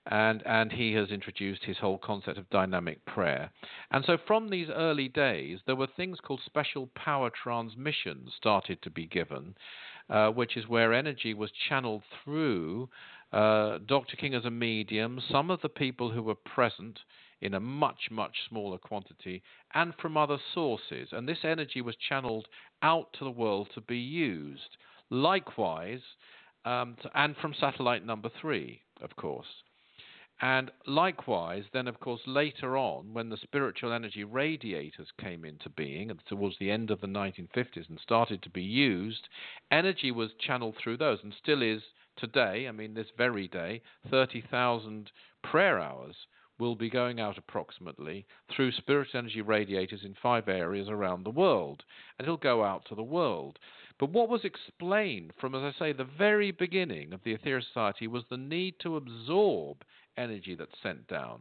And, 0.08 0.42
and 0.46 0.70
he 0.70 0.92
has 0.92 1.08
introduced 1.08 1.64
his 1.64 1.78
whole 1.78 1.98
concept 1.98 2.38
of 2.38 2.48
dynamic 2.50 3.04
prayer. 3.06 3.50
And 3.90 4.04
so, 4.04 4.18
from 4.24 4.50
these 4.50 4.68
early 4.72 5.08
days, 5.08 5.58
there 5.66 5.74
were 5.74 5.88
things 5.96 6.18
called 6.22 6.42
special 6.46 6.88
power 6.94 7.30
transmissions 7.30 8.30
started 8.36 8.80
to 8.82 8.90
be 8.90 9.06
given, 9.06 9.56
uh, 10.08 10.28
which 10.28 10.56
is 10.56 10.68
where 10.68 10.92
energy 10.94 11.34
was 11.34 11.50
channeled 11.68 12.02
through 12.22 12.88
uh, 13.32 13.78
Dr. 13.86 14.16
King 14.16 14.34
as 14.34 14.44
a 14.44 14.50
medium, 14.50 15.20
some 15.28 15.50
of 15.50 15.60
the 15.62 15.68
people 15.68 16.12
who 16.12 16.22
were 16.22 16.36
present 16.36 17.00
in 17.40 17.54
a 17.54 17.60
much, 17.60 18.10
much 18.10 18.36
smaller 18.48 18.78
quantity, 18.78 19.42
and 19.74 19.94
from 20.00 20.16
other 20.16 20.38
sources. 20.54 21.08
And 21.12 21.28
this 21.28 21.44
energy 21.44 21.80
was 21.80 21.96
channeled 21.96 22.46
out 22.82 23.12
to 23.14 23.24
the 23.24 23.30
world 23.30 23.68
to 23.74 23.80
be 23.80 23.98
used. 23.98 24.76
Likewise, 25.10 26.00
um, 26.64 26.96
and 27.14 27.36
from 27.36 27.54
satellite 27.54 28.04
number 28.04 28.30
three, 28.40 28.82
of 29.00 29.14
course. 29.16 29.46
And 30.40 30.70
likewise, 30.86 31.64
then, 31.72 31.88
of 31.88 31.98
course, 31.98 32.20
later 32.26 32.76
on, 32.76 33.14
when 33.14 33.30
the 33.30 33.38
spiritual 33.38 33.92
energy 33.92 34.22
radiators 34.22 35.10
came 35.18 35.46
into 35.46 35.70
being 35.70 36.10
towards 36.26 36.58
the 36.58 36.70
end 36.70 36.90
of 36.90 37.00
the 37.00 37.06
1950s 37.06 37.88
and 37.88 37.98
started 37.98 38.42
to 38.42 38.50
be 38.50 38.62
used, 38.62 39.28
energy 39.70 40.10
was 40.10 40.34
channeled 40.34 40.76
through 40.76 40.98
those 40.98 41.20
and 41.22 41.32
still 41.32 41.62
is 41.62 41.82
today. 42.18 42.68
I 42.68 42.72
mean, 42.72 42.92
this 42.92 43.10
very 43.16 43.48
day, 43.48 43.80
30,000 44.10 45.10
prayer 45.42 45.80
hours 45.80 46.16
will 46.58 46.74
be 46.74 46.88
going 46.88 47.20
out 47.20 47.38
approximately 47.38 48.26
through 48.54 48.72
spirit 48.72 49.08
energy 49.14 49.42
radiators 49.42 50.00
in 50.04 50.14
five 50.22 50.48
areas 50.48 50.88
around 50.88 51.24
the 51.24 51.30
world. 51.30 51.84
And 52.18 52.26
it'll 52.26 52.36
go 52.36 52.64
out 52.64 52.84
to 52.88 52.94
the 52.94 53.02
world. 53.02 53.58
But 53.98 54.10
what 54.10 54.28
was 54.28 54.44
explained 54.44 55.32
from, 55.40 55.54
as 55.54 55.74
I 55.74 55.78
say, 55.78 55.92
the 55.92 56.04
very 56.04 56.50
beginning 56.50 57.12
of 57.12 57.20
the 57.24 57.36
Aetherius 57.36 57.66
Society 57.66 58.06
was 58.06 58.24
the 58.28 58.36
need 58.36 58.74
to 58.80 58.96
absorb 58.96 59.78
energy 60.16 60.54
that's 60.54 60.80
sent 60.82 61.06
down. 61.08 61.40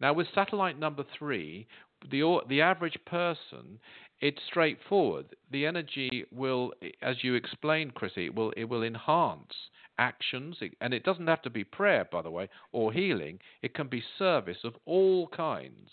Now, 0.00 0.12
with 0.12 0.26
satellite 0.34 0.78
number 0.78 1.04
three, 1.18 1.66
the 2.10 2.40
the 2.48 2.60
average 2.60 2.98
person, 3.06 3.78
it's 4.22 4.40
straightforward. 4.46 5.26
The 5.50 5.66
energy 5.66 6.24
will, 6.30 6.72
as 7.02 7.16
you 7.22 7.34
explained, 7.34 7.94
Chrissy, 7.94 8.26
it 8.26 8.34
will 8.34 8.52
it 8.56 8.64
will 8.64 8.84
enhance 8.84 9.52
actions, 9.98 10.56
and 10.80 10.94
it 10.94 11.02
doesn't 11.04 11.26
have 11.26 11.42
to 11.42 11.50
be 11.50 11.64
prayer, 11.64 12.06
by 12.10 12.22
the 12.22 12.30
way, 12.30 12.48
or 12.70 12.92
healing. 12.92 13.40
It 13.62 13.74
can 13.74 13.88
be 13.88 14.02
service 14.18 14.58
of 14.62 14.74
all 14.86 15.26
kinds. 15.26 15.90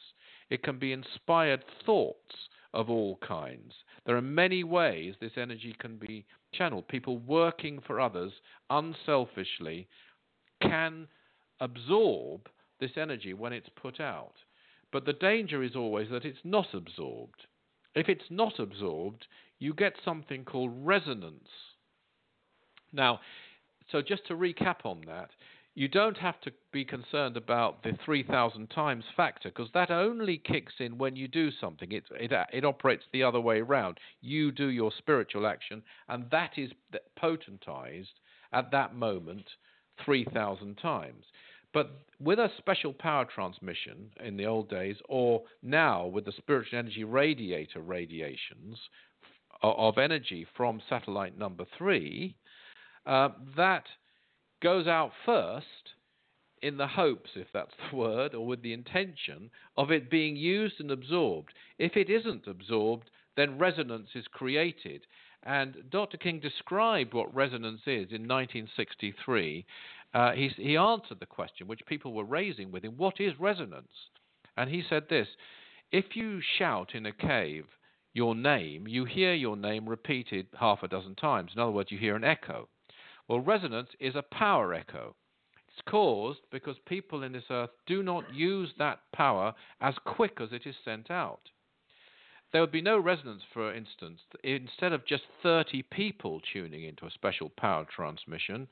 It 0.51 0.61
can 0.61 0.77
be 0.77 0.93
inspired 0.93 1.63
thoughts 1.85 2.35
of 2.73 2.89
all 2.89 3.17
kinds. 3.27 3.73
There 4.05 4.15
are 4.15 4.21
many 4.21 4.63
ways 4.63 5.15
this 5.19 5.31
energy 5.35 5.75
can 5.79 5.97
be 5.97 6.23
channeled. 6.53 6.87
People 6.87 7.17
working 7.17 7.81
for 7.85 7.99
others 7.99 8.31
unselfishly 8.69 9.87
can 10.61 11.07
absorb 11.59 12.47
this 12.79 12.91
energy 12.95 13.33
when 13.33 13.53
it's 13.53 13.69
put 13.75 13.99
out. 13.99 14.35
But 14.91 15.05
the 15.05 15.13
danger 15.13 15.63
is 15.63 15.75
always 15.75 16.09
that 16.11 16.25
it's 16.25 16.39
not 16.43 16.67
absorbed. 16.73 17.47
If 17.99 18.09
it's 18.09 18.29
not 18.29 18.59
absorbed, 18.59 19.25
you 19.59 19.73
get 19.73 19.93
something 20.05 20.45
called 20.45 20.71
resonance. 20.73 21.49
Now, 22.93 23.19
so 23.91 24.01
just 24.01 24.25
to 24.27 24.35
recap 24.35 24.85
on 24.85 25.01
that, 25.07 25.29
you 25.75 25.87
don't 25.87 26.17
have 26.17 26.39
to 26.41 26.51
be 26.71 26.83
concerned 26.83 27.37
about 27.37 27.83
the 27.83 27.97
3,000 28.03 28.69
times 28.69 29.03
factor 29.15 29.49
because 29.49 29.69
that 29.73 29.91
only 29.91 30.37
kicks 30.37 30.73
in 30.79 30.97
when 30.97 31.15
you 31.15 31.27
do 31.27 31.51
something. 31.51 31.91
It, 31.91 32.03
it, 32.11 32.31
it 32.51 32.65
operates 32.65 33.03
the 33.11 33.23
other 33.23 33.39
way 33.39 33.59
around. 33.59 33.97
You 34.21 34.51
do 34.51 34.67
your 34.67 34.91
spiritual 34.97 35.47
action, 35.47 35.83
and 36.07 36.29
that 36.31 36.57
is 36.57 36.71
potentized 37.21 38.07
at 38.51 38.71
that 38.71 38.95
moment 38.95 39.45
3,000 40.05 40.77
times. 40.77 41.25
But 41.73 41.91
with 42.19 42.39
a 42.39 42.49
special 42.57 42.93
power 42.93 43.25
transmission 43.25 44.11
in 44.23 44.37
the 44.37 44.45
old 44.45 44.69
days, 44.69 44.97
or 45.07 45.43
now 45.61 46.05
with 46.05 46.25
the 46.25 46.31
spiritual 46.31 46.79
energy 46.79 47.03
radiator 47.03 47.81
radiations 47.81 48.77
of 49.61 49.97
energy 49.97 50.47
from 50.55 50.81
satellite 50.89 51.37
number 51.37 51.65
three, 51.77 52.35
uh, 53.05 53.29
that 53.55 53.83
goes 54.61 54.87
out 54.87 55.11
first 55.25 55.65
in 56.61 56.77
the 56.77 56.87
hopes, 56.87 57.29
if 57.35 57.47
that's 57.53 57.73
the 57.89 57.95
word, 57.97 58.33
or 58.33 58.45
with 58.45 58.61
the 58.61 58.73
intention 58.73 59.49
of 59.77 59.91
it 59.91 60.09
being 60.09 60.35
used 60.35 60.79
and 60.79 60.91
absorbed. 60.91 61.53
If 61.77 61.95
it 61.95 62.09
isn't 62.09 62.47
absorbed, 62.47 63.09
then 63.37 63.57
resonance 63.57 64.09
is 64.15 64.25
created. 64.27 65.05
And 65.43 65.89
Dr. 65.89 66.17
King 66.17 66.41
described 66.41 67.13
what 67.13 67.33
resonance 67.33 67.81
is 67.85 68.11
in 68.11 68.27
1963. 68.27 69.65
Uh, 70.13 70.31
he, 70.31 70.49
he 70.57 70.75
answered 70.75 71.19
the 71.19 71.25
question 71.25 71.67
which 71.67 71.85
people 71.85 72.13
were 72.13 72.23
raising 72.23 72.71
with 72.71 72.83
him 72.83 72.97
what 72.97 73.19
is 73.19 73.39
resonance? 73.39 74.09
And 74.57 74.69
he 74.69 74.83
said 74.87 75.03
this 75.09 75.27
If 75.91 76.15
you 76.15 76.41
shout 76.57 76.95
in 76.95 77.05
a 77.05 77.11
cave 77.11 77.65
your 78.13 78.35
name, 78.35 78.87
you 78.87 79.05
hear 79.05 79.33
your 79.33 79.55
name 79.55 79.87
repeated 79.87 80.47
half 80.59 80.83
a 80.83 80.87
dozen 80.87 81.15
times. 81.15 81.51
In 81.53 81.61
other 81.61 81.71
words, 81.71 81.91
you 81.91 81.97
hear 81.97 82.15
an 82.15 82.23
echo. 82.23 82.67
Well, 83.27 83.39
resonance 83.39 83.89
is 83.99 84.15
a 84.15 84.23
power 84.23 84.73
echo. 84.73 85.15
It's 85.67 85.87
caused 85.87 86.39
because 86.51 86.75
people 86.87 87.21
in 87.23 87.31
this 87.31 87.43
earth 87.51 87.69
do 87.85 88.01
not 88.01 88.33
use 88.33 88.73
that 88.79 88.99
power 89.13 89.53
as 89.79 89.93
quick 90.05 90.39
as 90.41 90.49
it 90.51 90.63
is 90.65 90.75
sent 90.83 91.11
out. 91.11 91.41
There 92.51 92.61
would 92.61 92.71
be 92.71 92.81
no 92.81 92.97
resonance, 92.97 93.43
for 93.53 93.73
instance, 93.73 94.21
instead 94.43 94.91
of 94.91 95.05
just 95.05 95.23
30 95.43 95.83
people 95.83 96.41
tuning 96.51 96.83
into 96.83 97.05
a 97.05 97.11
special 97.11 97.49
power 97.49 97.85
transmission. 97.95 98.67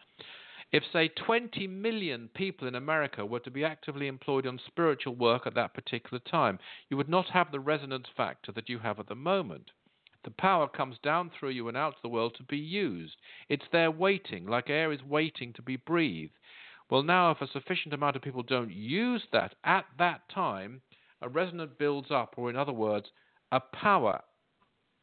If, 0.72 0.84
say, 0.92 1.08
20 1.08 1.66
million 1.68 2.30
people 2.34 2.68
in 2.68 2.76
America 2.76 3.26
were 3.26 3.40
to 3.40 3.52
be 3.52 3.64
actively 3.64 4.08
employed 4.08 4.46
on 4.46 4.60
spiritual 4.68 5.16
work 5.16 5.48
at 5.48 5.56
that 5.56 5.74
particular 5.74 6.20
time, 6.20 6.60
you 6.90 6.98
would 6.98 7.08
not 7.08 7.30
have 7.30 7.52
the 7.52 7.60
resonance 7.60 8.08
factor 8.18 8.52
that 8.52 8.68
you 8.68 8.80
have 8.80 9.00
at 9.00 9.08
the 9.08 9.16
moment. 9.16 9.72
The 10.24 10.32
power 10.32 10.68
comes 10.68 10.98
down 11.00 11.30
through 11.30 11.52
you 11.52 11.70
and 11.70 11.78
out 11.78 11.96
to 11.96 12.02
the 12.02 12.10
world 12.10 12.36
to 12.36 12.44
be 12.44 12.58
used. 12.58 13.16
It's 13.48 13.68
there 13.72 13.92
waiting, 13.92 14.46
like 14.46 14.70
air 14.70 14.92
is 14.92 15.02
waiting 15.04 15.54
to 15.54 15.62
be 15.62 15.78
breathed. 15.78 16.34
Well, 16.90 17.04
now, 17.04 17.32
if 17.32 17.42
a 17.42 17.48
sufficient 17.48 17.94
amount 17.94 18.18
of 18.18 18.22
people 18.22 18.44
don't 18.44 18.72
use 18.72 19.24
that 19.32 19.56
at 19.64 19.86
that 20.00 20.28
time, 20.30 20.82
a 21.22 21.30
resonance 21.30 21.72
builds 21.80 22.12
up, 22.12 22.34
or 22.36 22.50
in 22.50 22.58
other 22.58 22.74
words, 22.74 23.08
a 23.54 23.62
power 23.62 24.22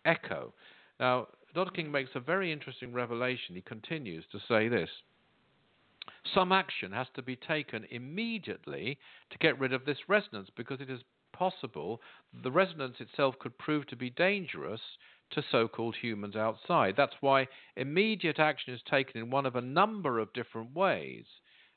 echo. 0.04 0.52
Now, 1.00 1.28
Dr. 1.54 1.70
King 1.70 1.90
makes 1.90 2.10
a 2.14 2.20
very 2.20 2.52
interesting 2.52 2.92
revelation. 2.92 3.54
He 3.54 3.62
continues 3.62 4.24
to 4.30 4.40
say 4.46 4.68
this 4.68 4.90
some 6.32 6.52
action 6.52 6.92
has 6.92 7.06
to 7.14 7.22
be 7.22 7.36
taken 7.36 7.86
immediately 7.90 8.98
to 9.30 9.38
get 9.38 9.58
rid 9.58 9.72
of 9.72 9.84
this 9.84 9.98
resonance 10.08 10.48
because 10.56 10.80
it 10.80 10.90
is 10.90 11.00
possible 11.32 12.00
the 12.42 12.50
resonance 12.50 12.96
itself 13.00 13.38
could 13.38 13.58
prove 13.58 13.86
to 13.88 13.96
be 13.96 14.10
dangerous 14.10 14.80
to 15.30 15.42
so 15.50 15.68
called 15.68 15.96
humans 16.00 16.36
outside. 16.36 16.94
That's 16.96 17.16
why 17.20 17.48
immediate 17.76 18.38
action 18.38 18.72
is 18.72 18.80
taken 18.88 19.20
in 19.20 19.30
one 19.30 19.46
of 19.46 19.56
a 19.56 19.60
number 19.60 20.18
of 20.18 20.32
different 20.32 20.74
ways. 20.74 21.24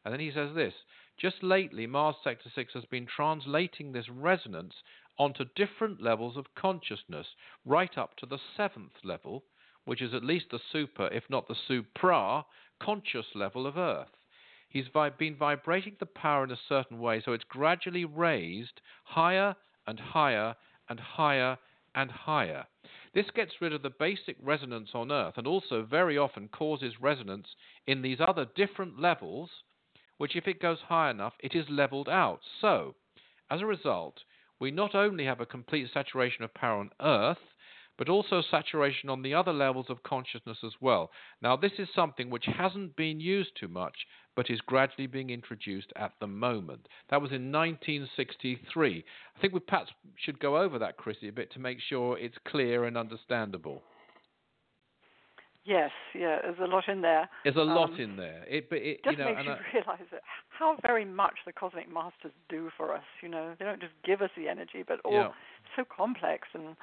And 0.05 0.13
then 0.13 0.19
he 0.19 0.31
says 0.31 0.53
this 0.55 0.73
just 1.19 1.41
lately, 1.41 1.87
Mars 1.87 2.15
Sector 2.23 2.51
6 2.53 2.73
has 2.73 2.85
been 2.85 3.07
translating 3.07 3.91
this 3.91 4.07
resonance 4.09 4.75
onto 5.17 5.45
different 5.55 6.01
levels 6.01 6.37
of 6.37 6.53
consciousness, 6.55 7.25
right 7.65 7.97
up 7.97 8.15
to 8.17 8.27
the 8.27 8.37
seventh 8.55 8.93
level, 9.03 9.43
which 9.85 10.01
is 10.01 10.13
at 10.13 10.23
least 10.23 10.45
the 10.51 10.59
super, 10.71 11.07
if 11.07 11.23
not 11.29 11.47
the 11.47 11.55
supra, 11.67 12.45
conscious 12.79 13.25
level 13.33 13.65
of 13.65 13.77
Earth. 13.77 14.16
He's 14.77 14.89
been 15.17 15.35
vibrating 15.35 15.95
the 15.99 16.05
power 16.05 16.43
in 16.43 16.51
a 16.51 16.59
certain 16.69 16.99
way, 16.99 17.19
so 17.19 17.33
it's 17.33 17.43
gradually 17.45 18.05
raised 18.05 18.79
higher 19.05 19.55
and 19.87 19.99
higher 19.99 20.55
and 20.87 20.99
higher 20.99 21.57
and 21.95 22.11
higher. 22.11 22.67
This 23.11 23.31
gets 23.31 23.59
rid 23.59 23.73
of 23.73 23.81
the 23.81 23.89
basic 23.89 24.37
resonance 24.39 24.91
on 24.93 25.11
Earth 25.11 25.33
and 25.35 25.47
also 25.47 25.81
very 25.81 26.15
often 26.15 26.47
causes 26.49 27.01
resonance 27.01 27.55
in 27.87 28.03
these 28.03 28.19
other 28.21 28.45
different 28.53 28.99
levels, 28.99 29.49
which, 30.19 30.35
if 30.35 30.47
it 30.47 30.61
goes 30.61 30.81
high 30.81 31.09
enough, 31.09 31.33
it 31.39 31.55
is 31.55 31.67
leveled 31.71 32.07
out. 32.07 32.41
So, 32.61 32.93
as 33.49 33.61
a 33.61 33.65
result, 33.65 34.19
we 34.59 34.69
not 34.69 34.93
only 34.93 35.25
have 35.25 35.41
a 35.41 35.47
complete 35.47 35.89
saturation 35.91 36.43
of 36.43 36.53
power 36.53 36.81
on 36.81 36.91
Earth, 37.01 37.41
but 37.97 38.09
also 38.09 38.41
saturation 38.41 39.09
on 39.09 39.21
the 39.21 39.33
other 39.33 39.53
levels 39.53 39.87
of 39.89 40.03
consciousness 40.03 40.57
as 40.63 40.73
well. 40.79 41.09
Now, 41.41 41.55
this 41.55 41.73
is 41.79 41.87
something 41.95 42.29
which 42.29 42.45
hasn't 42.45 42.95
been 42.95 43.19
used 43.19 43.51
too 43.59 43.67
much, 43.67 43.95
but 44.35 44.49
is 44.49 44.61
gradually 44.61 45.07
being 45.07 45.29
introduced 45.29 45.91
at 45.95 46.13
the 46.19 46.27
moment. 46.27 46.87
That 47.09 47.21
was 47.21 47.31
in 47.31 47.51
1963. 47.51 49.03
I 49.35 49.41
think 49.41 49.53
we 49.53 49.59
perhaps 49.59 49.91
should 50.15 50.39
go 50.39 50.57
over 50.57 50.77
that, 50.79 50.97
Chrissy, 50.97 51.27
a 51.27 51.33
bit 51.33 51.51
to 51.53 51.59
make 51.59 51.79
sure 51.89 52.17
it's 52.17 52.37
clear 52.47 52.85
and 52.85 52.97
understandable. 52.97 53.81
Yes, 55.67 55.91
yeah, 56.15 56.37
there's 56.41 56.59
a 56.61 56.73
lot 56.73 56.87
in 56.87 57.01
there. 57.01 57.27
There's 57.43 57.57
a 57.57 57.59
lot 57.59 57.89
um, 57.89 57.99
in 57.99 58.15
there. 58.15 58.45
It, 58.47 58.69
but 58.69 58.77
it, 58.77 59.03
just 59.03 59.17
you 59.17 59.23
know, 59.23 59.35
makes 59.35 59.45
you 59.45 59.51
I, 59.51 59.57
realize 59.73 60.07
that 60.11 60.21
how 60.47 60.77
very 60.81 61.03
much 61.03 61.33
the 61.45 61.51
cosmic 61.51 61.91
masters 61.93 62.31
do 62.47 62.69
for 62.77 62.95
us. 62.95 63.03
You 63.21 63.27
know, 63.27 63.53
they 63.59 63.65
don't 63.65 63.81
just 63.81 63.91
give 64.05 64.21
us 64.21 64.29
the 64.37 64.47
energy, 64.47 64.85
but 64.87 65.01
all 65.03 65.11
yeah. 65.11 65.27
so 65.75 65.83
complex, 65.83 66.47
and 66.53 66.77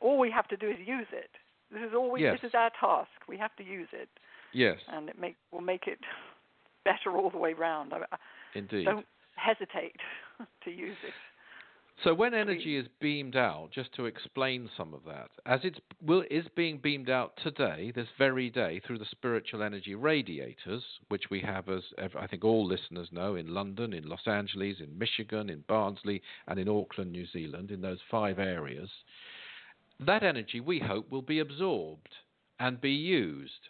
all 0.00 0.18
we 0.18 0.30
have 0.30 0.48
to 0.48 0.56
do 0.56 0.68
is 0.68 0.76
use 0.84 1.06
it. 1.12 1.30
This 1.72 1.82
is 1.82 1.94
all 1.94 2.10
we. 2.10 2.22
Yes. 2.22 2.38
This 2.40 2.50
is 2.50 2.54
our 2.54 2.70
task. 2.78 3.10
We 3.28 3.36
have 3.38 3.54
to 3.56 3.64
use 3.64 3.88
it, 3.92 4.08
yes, 4.52 4.78
and 4.92 5.08
it 5.08 5.18
make 5.18 5.36
will 5.50 5.60
make 5.60 5.86
it 5.86 5.98
better 6.84 7.16
all 7.16 7.30
the 7.30 7.38
way 7.38 7.54
round. 7.54 7.92
I, 7.92 8.16
indeed. 8.54 8.84
Don't 8.84 9.06
hesitate 9.34 9.96
to 10.64 10.70
use 10.70 10.96
it. 11.06 11.12
So 12.04 12.12
when 12.12 12.34
energy 12.34 12.76
is 12.76 12.86
beamed 13.00 13.36
out, 13.36 13.70
just 13.72 13.94
to 13.94 14.04
explain 14.04 14.68
some 14.76 14.92
of 14.92 15.00
that, 15.06 15.30
as 15.46 15.60
it 15.64 15.80
is 16.30 16.44
being 16.54 16.78
beamed 16.78 17.08
out 17.08 17.32
today, 17.42 17.90
this 17.94 18.08
very 18.18 18.50
day, 18.50 18.80
through 18.86 18.98
the 18.98 19.06
spiritual 19.10 19.62
energy 19.62 19.94
radiators, 19.94 20.82
which 21.08 21.30
we 21.30 21.40
have, 21.40 21.70
as 21.70 21.82
I 22.18 22.26
think 22.26 22.44
all 22.44 22.66
listeners 22.66 23.08
know, 23.12 23.36
in 23.36 23.54
London, 23.54 23.94
in 23.94 24.06
Los 24.06 24.26
Angeles, 24.26 24.76
in 24.80 24.98
Michigan, 24.98 25.48
in 25.48 25.64
Barnsley, 25.68 26.20
and 26.48 26.60
in 26.60 26.68
Auckland, 26.68 27.12
New 27.12 27.26
Zealand, 27.32 27.70
in 27.70 27.80
those 27.80 28.00
five 28.10 28.38
areas, 28.38 28.90
that 30.00 30.22
energy 30.22 30.60
we 30.60 30.78
hope 30.78 31.10
will 31.10 31.22
be 31.22 31.38
absorbed 31.38 32.14
and 32.58 32.80
be 32.80 32.92
used. 32.92 33.68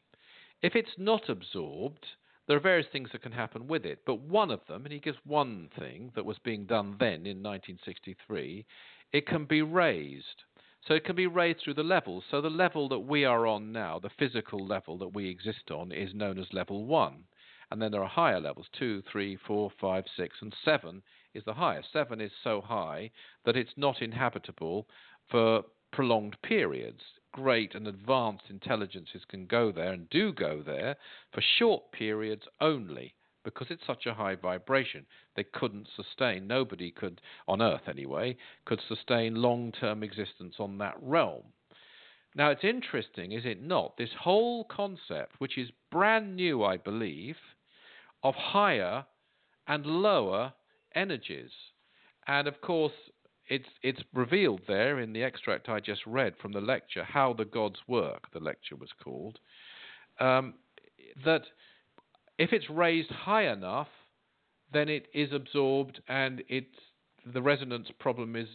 If 0.62 0.74
it's 0.74 0.98
not 0.98 1.28
absorbed, 1.28 2.06
there 2.46 2.56
are 2.56 2.60
various 2.60 2.86
things 2.92 3.10
that 3.12 3.22
can 3.22 3.32
happen 3.32 3.66
with 3.66 3.84
it, 3.84 4.00
but 4.06 4.20
one 4.20 4.50
of 4.50 4.60
them, 4.66 4.84
and 4.84 4.92
he 4.92 5.00
gives 5.00 5.18
one 5.24 5.68
thing 5.78 6.12
that 6.14 6.24
was 6.24 6.38
being 6.38 6.64
done 6.64 6.96
then 6.98 7.26
in 7.26 7.42
1963, 7.42 8.64
it 9.12 9.26
can 9.26 9.44
be 9.44 9.62
raised. 9.62 10.44
So 10.86 10.94
it 10.94 11.04
can 11.04 11.16
be 11.16 11.26
raised 11.26 11.60
through 11.60 11.74
the 11.74 11.82
levels. 11.82 12.24
So 12.30 12.40
the 12.40 12.48
level 12.48 12.88
that 12.90 13.00
we 13.00 13.24
are 13.24 13.46
on 13.46 13.72
now, 13.72 13.98
the 13.98 14.10
physical 14.18 14.64
level 14.64 14.96
that 14.98 15.14
we 15.14 15.28
exist 15.28 15.70
on, 15.70 15.90
is 15.90 16.14
known 16.14 16.38
as 16.38 16.52
level 16.52 16.86
one. 16.86 17.24
And 17.70 17.82
then 17.82 17.90
there 17.90 18.02
are 18.02 18.08
higher 18.08 18.40
levels 18.40 18.68
two, 18.78 19.02
three, 19.10 19.36
four, 19.36 19.70
five, 19.80 20.04
six, 20.16 20.36
and 20.40 20.54
seven 20.64 21.02
is 21.34 21.44
the 21.44 21.54
highest. 21.54 21.92
Seven 21.92 22.20
is 22.20 22.30
so 22.44 22.60
high 22.60 23.10
that 23.44 23.56
it's 23.56 23.76
not 23.76 24.00
inhabitable 24.00 24.86
for 25.28 25.64
prolonged 25.92 26.36
periods 26.42 27.02
great 27.36 27.74
and 27.74 27.86
advanced 27.86 28.44
intelligences 28.48 29.20
can 29.28 29.44
go 29.44 29.70
there 29.70 29.92
and 29.92 30.08
do 30.08 30.32
go 30.32 30.62
there 30.64 30.96
for 31.34 31.42
short 31.58 31.92
periods 31.92 32.44
only 32.62 33.14
because 33.44 33.66
it's 33.68 33.86
such 33.86 34.06
a 34.06 34.14
high 34.14 34.34
vibration. 34.34 35.04
They 35.36 35.44
couldn't 35.44 35.86
sustain, 35.94 36.48
nobody 36.48 36.90
could, 36.90 37.20
on 37.46 37.60
Earth 37.60 37.88
anyway, 37.88 38.38
could 38.64 38.80
sustain 38.88 39.36
long 39.36 39.70
term 39.70 40.02
existence 40.02 40.54
on 40.58 40.78
that 40.78 40.96
realm. 41.00 41.44
Now, 42.34 42.50
it's 42.50 42.64
interesting, 42.64 43.32
is 43.32 43.44
it 43.44 43.62
not? 43.62 43.96
This 43.98 44.10
whole 44.18 44.64
concept, 44.64 45.34
which 45.38 45.58
is 45.58 45.68
brand 45.92 46.36
new, 46.36 46.64
I 46.64 46.78
believe, 46.78 47.36
of 48.22 48.34
higher 48.34 49.04
and 49.68 49.86
lower 49.86 50.54
energies. 50.94 51.52
And 52.26 52.48
of 52.48 52.60
course, 52.62 52.92
it's 53.48 53.68
it's 53.82 54.00
revealed 54.14 54.62
there 54.66 55.00
in 55.00 55.12
the 55.12 55.22
extract 55.22 55.68
I 55.68 55.80
just 55.80 56.06
read 56.06 56.34
from 56.40 56.52
the 56.52 56.60
lecture, 56.60 57.04
how 57.04 57.32
the 57.32 57.44
gods 57.44 57.78
work. 57.86 58.32
The 58.32 58.40
lecture 58.40 58.76
was 58.76 58.90
called 59.02 59.38
um, 60.20 60.54
that 61.24 61.42
if 62.38 62.52
it's 62.52 62.68
raised 62.70 63.10
high 63.10 63.50
enough, 63.50 63.88
then 64.72 64.88
it 64.88 65.06
is 65.14 65.32
absorbed 65.32 66.00
and 66.08 66.42
it 66.48 66.66
the 67.32 67.42
resonance 67.42 67.88
problem 67.98 68.36
is 68.36 68.48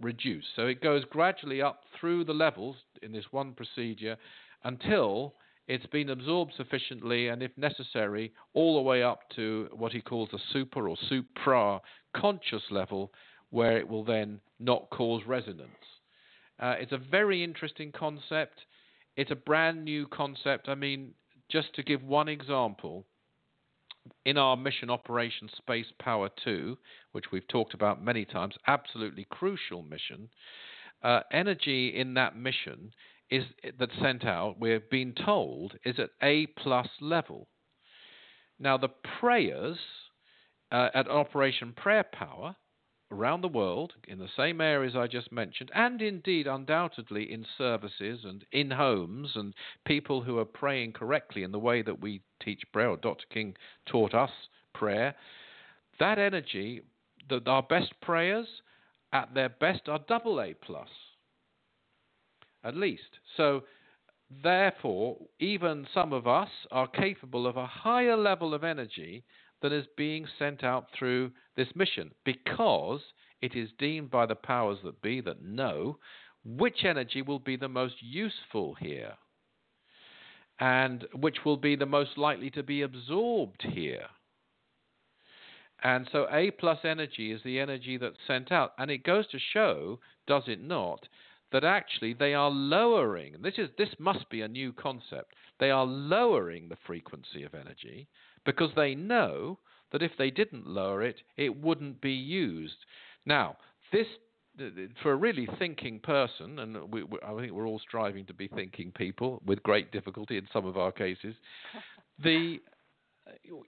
reduced. 0.00 0.48
So 0.56 0.66
it 0.66 0.80
goes 0.82 1.04
gradually 1.10 1.62
up 1.62 1.82
through 1.98 2.24
the 2.24 2.32
levels 2.32 2.76
in 3.02 3.12
this 3.12 3.24
one 3.30 3.52
procedure 3.52 4.16
until 4.64 5.34
it's 5.66 5.86
been 5.86 6.10
absorbed 6.10 6.52
sufficiently 6.56 7.28
and, 7.28 7.42
if 7.42 7.50
necessary, 7.56 8.32
all 8.54 8.76
the 8.76 8.82
way 8.82 9.02
up 9.02 9.20
to 9.36 9.68
what 9.72 9.92
he 9.92 10.00
calls 10.00 10.30
a 10.32 10.38
super 10.52 10.88
or 10.88 10.96
supra 11.08 11.80
conscious 12.16 12.62
level, 12.70 13.12
where 13.50 13.78
it 13.78 13.88
will 13.88 14.04
then 14.04 14.40
not 14.58 14.90
cause 14.90 15.22
resonance. 15.26 15.70
Uh, 16.60 16.74
it's 16.78 16.92
a 16.92 16.98
very 16.98 17.42
interesting 17.44 17.92
concept. 17.92 18.60
It's 19.16 19.30
a 19.30 19.36
brand 19.36 19.84
new 19.84 20.06
concept. 20.06 20.68
I 20.68 20.74
mean, 20.74 21.12
just 21.50 21.74
to 21.74 21.82
give 21.82 22.02
one 22.02 22.28
example, 22.28 23.06
in 24.24 24.38
our 24.38 24.56
mission 24.56 24.90
Operation 24.90 25.48
Space 25.56 25.86
Power 25.98 26.30
2, 26.44 26.76
which 27.12 27.26
we've 27.32 27.46
talked 27.48 27.74
about 27.74 28.02
many 28.02 28.24
times, 28.24 28.54
absolutely 28.66 29.26
crucial 29.30 29.82
mission, 29.82 30.28
uh, 31.02 31.20
energy 31.32 31.94
in 31.94 32.14
that 32.14 32.36
mission 32.36 32.92
is 33.30 33.44
that's 33.78 33.92
sent 34.00 34.24
out, 34.24 34.58
we're 34.58 34.80
being 34.80 35.14
told, 35.14 35.74
is 35.84 35.98
at 35.98 36.10
A 36.22 36.46
plus 36.46 36.88
level. 37.00 37.48
Now, 38.58 38.78
the 38.78 38.88
prayers 39.20 39.78
uh, 40.72 40.88
at 40.94 41.08
Operation 41.08 41.74
Prayer 41.76 42.04
Power 42.10 42.56
around 43.10 43.40
the 43.40 43.48
world 43.48 43.94
in 44.06 44.18
the 44.18 44.28
same 44.36 44.60
areas 44.60 44.94
I 44.96 45.06
just 45.06 45.32
mentioned, 45.32 45.70
and 45.74 46.00
indeed, 46.02 46.46
undoubtedly, 46.46 47.32
in 47.32 47.46
services 47.56 48.20
and 48.24 48.44
in 48.52 48.70
homes, 48.70 49.32
and 49.34 49.54
people 49.86 50.22
who 50.22 50.38
are 50.38 50.44
praying 50.44 50.92
correctly 50.92 51.42
in 51.42 51.52
the 51.52 51.58
way 51.58 51.82
that 51.82 52.00
we 52.00 52.20
teach 52.42 52.62
prayer, 52.72 52.90
or 52.90 52.96
Dr. 52.96 53.24
King 53.32 53.56
taught 53.86 54.14
us 54.14 54.30
prayer, 54.74 55.14
that 55.98 56.18
energy, 56.18 56.82
the, 57.28 57.40
our 57.46 57.62
best 57.62 57.92
prayers 58.02 58.46
at 59.12 59.32
their 59.34 59.48
best 59.48 59.88
are 59.88 60.00
double 60.06 60.40
A 60.40 60.54
plus, 60.54 60.88
at 62.62 62.76
least. 62.76 63.18
So, 63.36 63.62
therefore, 64.42 65.16
even 65.40 65.86
some 65.94 66.12
of 66.12 66.26
us 66.26 66.50
are 66.70 66.86
capable 66.86 67.46
of 67.46 67.56
a 67.56 67.66
higher 67.66 68.16
level 68.16 68.52
of 68.52 68.64
energy 68.64 69.24
that 69.62 69.72
is 69.72 69.86
being 69.96 70.26
sent 70.38 70.62
out 70.64 70.86
through 70.96 71.30
this 71.56 71.68
mission 71.74 72.10
because 72.24 73.00
it 73.40 73.54
is 73.54 73.70
deemed 73.78 74.10
by 74.10 74.26
the 74.26 74.34
powers 74.34 74.78
that 74.84 75.00
be 75.02 75.20
that 75.20 75.42
know 75.42 75.98
which 76.44 76.84
energy 76.84 77.22
will 77.22 77.38
be 77.38 77.56
the 77.56 77.68
most 77.68 77.94
useful 78.00 78.74
here. 78.74 79.14
and 80.60 81.06
which 81.14 81.44
will 81.44 81.56
be 81.56 81.76
the 81.76 81.86
most 81.86 82.18
likely 82.18 82.50
to 82.50 82.62
be 82.62 82.82
absorbed 82.82 83.62
here. 83.62 84.06
And 85.82 86.08
so 86.10 86.26
A 86.32 86.50
plus 86.50 86.78
energy 86.84 87.30
is 87.30 87.40
the 87.44 87.60
energy 87.60 87.96
that's 87.96 88.16
sent 88.26 88.50
out. 88.50 88.72
And 88.78 88.90
it 88.90 89.04
goes 89.04 89.28
to 89.28 89.38
show, 89.38 90.00
does 90.26 90.42
it 90.48 90.60
not, 90.60 91.06
that 91.52 91.64
actually 91.64 92.12
they 92.12 92.34
are 92.34 92.50
lowering 92.50 93.36
this 93.40 93.54
is 93.56 93.70
this 93.78 93.94
must 93.98 94.28
be 94.28 94.42
a 94.42 94.48
new 94.48 94.72
concept. 94.72 95.34
They 95.60 95.70
are 95.70 95.86
lowering 95.86 96.68
the 96.68 96.76
frequency 96.86 97.44
of 97.44 97.54
energy 97.54 98.08
because 98.44 98.70
they 98.76 98.94
know 98.94 99.58
that 99.92 100.02
if 100.02 100.12
they 100.18 100.30
didn't 100.30 100.66
lower 100.66 101.02
it, 101.02 101.16
it 101.36 101.60
wouldn't 101.60 102.00
be 102.00 102.12
used. 102.12 102.76
Now, 103.24 103.56
this 103.92 104.06
for 105.02 105.12
a 105.12 105.16
really 105.16 105.48
thinking 105.58 106.00
person, 106.00 106.58
and 106.58 106.92
we, 106.92 107.04
we, 107.04 107.18
I 107.24 107.34
think 107.38 107.52
we're 107.52 107.68
all 107.68 107.78
striving 107.78 108.26
to 108.26 108.34
be 108.34 108.48
thinking 108.48 108.90
people 108.90 109.40
with 109.46 109.62
great 109.62 109.92
difficulty 109.92 110.36
in 110.36 110.48
some 110.52 110.66
of 110.66 110.76
our 110.76 110.90
cases. 110.90 111.34
the 112.22 112.58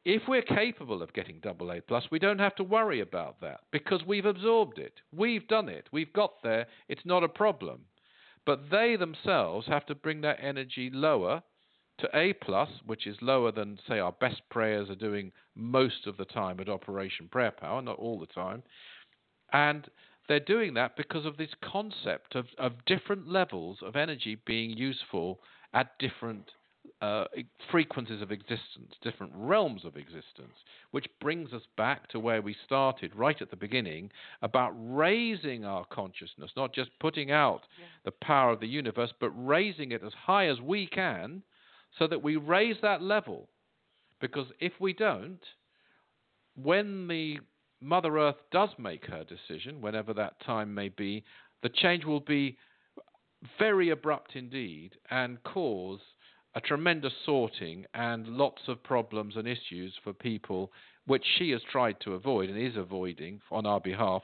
if 0.04 0.22
we're 0.26 0.42
capable 0.42 1.02
of 1.02 1.12
getting 1.12 1.38
double 1.40 1.70
A 1.70 1.80
plus, 1.80 2.04
we 2.10 2.18
don't 2.18 2.38
have 2.38 2.54
to 2.56 2.64
worry 2.64 3.00
about 3.00 3.40
that 3.42 3.60
because 3.70 4.02
we've 4.06 4.24
absorbed 4.24 4.78
it. 4.78 4.94
We've 5.14 5.46
done 5.48 5.68
it. 5.68 5.86
We've 5.92 6.12
got 6.12 6.42
there. 6.42 6.66
It's 6.88 7.04
not 7.04 7.22
a 7.22 7.28
problem. 7.28 7.80
But 8.46 8.70
they 8.70 8.96
themselves 8.96 9.66
have 9.66 9.84
to 9.86 9.94
bring 9.94 10.22
their 10.22 10.40
energy 10.40 10.90
lower 10.90 11.42
to 12.00 12.08
A 12.16 12.32
plus, 12.32 12.68
which 12.86 13.06
is 13.06 13.16
lower 13.20 13.52
than 13.52 13.78
say 13.88 13.98
our 13.98 14.12
best 14.12 14.42
prayers 14.50 14.90
are 14.90 14.94
doing 14.94 15.32
most 15.54 16.06
of 16.06 16.16
the 16.16 16.24
time 16.24 16.60
at 16.60 16.68
Operation 16.68 17.28
Prayer 17.30 17.50
Power, 17.50 17.82
not 17.82 17.98
all 17.98 18.18
the 18.18 18.26
time. 18.26 18.62
And 19.52 19.88
they're 20.28 20.40
doing 20.40 20.74
that 20.74 20.96
because 20.96 21.26
of 21.26 21.36
this 21.36 21.50
concept 21.62 22.34
of, 22.34 22.46
of 22.58 22.84
different 22.86 23.28
levels 23.28 23.78
of 23.82 23.96
energy 23.96 24.38
being 24.46 24.70
useful 24.70 25.40
at 25.74 25.98
different 25.98 26.50
uh, 27.02 27.24
frequencies 27.70 28.22
of 28.22 28.30
existence, 28.30 28.92
different 29.02 29.32
realms 29.34 29.84
of 29.84 29.96
existence, 29.96 30.54
which 30.90 31.06
brings 31.20 31.52
us 31.52 31.62
back 31.76 32.08
to 32.08 32.20
where 32.20 32.42
we 32.42 32.54
started 32.64 33.14
right 33.16 33.40
at 33.40 33.50
the 33.50 33.56
beginning 33.56 34.10
about 34.42 34.72
raising 34.76 35.64
our 35.64 35.84
consciousness, 35.86 36.50
not 36.56 36.74
just 36.74 36.90
putting 37.00 37.30
out 37.30 37.62
yeah. 37.78 37.86
the 38.04 38.12
power 38.22 38.52
of 38.52 38.60
the 38.60 38.66
universe, 38.66 39.12
but 39.18 39.30
raising 39.30 39.92
it 39.92 40.02
as 40.04 40.12
high 40.12 40.46
as 40.46 40.60
we 40.60 40.86
can 40.86 41.42
so 41.98 42.06
that 42.06 42.22
we 42.22 42.36
raise 42.36 42.76
that 42.82 43.02
level. 43.02 43.48
Because 44.20 44.46
if 44.60 44.72
we 44.80 44.92
don't, 44.92 45.40
when 46.54 47.08
the 47.08 47.38
Mother 47.80 48.18
Earth 48.18 48.36
does 48.52 48.70
make 48.78 49.06
her 49.06 49.24
decision, 49.24 49.80
whenever 49.80 50.12
that 50.14 50.40
time 50.44 50.74
may 50.74 50.90
be, 50.90 51.24
the 51.62 51.70
change 51.70 52.04
will 52.04 52.20
be 52.20 52.56
very 53.58 53.90
abrupt 53.90 54.36
indeed 54.36 54.90
and 55.10 55.42
cause 55.44 56.00
a 56.54 56.60
tremendous 56.60 57.12
sorting 57.24 57.86
and 57.94 58.26
lots 58.26 58.62
of 58.68 58.82
problems 58.82 59.36
and 59.36 59.46
issues 59.46 59.94
for 60.02 60.12
people, 60.12 60.72
which 61.06 61.24
she 61.38 61.50
has 61.50 61.62
tried 61.70 61.96
to 62.00 62.14
avoid 62.14 62.50
and 62.50 62.58
is 62.58 62.76
avoiding 62.76 63.40
on 63.50 63.66
our 63.66 63.80
behalf 63.80 64.22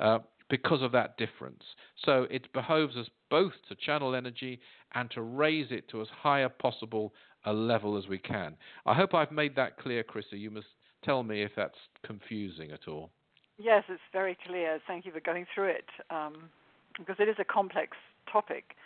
uh, 0.00 0.18
because 0.54 0.82
of 0.82 0.92
that 0.92 1.16
difference. 1.16 1.64
So 2.04 2.28
it 2.30 2.52
behoves 2.52 2.96
us 2.96 3.08
both 3.28 3.54
to 3.68 3.74
channel 3.74 4.14
energy 4.14 4.60
and 4.94 5.10
to 5.10 5.20
raise 5.20 5.66
it 5.72 5.88
to 5.88 6.00
as 6.00 6.06
high 6.22 6.42
a 6.42 6.48
possible 6.48 7.12
a 7.44 7.52
level 7.52 7.98
as 7.98 8.06
we 8.06 8.18
can. 8.18 8.54
I 8.86 8.94
hope 8.94 9.14
I've 9.14 9.32
made 9.32 9.56
that 9.56 9.78
clear, 9.78 10.04
Chrissy. 10.04 10.38
You 10.38 10.52
must 10.52 10.68
tell 11.02 11.24
me 11.24 11.42
if 11.42 11.50
that's 11.56 11.76
confusing 12.06 12.70
at 12.70 12.86
all. 12.86 13.10
Yes, 13.58 13.82
it's 13.88 14.00
very 14.12 14.38
clear. 14.46 14.78
Thank 14.86 15.06
you 15.06 15.10
for 15.10 15.18
going 15.18 15.44
through 15.52 15.70
it 15.70 15.88
um, 16.10 16.50
because 16.98 17.16
it 17.18 17.28
is 17.28 17.36
a 17.40 17.44
complex 17.44 17.96
topic. 18.32 18.76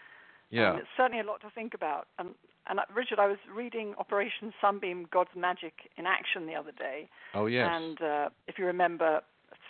Yeah. 0.48 0.70
And 0.70 0.78
it's 0.78 0.88
certainly 0.96 1.20
a 1.20 1.26
lot 1.26 1.42
to 1.42 1.50
think 1.54 1.74
about. 1.74 2.06
And 2.18 2.30
and 2.66 2.80
uh, 2.80 2.82
Richard, 2.94 3.18
I 3.18 3.26
was 3.26 3.36
reading 3.54 3.94
Operation 3.98 4.54
Sunbeam: 4.58 5.06
God's 5.12 5.36
Magic 5.36 5.74
in 5.98 6.06
Action 6.06 6.46
the 6.46 6.54
other 6.54 6.72
day. 6.72 7.10
Oh 7.34 7.44
yes. 7.44 7.68
And 7.70 8.00
uh, 8.00 8.28
if 8.46 8.58
you 8.58 8.64
remember, 8.64 9.20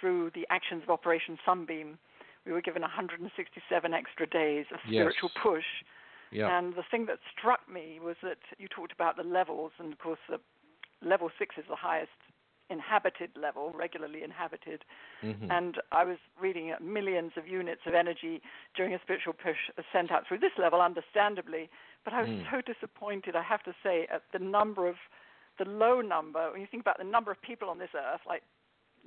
through 0.01 0.31
the 0.35 0.47
actions 0.51 0.83
of 0.83 0.91
Operation 0.91 1.39
Sunbeam, 1.45 1.99
we 2.47 2.53
were 2.53 2.63
given 2.63 2.83
167 2.83 3.95
extra 3.95 4.27
days 4.27 4.67
of 4.73 4.81
spiritual 4.87 5.31
yes. 5.35 5.43
push. 5.43 5.65
Yeah. 6.31 6.59
And 6.59 6.75
the 6.75 6.85
thing 6.91 7.07
that 7.07 7.19
struck 7.37 7.61
me 7.73 8.01
was 8.03 8.17
that 8.23 8.39
you 8.59 8.69
talked 8.69 8.93
about 8.93 9.17
the 9.17 9.23
levels, 9.23 9.73
and 9.79 9.93
of 9.93 9.99
course, 9.99 10.19
the 10.29 10.39
level 11.07 11.31
six 11.39 11.57
is 11.59 11.65
the 11.69 11.77
highest 11.77 12.11
inhabited 12.71 13.31
level, 13.41 13.73
regularly 13.75 14.23
inhabited. 14.23 14.85
Mm-hmm. 15.23 15.51
And 15.51 15.77
I 15.91 16.05
was 16.05 16.19
reading 16.41 16.75
millions 16.83 17.33
of 17.37 17.49
units 17.49 17.81
of 17.87 17.95
energy 17.95 18.43
during 18.77 18.95
a 18.95 19.01
spiritual 19.03 19.33
push 19.33 19.57
sent 19.93 20.11
out 20.11 20.25
through 20.29 20.41
this 20.41 20.53
level, 20.59 20.81
understandably. 20.81 21.71
But 22.05 22.13
I 22.13 22.23
was 22.23 22.31
mm. 22.31 22.45
so 22.51 22.61
disappointed, 22.61 23.37
I 23.37 23.43
have 23.43 23.63
to 23.65 23.75
say, 23.83 24.07
at 24.13 24.23
the 24.33 24.39
number 24.39 24.87
of 24.87 24.97
the 25.59 25.65
low 25.65 26.01
number. 26.01 26.51
When 26.53 26.61
you 26.61 26.67
think 26.71 26.83
about 26.83 26.99
the 26.99 27.05
number 27.05 27.31
of 27.31 27.41
people 27.43 27.69
on 27.69 27.79
this 27.79 27.91
earth, 27.95 28.21
like 28.27 28.43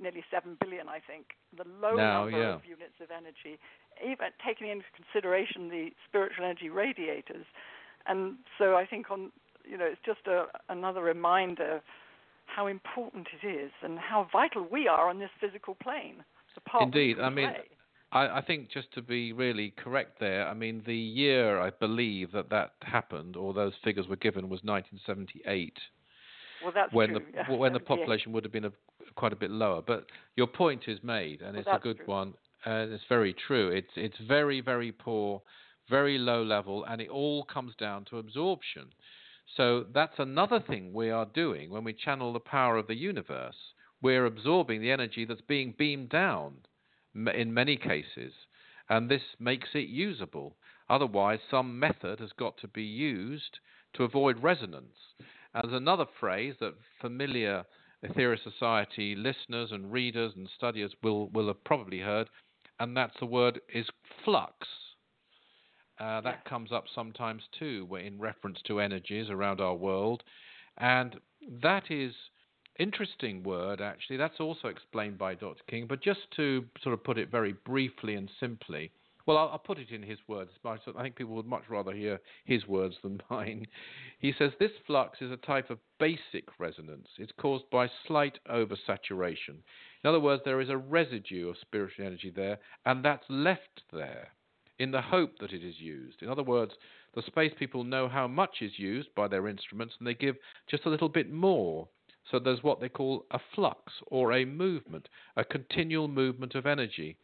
nearly 0.00 0.24
seven 0.30 0.56
billion, 0.60 0.88
I 0.88 0.98
think, 1.04 1.36
the 1.56 1.64
low 1.80 1.94
now, 1.94 2.24
number 2.24 2.38
yeah. 2.38 2.54
of 2.54 2.64
units 2.64 2.94
of 3.00 3.10
energy, 3.10 3.58
even 4.02 4.28
taking 4.44 4.68
into 4.68 4.86
consideration 4.94 5.68
the 5.68 5.90
spiritual 6.08 6.44
energy 6.44 6.68
radiators. 6.68 7.46
And 8.06 8.36
so 8.58 8.76
I 8.76 8.86
think 8.86 9.10
on 9.10 9.32
you 9.64 9.78
know 9.78 9.84
it's 9.84 10.00
just 10.04 10.26
a, 10.26 10.46
another 10.68 11.02
reminder 11.02 11.80
how 12.46 12.66
important 12.66 13.28
it 13.42 13.46
is 13.46 13.70
and 13.82 13.98
how 13.98 14.28
vital 14.32 14.66
we 14.70 14.88
are 14.88 15.08
on 15.08 15.18
this 15.18 15.30
physical 15.40 15.74
plane. 15.74 16.24
Indeed, 16.80 17.18
I 17.18 17.30
mean, 17.30 17.50
I, 18.12 18.38
I, 18.38 18.42
think 18.42 18.70
just 18.70 18.92
to 18.92 19.00
be 19.00 19.32
really 19.32 19.72
correct 19.76 20.20
there, 20.20 20.46
I 20.46 20.52
mean, 20.52 20.82
the 20.86 20.94
year 20.94 21.60
I 21.60 21.70
believe 21.70 22.32
that 22.32 22.50
that 22.50 22.72
happened, 22.82 23.36
or 23.36 23.54
those 23.54 23.72
figures 23.82 24.06
were 24.06 24.16
given, 24.16 24.50
was 24.50 24.60
1978. 24.62 25.78
Well, 26.62 26.72
that's 26.74 26.92
when 26.92 27.10
true. 27.10 27.18
the 27.20 27.24
yeah, 27.34 27.56
when 27.56 27.72
the 27.72 27.80
population 27.92 28.32
would 28.32 28.44
have 28.44 28.52
been 28.52 28.66
a, 28.66 28.72
quite 29.14 29.32
a 29.32 29.36
bit 29.36 29.50
lower. 29.50 29.82
But 29.82 30.06
your 30.36 30.46
point 30.46 30.82
is 30.88 30.98
made, 31.02 31.42
and 31.42 31.52
well, 31.52 31.60
it's 31.60 31.68
a 31.72 31.82
good 31.82 31.98
true. 31.98 32.06
one, 32.06 32.34
and 32.64 32.92
it's 32.92 33.04
very 33.08 33.34
true. 33.34 33.68
It's 33.70 33.92
it's 33.96 34.18
very 34.26 34.60
very 34.60 34.92
poor, 34.92 35.42
very 35.88 36.18
low 36.18 36.42
level, 36.42 36.84
and 36.84 37.00
it 37.00 37.08
all 37.08 37.44
comes 37.44 37.74
down 37.76 38.04
to 38.06 38.18
absorption. 38.18 38.88
So 39.56 39.84
that's 39.92 40.18
another 40.18 40.60
thing 40.60 40.92
we 40.92 41.10
are 41.10 41.26
doing 41.26 41.70
when 41.70 41.84
we 41.84 41.92
channel 41.92 42.32
the 42.32 42.40
power 42.40 42.76
of 42.76 42.86
the 42.86 42.96
universe. 42.96 43.56
We're 44.00 44.26
absorbing 44.26 44.80
the 44.80 44.90
energy 44.90 45.24
that's 45.24 45.42
being 45.42 45.74
beamed 45.78 46.08
down 46.08 46.54
in 47.14 47.52
many 47.54 47.76
cases, 47.76 48.32
and 48.88 49.08
this 49.08 49.22
makes 49.38 49.68
it 49.74 49.88
usable. 49.88 50.56
Otherwise, 50.88 51.38
some 51.50 51.78
method 51.78 52.18
has 52.20 52.32
got 52.32 52.56
to 52.58 52.68
be 52.68 52.82
used 52.82 53.58
to 53.94 54.04
avoid 54.04 54.42
resonance. 54.42 54.96
And 55.54 55.64
there's 55.64 55.80
another 55.80 56.06
phrase 56.18 56.54
that 56.60 56.74
familiar 57.00 57.64
Aetherius 58.04 58.42
Society 58.42 59.14
listeners 59.14 59.70
and 59.72 59.92
readers 59.92 60.32
and 60.36 60.48
studiers 60.56 60.92
will, 61.02 61.28
will 61.28 61.46
have 61.46 61.62
probably 61.64 62.00
heard, 62.00 62.28
and 62.80 62.96
that's 62.96 63.14
the 63.20 63.26
word 63.26 63.60
is 63.72 63.86
flux. 64.24 64.66
Uh, 66.00 66.20
that 66.20 66.40
yeah. 66.44 66.50
comes 66.50 66.72
up 66.72 66.84
sometimes 66.92 67.42
too, 67.58 67.86
in 68.04 68.18
reference 68.18 68.58
to 68.66 68.80
energies 68.80 69.30
around 69.30 69.60
our 69.60 69.74
world, 69.74 70.22
and 70.78 71.16
that 71.62 71.90
is 71.90 72.12
interesting 72.78 73.42
word 73.42 73.80
actually. 73.80 74.16
That's 74.16 74.40
also 74.40 74.68
explained 74.68 75.18
by 75.18 75.34
Dr. 75.34 75.62
King, 75.68 75.86
but 75.88 76.02
just 76.02 76.20
to 76.36 76.64
sort 76.82 76.94
of 76.94 77.04
put 77.04 77.18
it 77.18 77.30
very 77.30 77.52
briefly 77.64 78.14
and 78.14 78.30
simply. 78.40 78.90
Well, 79.26 79.36
I'll, 79.36 79.48
I'll 79.50 79.58
put 79.58 79.78
it 79.78 79.90
in 79.90 80.02
his 80.02 80.18
words. 80.26 80.50
I 80.64 80.76
think 81.02 81.16
people 81.16 81.34
would 81.36 81.46
much 81.46 81.64
rather 81.68 81.92
hear 81.92 82.20
his 82.44 82.66
words 82.66 82.96
than 83.02 83.22
mine. 83.30 83.66
He 84.18 84.32
says 84.38 84.52
this 84.58 84.72
flux 84.86 85.20
is 85.20 85.30
a 85.30 85.36
type 85.36 85.70
of 85.70 85.78
basic 85.98 86.48
resonance. 86.58 87.08
It's 87.18 87.32
caused 87.40 87.64
by 87.70 87.88
slight 88.06 88.38
oversaturation. 88.50 89.60
In 90.04 90.08
other 90.08 90.20
words, 90.20 90.42
there 90.44 90.60
is 90.60 90.70
a 90.70 90.76
residue 90.76 91.48
of 91.48 91.56
spiritual 91.60 92.06
energy 92.06 92.32
there, 92.34 92.58
and 92.84 93.04
that's 93.04 93.24
left 93.28 93.82
there 93.92 94.28
in 94.78 94.90
the 94.90 95.00
hope 95.00 95.38
that 95.38 95.52
it 95.52 95.62
is 95.62 95.78
used. 95.78 96.22
In 96.22 96.28
other 96.28 96.42
words, 96.42 96.72
the 97.14 97.22
space 97.22 97.52
people 97.58 97.84
know 97.84 98.08
how 98.08 98.26
much 98.26 98.56
is 98.62 98.78
used 98.78 99.14
by 99.14 99.28
their 99.28 99.46
instruments 99.48 99.94
and 99.98 100.06
they 100.06 100.14
give 100.14 100.36
just 100.68 100.86
a 100.86 100.88
little 100.88 101.08
bit 101.08 101.30
more. 101.30 101.88
So 102.30 102.38
there's 102.38 102.62
what 102.62 102.80
they 102.80 102.88
call 102.88 103.26
a 103.30 103.38
flux 103.54 103.92
or 104.06 104.32
a 104.32 104.44
movement, 104.44 105.08
a 105.36 105.44
continual 105.44 106.08
movement 106.08 106.54
of 106.54 106.66
energy. 106.66 107.16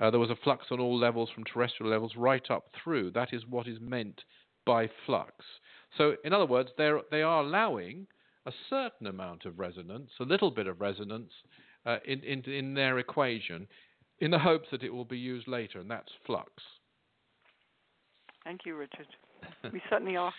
Uh, 0.00 0.10
there 0.10 0.20
was 0.20 0.30
a 0.30 0.36
flux 0.36 0.66
on 0.70 0.80
all 0.80 0.98
levels 0.98 1.30
from 1.34 1.44
terrestrial 1.44 1.90
levels 1.90 2.12
right 2.16 2.50
up 2.50 2.66
through. 2.82 3.10
That 3.12 3.32
is 3.32 3.42
what 3.48 3.66
is 3.66 3.78
meant 3.80 4.22
by 4.66 4.90
flux. 5.06 5.44
So, 5.96 6.16
in 6.24 6.32
other 6.32 6.46
words, 6.46 6.70
they 6.76 7.22
are 7.22 7.40
allowing 7.40 8.06
a 8.44 8.52
certain 8.68 9.06
amount 9.06 9.44
of 9.44 9.58
resonance, 9.58 10.10
a 10.20 10.24
little 10.24 10.50
bit 10.50 10.66
of 10.66 10.80
resonance 10.80 11.32
uh, 11.86 11.98
in, 12.04 12.20
in, 12.22 12.42
in 12.44 12.74
their 12.74 12.98
equation, 12.98 13.66
in 14.20 14.30
the 14.30 14.38
hopes 14.38 14.68
that 14.70 14.82
it 14.82 14.92
will 14.92 15.04
be 15.04 15.18
used 15.18 15.48
later, 15.48 15.80
and 15.80 15.90
that's 15.90 16.12
flux. 16.24 16.50
Thank 18.44 18.60
you, 18.64 18.76
Richard. 18.76 19.06
we 19.72 19.80
certainly 19.90 20.16
are 20.16 20.32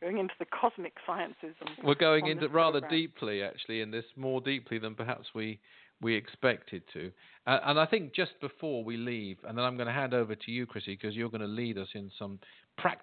going 0.00 0.18
into 0.18 0.34
the 0.38 0.46
cosmic 0.46 0.94
sciences. 1.06 1.54
We're 1.84 1.94
going 1.94 2.26
into 2.26 2.48
rather 2.48 2.80
program. 2.80 3.00
deeply, 3.00 3.42
actually, 3.42 3.80
in 3.82 3.90
this 3.90 4.04
more 4.16 4.40
deeply 4.40 4.78
than 4.78 4.94
perhaps 4.94 5.28
we 5.34 5.60
we 6.02 6.14
expected 6.14 6.82
to. 6.92 7.10
Uh, 7.46 7.58
and 7.64 7.78
I 7.78 7.86
think 7.86 8.12
just 8.12 8.32
before 8.40 8.84
we 8.84 8.96
leave, 8.96 9.38
and 9.48 9.56
then 9.56 9.64
I'm 9.64 9.76
going 9.76 9.86
to 9.86 9.92
hand 9.92 10.12
over 10.12 10.34
to 10.34 10.50
you, 10.50 10.66
Chrissy, 10.66 10.98
because 11.00 11.16
you're 11.16 11.30
going 11.30 11.40
to 11.40 11.46
lead 11.46 11.78
us 11.78 11.88
in 11.94 12.10
some 12.18 12.38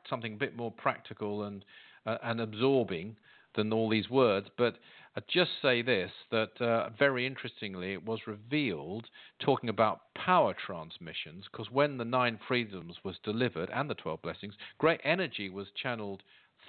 something 0.09 0.33
a 0.33 0.37
bit 0.37 0.57
more 0.57 0.71
practical 0.71 1.43
and 1.43 1.63
uh, 2.05 2.17
and 2.23 2.41
absorbing 2.41 3.15
than 3.55 3.73
all 3.73 3.89
these 3.89 4.09
words. 4.09 4.47
But 4.57 4.75
I'd 5.15 5.23
just 5.27 5.51
say 5.61 5.81
this 5.81 6.11
that 6.31 6.61
uh, 6.61 6.89
very 6.97 7.25
interestingly, 7.25 7.93
it 7.93 8.05
was 8.05 8.19
revealed 8.27 9.07
talking 9.39 9.69
about 9.69 10.01
power 10.15 10.53
transmissions, 10.53 11.45
because 11.51 11.71
when 11.71 11.97
the 11.97 12.05
Nine 12.05 12.39
Freedoms 12.47 12.97
was 13.03 13.15
delivered 13.23 13.69
and 13.73 13.89
the 13.89 13.95
Twelve 13.95 14.21
Blessings, 14.21 14.53
great 14.77 15.01
energy 15.03 15.49
was 15.49 15.67
channeled 15.81 16.23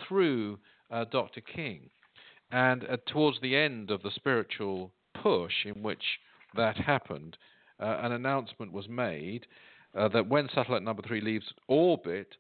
through 0.07 0.59
uh, 0.91 1.05
Dr. 1.11 1.41
King. 1.41 1.91
And 2.53 2.85
uh, 2.85 2.97
towards 3.07 3.41
the 3.41 3.57
end 3.57 3.91
of 3.91 4.03
the 4.03 4.11
spiritual 4.11 4.91
push 5.23 5.64
in 5.64 5.83
which 5.83 6.03
that 6.55 6.77
happened, 6.77 7.37
uh, 7.81 7.99
an 8.03 8.12
announcement 8.12 8.73
was 8.73 8.89
made 8.89 9.47
uh, 9.97 10.09
that 10.09 10.29
when 10.29 10.49
satellite 10.55 10.83
number 10.83 11.03
three 11.03 11.21
leaves 11.21 11.53
orbit, 11.68 12.37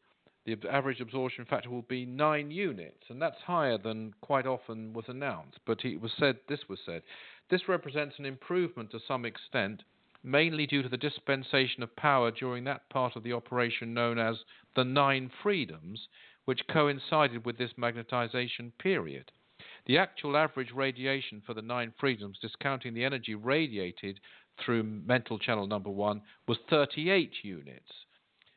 the 0.46 0.56
average 0.70 1.00
absorption 1.00 1.44
factor 1.44 1.70
will 1.70 1.82
be 1.82 2.06
nine 2.06 2.50
units, 2.50 3.04
and 3.08 3.20
that's 3.20 3.40
higher 3.46 3.78
than 3.78 4.14
quite 4.20 4.46
often 4.46 4.92
was 4.92 5.04
announced. 5.08 5.58
But 5.66 5.84
it 5.84 6.00
was 6.00 6.12
said, 6.18 6.38
this 6.48 6.68
was 6.68 6.78
said, 6.84 7.02
this 7.50 7.68
represents 7.68 8.18
an 8.18 8.24
improvement 8.26 8.90
to 8.92 9.00
some 9.06 9.24
extent, 9.24 9.82
mainly 10.22 10.66
due 10.66 10.82
to 10.82 10.88
the 10.88 10.96
dispensation 10.96 11.82
of 11.82 11.94
power 11.96 12.30
during 12.30 12.64
that 12.64 12.88
part 12.90 13.16
of 13.16 13.22
the 13.22 13.32
operation 13.32 13.92
known 13.92 14.18
as 14.18 14.36
the 14.76 14.84
Nine 14.84 15.30
Freedoms, 15.42 16.08
which 16.44 16.66
coincided 16.68 17.44
with 17.44 17.58
this 17.58 17.72
magnetization 17.78 18.72
period. 18.78 19.30
The 19.86 19.98
actual 19.98 20.36
average 20.36 20.72
radiation 20.74 21.40
for 21.46 21.54
the 21.54 21.62
Nine 21.62 21.94
Freedoms, 21.98 22.38
discounting 22.40 22.92
the 22.94 23.04
energy 23.04 23.34
radiated 23.34 24.20
through 24.64 24.82
mental 24.82 25.38
channel 25.38 25.66
number 25.66 25.90
one, 25.90 26.22
was 26.46 26.58
38 26.68 27.32
units. 27.42 27.90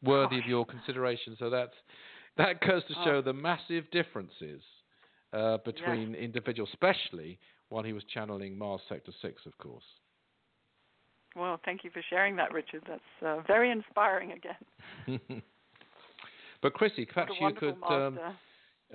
worthy 0.03 0.37
of 0.37 0.45
your 0.45 0.63
consideration. 0.65 1.35
So 1.39 1.49
that's 1.49 1.73
that 2.37 2.61
goes 2.61 2.83
to 2.87 2.93
show 3.03 3.17
oh. 3.17 3.21
the 3.21 3.33
massive 3.33 3.89
differences 3.91 4.61
uh, 5.33 5.57
between 5.65 6.11
yes. 6.11 6.21
individuals, 6.21 6.69
especially 6.71 7.37
while 7.69 7.83
he 7.83 7.93
was 7.93 8.03
channeling 8.13 8.57
Mars 8.57 8.81
Sector 8.87 9.11
6, 9.21 9.45
of 9.45 9.57
course. 9.57 9.83
Well, 11.35 11.59
thank 11.65 11.83
you 11.83 11.91
for 11.91 12.01
sharing 12.09 12.35
that, 12.37 12.51
Richard. 12.51 12.81
That's 12.87 13.01
uh, 13.25 13.41
very 13.45 13.69
inspiring 13.69 14.31
again. 14.31 15.19
but 16.61 16.73
Chrissy, 16.73 17.05
perhaps 17.05 17.33
you 17.39 17.53
could. 17.53 17.75
Um, 17.87 18.19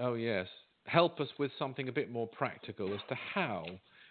oh 0.01 0.15
yes, 0.15 0.49
help 0.87 1.21
us 1.21 1.29
with 1.39 1.53
something 1.59 1.89
a 1.89 1.93
bit 1.93 2.11
more 2.11 2.27
practical 2.27 2.93
as 2.93 3.01
to 3.09 3.15
how. 3.15 3.65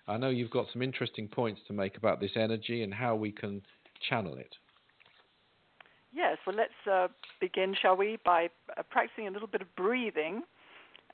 I 0.07 0.17
know 0.17 0.29
you've 0.29 0.51
got 0.51 0.67
some 0.71 0.81
interesting 0.81 1.27
points 1.27 1.61
to 1.67 1.73
make 1.73 1.97
about 1.97 2.19
this 2.19 2.31
energy 2.35 2.83
and 2.83 2.93
how 2.93 3.15
we 3.15 3.31
can 3.31 3.61
channel 4.09 4.35
it. 4.35 4.55
Yes, 6.13 6.37
well, 6.45 6.55
let's 6.55 6.71
uh, 6.91 7.07
begin, 7.39 7.75
shall 7.81 7.95
we, 7.95 8.17
by 8.25 8.49
uh, 8.77 8.83
practicing 8.89 9.27
a 9.27 9.31
little 9.31 9.47
bit 9.47 9.61
of 9.61 9.73
breathing. 9.75 10.43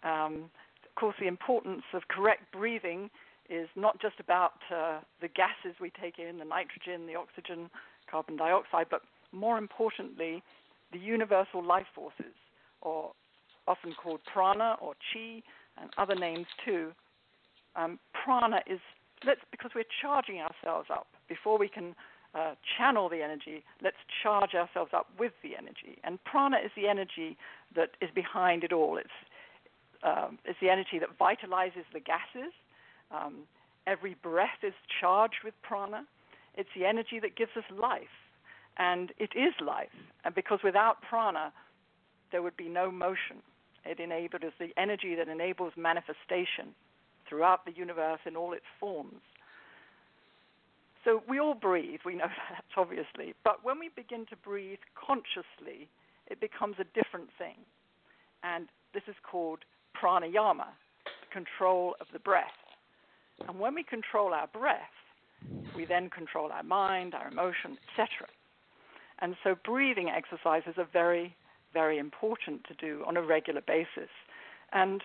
Um, 0.04 0.50
of 0.84 0.96
course, 0.96 1.16
the 1.20 1.28
importance 1.28 1.84
of 1.94 2.08
correct 2.08 2.52
breathing 2.52 3.10
is 3.50 3.68
not 3.76 4.02
just 4.02 4.20
about 4.20 4.54
uh, 4.74 5.00
the 5.22 5.28
gases 5.28 5.80
we 5.80 5.92
take 6.02 6.20
in, 6.20 6.40
the 6.40 6.46
nitrogen, 6.46 7.08
the 7.08 7.16
oxygen, 7.16 7.70
carbon 8.10 8.36
dioxide, 8.36 8.88
but 8.90 9.02
more 9.32 9.58
importantly, 9.58 10.44
the 10.92 11.00
universal 11.00 11.64
life 11.64 11.88
forces, 11.94 12.34
or 12.82 13.12
often 13.68 13.94
called 14.02 14.22
prana 14.32 14.76
or 14.82 14.94
chi, 15.14 15.42
and 15.80 15.90
other 15.98 16.16
names 16.16 16.48
too. 16.64 16.92
Um, 17.76 18.00
prana 18.14 18.62
is 18.66 18.80
let's 19.26 19.42
because 19.52 19.72
we're 19.76 19.84
charging 20.02 20.40
ourselves 20.40 20.88
up 20.92 21.08
before 21.28 21.58
we 21.58 21.68
can 21.68 21.96
uh, 22.34 22.54
channel 22.78 23.10
the 23.10 23.22
energy. 23.22 23.64
Let's 23.82 23.98
charge 24.24 24.54
ourselves 24.54 24.92
up 24.94 25.08
with 25.20 25.34
the 25.44 25.56
energy, 25.58 26.00
and 26.04 26.24
prana 26.24 26.58
is 26.64 26.72
the 26.76 26.88
energy 26.88 27.38
that 27.76 27.92
is 28.02 28.10
behind 28.14 28.64
it 28.64 28.72
all. 28.72 28.98
It's 28.98 29.10
um, 30.04 30.40
it's 30.46 30.60
the 30.62 30.70
energy 30.70 31.00
that 31.00 31.18
vitalizes 31.20 31.86
the 31.94 32.00
gases 32.00 32.54
um, 33.12 33.44
every 33.86 34.16
breath 34.22 34.64
is 34.64 34.74
charged 35.00 35.44
with 35.44 35.54
prana. 35.62 36.06
It's 36.56 36.70
the 36.76 36.86
energy 36.86 37.20
that 37.22 37.36
gives 37.36 37.52
us 37.56 37.64
life. 37.78 38.04
And 38.78 39.12
it 39.18 39.32
is 39.36 39.54
life. 39.66 39.96
And 40.24 40.36
because 40.36 40.60
without 40.64 41.02
prana, 41.02 41.52
there 42.32 42.42
would 42.42 42.58
be 42.58 42.70
no 42.70 42.92
motion. 42.92 43.42
It 43.86 44.00
enables 44.00 44.54
the 44.60 44.70
energy 44.78 45.16
that 45.16 45.28
enables 45.30 45.74
manifestation 45.78 46.76
throughout 47.28 47.66
the 47.66 47.72
universe 47.72 48.20
in 48.26 48.36
all 48.36 48.54
its 48.54 48.66
forms. 48.80 49.22
So 51.04 51.24
we 51.28 51.40
all 51.40 51.54
breathe, 51.54 52.02
we 52.06 52.16
know 52.16 52.26
that 52.50 52.66
obviously. 52.76 53.34
But 53.44 53.64
when 53.64 53.80
we 53.80 53.90
begin 53.96 54.26
to 54.30 54.36
breathe 54.36 54.80
consciously, 54.96 55.88
it 56.28 56.42
becomes 56.42 56.76
a 56.80 56.84
different 56.84 57.30
thing. 57.38 57.56
And 58.44 58.68
this 58.94 59.04
is 59.08 59.16
called 59.30 59.60
pranayama, 59.96 60.68
the 61.06 61.34
control 61.34 61.96
of 62.02 62.08
the 62.12 62.20
breath. 62.20 62.67
And 63.48 63.60
when 63.60 63.76
we 63.76 63.84
control 63.84 64.34
our 64.34 64.48
breath, 64.48 64.80
we 65.76 65.86
then 65.86 66.10
control 66.10 66.52
our 66.52 66.64
mind, 66.64 67.14
our 67.14 67.28
emotion, 67.28 67.78
etc. 67.90 68.28
And 69.20 69.36
so 69.44 69.56
breathing 69.64 70.10
exercises 70.10 70.74
are 70.78 70.88
very, 70.92 71.36
very 71.74 71.98
important 71.98 72.64
to 72.66 72.74
do 72.74 73.04
on 73.06 73.18
a 73.18 73.22
regular 73.22 73.62
basis. 73.62 74.10
And 74.74 75.02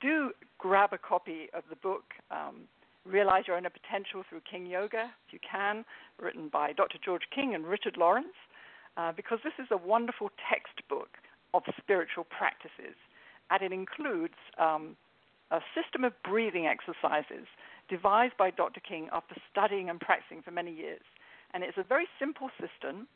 do 0.00 0.32
grab 0.58 0.92
a 0.92 0.98
copy 0.98 1.48
of 1.54 1.64
the 1.70 1.76
book, 1.76 2.04
um, 2.30 2.68
Realize 3.06 3.44
Your 3.46 3.56
Inner 3.56 3.70
Potential 3.70 4.22
Through 4.28 4.42
King 4.50 4.66
Yoga, 4.66 5.10
if 5.26 5.32
you 5.32 5.38
can, 5.40 5.84
written 6.20 6.48
by 6.48 6.72
Dr. 6.72 6.98
George 7.02 7.22
King 7.34 7.54
and 7.54 7.66
Richard 7.66 7.96
Lawrence, 7.96 8.36
uh, 8.96 9.12
because 9.12 9.38
this 9.42 9.54
is 9.58 9.68
a 9.70 9.76
wonderful 9.76 10.30
textbook 10.50 11.08
of 11.54 11.62
spiritual 11.78 12.24
practices. 12.24 12.94
And 13.50 13.62
it 13.62 13.72
includes 13.72 14.34
um, 14.58 14.96
a 15.50 15.60
system 15.74 16.04
of 16.04 16.12
breathing 16.22 16.66
exercises 16.66 17.46
devised 17.88 18.36
by 18.38 18.50
Dr. 18.50 18.80
King 18.80 19.08
after 19.12 19.34
studying 19.50 19.90
and 19.90 19.98
practicing 20.00 20.42
for 20.42 20.50
many 20.50 20.72
years. 20.72 21.02
And 21.52 21.64
it's 21.64 21.78
a 21.78 21.82
very 21.82 22.06
simple 22.18 22.50
system, 22.60 23.08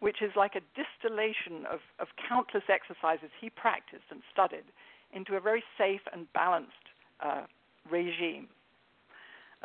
which 0.00 0.22
is 0.22 0.32
like 0.34 0.54
a 0.54 0.64
distillation 0.72 1.66
of, 1.70 1.80
of 2.00 2.08
countless 2.28 2.64
exercises 2.68 3.28
he 3.38 3.50
practiced 3.50 4.08
and 4.10 4.22
studied 4.32 4.64
into 5.12 5.36
a 5.36 5.40
very 5.40 5.62
safe 5.76 6.00
and 6.12 6.32
balanced 6.32 6.88
uh, 7.20 7.42
regime 7.90 8.48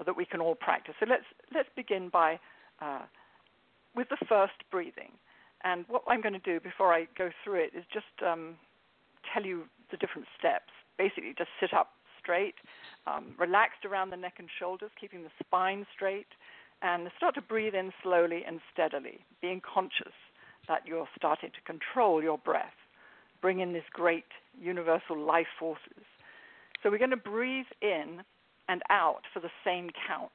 that 0.05 0.17
we 0.17 0.25
can 0.25 0.41
all 0.41 0.55
practice. 0.55 0.95
So 0.99 1.05
let's 1.07 1.25
let's 1.53 1.69
begin 1.75 2.09
by 2.09 2.39
uh, 2.81 3.03
with 3.95 4.09
the 4.09 4.17
first 4.27 4.57
breathing. 4.71 5.11
And 5.63 5.85
what 5.87 6.03
I'm 6.07 6.21
going 6.21 6.33
to 6.33 6.39
do 6.39 6.59
before 6.59 6.93
I 6.93 7.07
go 7.17 7.29
through 7.43 7.63
it 7.63 7.71
is 7.77 7.85
just 7.93 8.11
um, 8.25 8.55
tell 9.31 9.45
you 9.45 9.63
the 9.91 9.97
different 9.97 10.27
steps 10.37 10.73
basically 10.97 11.33
just 11.37 11.49
sit 11.59 11.73
up 11.73 11.92
straight, 12.23 12.55
um, 13.05 13.35
relaxed 13.37 13.83
around 13.85 14.09
the 14.09 14.17
neck 14.17 14.35
and 14.39 14.47
shoulders, 14.59 14.91
keeping 14.99 15.23
the 15.23 15.29
spine 15.45 15.85
straight, 15.93 16.31
and 16.81 17.09
start 17.17 17.35
to 17.35 17.41
breathe 17.41 17.75
in 17.75 17.91
slowly 18.01 18.43
and 18.47 18.61
steadily, 18.71 19.19
being 19.41 19.61
conscious 19.61 20.15
that 20.67 20.81
you're 20.87 21.07
starting 21.15 21.49
to 21.51 21.61
control 21.71 22.23
your 22.23 22.37
breath. 22.37 22.79
Bring 23.41 23.59
in 23.59 23.73
this 23.73 23.83
great 23.91 24.25
universal 24.59 25.19
life 25.19 25.47
forces. 25.59 26.05
So 26.81 26.89
we're 26.89 26.97
going 26.97 27.09
to 27.09 27.17
breathe 27.17 27.65
in 27.81 28.21
and 28.69 28.81
out 28.89 29.23
for 29.33 29.41
the 29.41 29.51
same 29.65 29.89
count. 30.07 30.31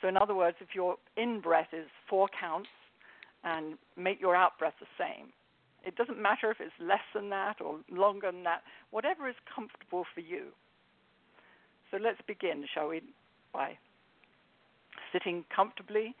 So, 0.00 0.08
in 0.08 0.16
other 0.16 0.34
words, 0.34 0.58
if 0.60 0.74
your 0.74 0.96
in 1.16 1.40
breath 1.40 1.68
is 1.72 1.88
four 2.08 2.28
counts, 2.38 2.68
and 3.46 3.78
make 3.96 4.20
your 4.20 4.34
out 4.34 4.58
breath 4.58 4.74
the 4.80 4.86
same. 4.98 5.28
It 5.84 5.94
doesn't 5.94 6.20
matter 6.20 6.50
if 6.50 6.60
it's 6.60 6.74
less 6.80 7.06
than 7.14 7.30
that 7.30 7.60
or 7.60 7.78
longer 7.90 8.32
than 8.32 8.42
that, 8.42 8.62
whatever 8.90 9.28
is 9.28 9.36
comfortable 9.54 10.04
for 10.12 10.20
you. 10.20 10.48
So 11.90 11.98
let's 12.02 12.20
begin, 12.26 12.64
shall 12.74 12.88
we, 12.88 13.02
by 13.52 13.78
sitting 15.12 15.44
comfortably 15.54 16.14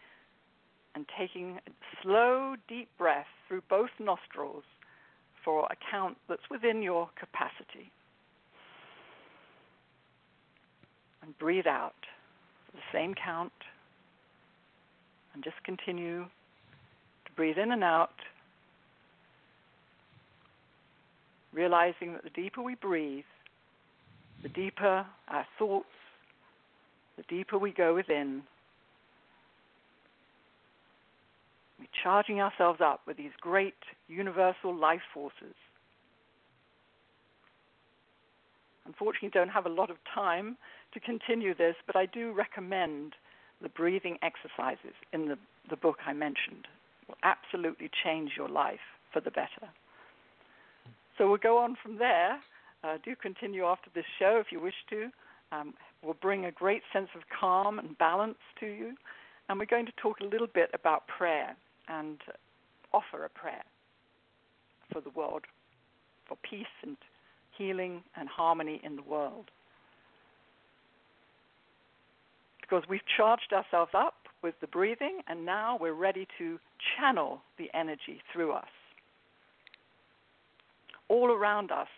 and 0.94 1.06
taking 1.18 1.58
a 1.66 1.70
slow, 2.02 2.54
deep 2.68 2.88
breath 2.96 3.26
through 3.48 3.62
both 3.68 3.90
nostrils 3.98 4.64
for 5.44 5.66
a 5.66 5.76
count 5.90 6.16
that's 6.28 6.48
within 6.50 6.82
your 6.82 7.10
capacity. 7.18 7.90
And 11.22 11.36
breathe 11.38 11.66
out 11.66 11.94
the 12.72 12.80
same 12.92 13.14
count. 13.14 13.52
And 15.34 15.44
just 15.44 15.56
continue 15.64 16.24
to 16.24 17.32
breathe 17.36 17.58
in 17.58 17.72
and 17.72 17.84
out 17.84 18.12
realizing 21.56 22.12
that 22.12 22.22
the 22.22 22.30
deeper 22.30 22.62
we 22.62 22.74
breathe, 22.74 23.24
the 24.42 24.48
deeper 24.48 25.06
our 25.28 25.46
thoughts, 25.58 25.86
the 27.16 27.24
deeper 27.28 27.58
we 27.58 27.72
go 27.72 27.94
within, 27.94 28.42
We're 31.78 31.86
charging 32.02 32.40
ourselves 32.40 32.80
up 32.82 33.00
with 33.06 33.16
these 33.16 33.32
great 33.40 33.74
universal 34.08 34.74
life 34.74 35.02
forces. 35.12 35.54
Unfortunately, 38.86 39.30
don't 39.32 39.48
have 39.48 39.66
a 39.66 39.70
lot 39.70 39.90
of 39.90 39.96
time 40.14 40.56
to 40.94 41.00
continue 41.00 41.54
this, 41.54 41.74
but 41.86 41.96
I 41.96 42.06
do 42.06 42.32
recommend 42.32 43.14
the 43.60 43.68
breathing 43.68 44.16
exercises 44.22 44.94
in 45.12 45.28
the, 45.28 45.36
the 45.68 45.76
book 45.76 45.98
I 46.06 46.12
mentioned. 46.12 46.66
It 47.02 47.08
will 47.08 47.18
absolutely 47.22 47.90
change 48.04 48.32
your 48.36 48.48
life 48.48 48.80
for 49.12 49.20
the 49.20 49.30
better. 49.30 49.68
So 51.18 51.28
we'll 51.28 51.38
go 51.38 51.58
on 51.58 51.76
from 51.82 51.98
there. 51.98 52.38
Uh, 52.86 52.98
do 53.04 53.16
continue 53.16 53.64
after 53.64 53.90
this 53.94 54.04
show 54.18 54.38
if 54.38 54.52
you 54.52 54.60
wish 54.60 54.74
to. 54.90 55.08
Um, 55.50 55.74
we'll 56.02 56.14
bring 56.14 56.44
a 56.44 56.52
great 56.52 56.82
sense 56.92 57.08
of 57.16 57.22
calm 57.40 57.78
and 57.78 57.98
balance 57.98 58.38
to 58.60 58.66
you. 58.66 58.94
And 59.48 59.58
we're 59.58 59.66
going 59.66 59.86
to 59.86 59.92
talk 60.00 60.20
a 60.20 60.24
little 60.24 60.46
bit 60.46 60.70
about 60.72 61.08
prayer 61.08 61.56
and 61.88 62.18
offer 62.92 63.24
a 63.24 63.28
prayer 63.28 63.64
for 64.92 65.00
the 65.00 65.10
world, 65.10 65.42
for 66.28 66.36
peace 66.48 66.66
and 66.82 66.96
healing 67.56 68.02
and 68.16 68.28
harmony 68.28 68.80
in 68.84 68.94
the 68.94 69.02
world. 69.02 69.50
Because 72.60 72.84
we've 72.88 73.00
charged 73.16 73.52
ourselves 73.52 73.92
up 73.94 74.14
with 74.42 74.54
the 74.60 74.66
breathing, 74.66 75.20
and 75.28 75.44
now 75.44 75.78
we're 75.80 75.92
ready 75.92 76.26
to 76.38 76.58
channel 76.96 77.40
the 77.58 77.68
energy 77.74 78.20
through 78.32 78.52
us. 78.52 78.64
All 81.08 81.30
around 81.32 81.70
us 81.70 81.88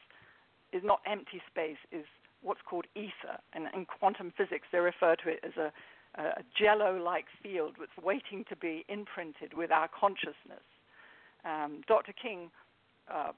is 0.73 0.83
not 0.85 1.01
empty 1.07 1.41
space, 1.51 1.79
is 1.93 2.05
what's 2.43 2.61
called 2.69 2.87
ether. 2.95 3.39
And 3.53 3.67
in 3.75 3.87
quantum 3.87 4.33
physics, 4.37 4.67
they 4.71 4.79
refer 4.79 5.17
to 5.17 5.29
it 5.29 5.41
as 5.43 5.53
a, 5.57 5.73
a 6.21 6.43
jello 6.59 7.03
like 7.03 7.27
field 7.43 7.77
that's 7.79 7.97
waiting 8.05 8.45
to 8.49 8.57
be 8.57 8.85
imprinted 8.89 9.55
with 9.55 9.71
our 9.71 9.89
consciousness. 9.89 10.65
Um, 11.45 11.83
Dr. 11.87 12.13
King 12.13 12.51
uh, 13.13 13.33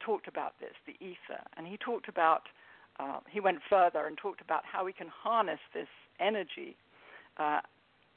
talked 0.00 0.28
about 0.28 0.54
this, 0.60 0.74
the 0.86 0.94
ether, 1.04 1.42
and 1.56 1.66
he 1.66 1.76
talked 1.76 2.08
about, 2.08 2.42
uh, 2.98 3.20
he 3.28 3.40
went 3.40 3.58
further 3.68 4.06
and 4.06 4.16
talked 4.16 4.40
about 4.40 4.62
how 4.64 4.84
we 4.84 4.92
can 4.92 5.08
harness 5.08 5.60
this 5.74 5.88
energy 6.18 6.76
uh, 7.38 7.60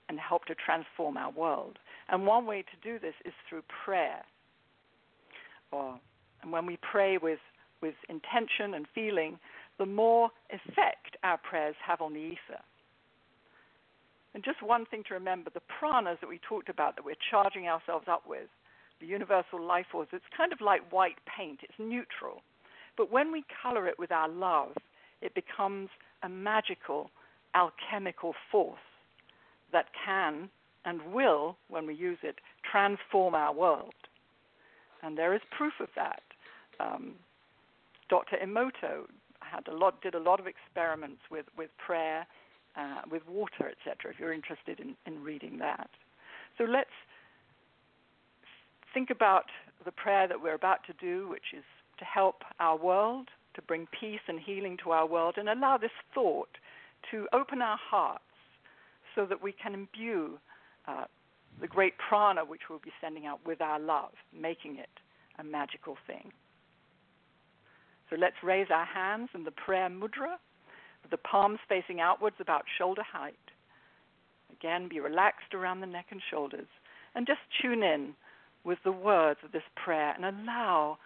and 0.09 0.19
help 0.19 0.45
to 0.45 0.55
transform 0.55 1.17
our 1.17 1.31
world. 1.31 1.79
And 2.09 2.25
one 2.27 2.45
way 2.45 2.63
to 2.63 2.77
do 2.83 2.99
this 2.99 3.15
is 3.25 3.33
through 3.47 3.63
prayer. 3.85 4.23
Or, 5.71 5.99
and 6.41 6.51
when 6.51 6.65
we 6.65 6.77
pray 6.81 7.17
with, 7.17 7.39
with 7.83 7.95
intention 8.09 8.73
and 8.73 8.87
feeling, 8.95 9.37
the 9.77 9.85
more 9.85 10.29
effect 10.49 11.17
our 11.23 11.37
prayers 11.37 11.75
have 11.85 12.01
on 12.01 12.13
the 12.13 12.19
ether. 12.19 12.61
And 14.33 14.43
just 14.43 14.63
one 14.63 14.85
thing 14.85 15.03
to 15.09 15.13
remember 15.13 15.51
the 15.53 15.61
pranas 15.61 16.19
that 16.21 16.29
we 16.29 16.39
talked 16.47 16.69
about 16.69 16.95
that 16.95 17.05
we're 17.05 17.29
charging 17.29 17.67
ourselves 17.67 18.07
up 18.09 18.23
with, 18.25 18.47
the 19.01 19.05
universal 19.05 19.61
life 19.61 19.85
force, 19.91 20.07
it's 20.13 20.23
kind 20.35 20.53
of 20.53 20.61
like 20.61 20.91
white 20.91 21.17
paint, 21.37 21.59
it's 21.61 21.77
neutral. 21.77 22.41
But 22.97 23.11
when 23.11 23.31
we 23.31 23.43
color 23.61 23.87
it 23.87 23.99
with 23.99 24.11
our 24.11 24.29
love, 24.29 24.71
it 25.21 25.35
becomes 25.35 25.89
a 26.23 26.29
magical, 26.29 27.11
alchemical 27.53 28.33
force 28.49 28.79
that 29.73 29.87
can 30.05 30.49
and 30.85 31.01
will, 31.13 31.57
when 31.69 31.85
we 31.85 31.93
use 31.93 32.19
it, 32.23 32.35
transform 32.69 33.35
our 33.35 33.53
world. 33.53 33.93
And 35.01 35.17
there 35.17 35.33
is 35.33 35.41
proof 35.55 35.73
of 35.79 35.89
that. 35.95 36.23
Um, 36.79 37.13
Dr. 38.13 38.37
Emoto 38.45 39.07
had 39.39 39.67
a 39.67 39.75
lot, 39.75 39.99
did 40.03 40.13
a 40.13 40.19
lot 40.19 40.39
of 40.39 40.45
experiments 40.45 41.21
with, 41.31 41.47
with 41.57 41.71
prayer, 41.83 42.27
uh, 42.77 43.01
with 43.09 43.23
water, 43.27 43.71
etc. 43.71 44.11
If 44.11 44.19
you're 44.19 44.31
interested 44.31 44.79
in, 44.79 44.95
in 45.07 45.23
reading 45.23 45.57
that, 45.57 45.89
so 46.55 46.63
let's 46.65 46.93
think 48.93 49.09
about 49.09 49.45
the 49.83 49.91
prayer 49.91 50.27
that 50.27 50.39
we're 50.39 50.53
about 50.53 50.83
to 50.85 50.93
do, 51.01 51.27
which 51.27 51.57
is 51.57 51.63
to 51.97 52.05
help 52.05 52.43
our 52.59 52.77
world, 52.77 53.29
to 53.55 53.63
bring 53.63 53.87
peace 53.99 54.21
and 54.27 54.39
healing 54.39 54.77
to 54.83 54.91
our 54.91 55.07
world, 55.07 55.39
and 55.39 55.49
allow 55.49 55.79
this 55.79 55.97
thought 56.13 56.59
to 57.09 57.27
open 57.33 57.63
our 57.63 57.79
hearts 57.81 58.21
so 59.15 59.25
that 59.25 59.41
we 59.41 59.51
can 59.51 59.73
imbue 59.73 60.37
uh, 60.87 61.05
the 61.59 61.67
great 61.67 61.95
prana 61.97 62.45
which 62.45 62.61
we'll 62.69 62.77
be 62.77 62.93
sending 63.01 63.25
out 63.25 63.39
with 63.43 63.59
our 63.59 63.79
love, 63.79 64.11
making 64.39 64.77
it 64.77 64.99
a 65.39 65.43
magical 65.43 65.97
thing. 66.05 66.31
So 68.13 68.19
let's 68.19 68.43
raise 68.43 68.67
our 68.69 68.85
hands 68.85 69.29
in 69.33 69.43
the 69.43 69.49
prayer 69.49 69.89
mudra, 69.89 70.37
with 71.01 71.09
the 71.09 71.17
palms 71.17 71.57
facing 71.67 71.99
outwards 71.99 72.35
about 72.39 72.65
shoulder 72.77 73.01
height. 73.01 73.33
Again, 74.51 74.87
be 74.87 74.99
relaxed 74.99 75.55
around 75.55 75.79
the 75.79 75.87
neck 75.87 76.05
and 76.11 76.21
shoulders, 76.29 76.67
and 77.15 77.25
just 77.25 77.39
tune 77.59 77.81
in 77.81 78.13
with 78.63 78.77
the 78.83 78.91
words 78.91 79.39
of 79.43 79.51
this 79.51 79.63
prayer 79.83 80.13
and 80.15 80.25
allow 80.25 80.99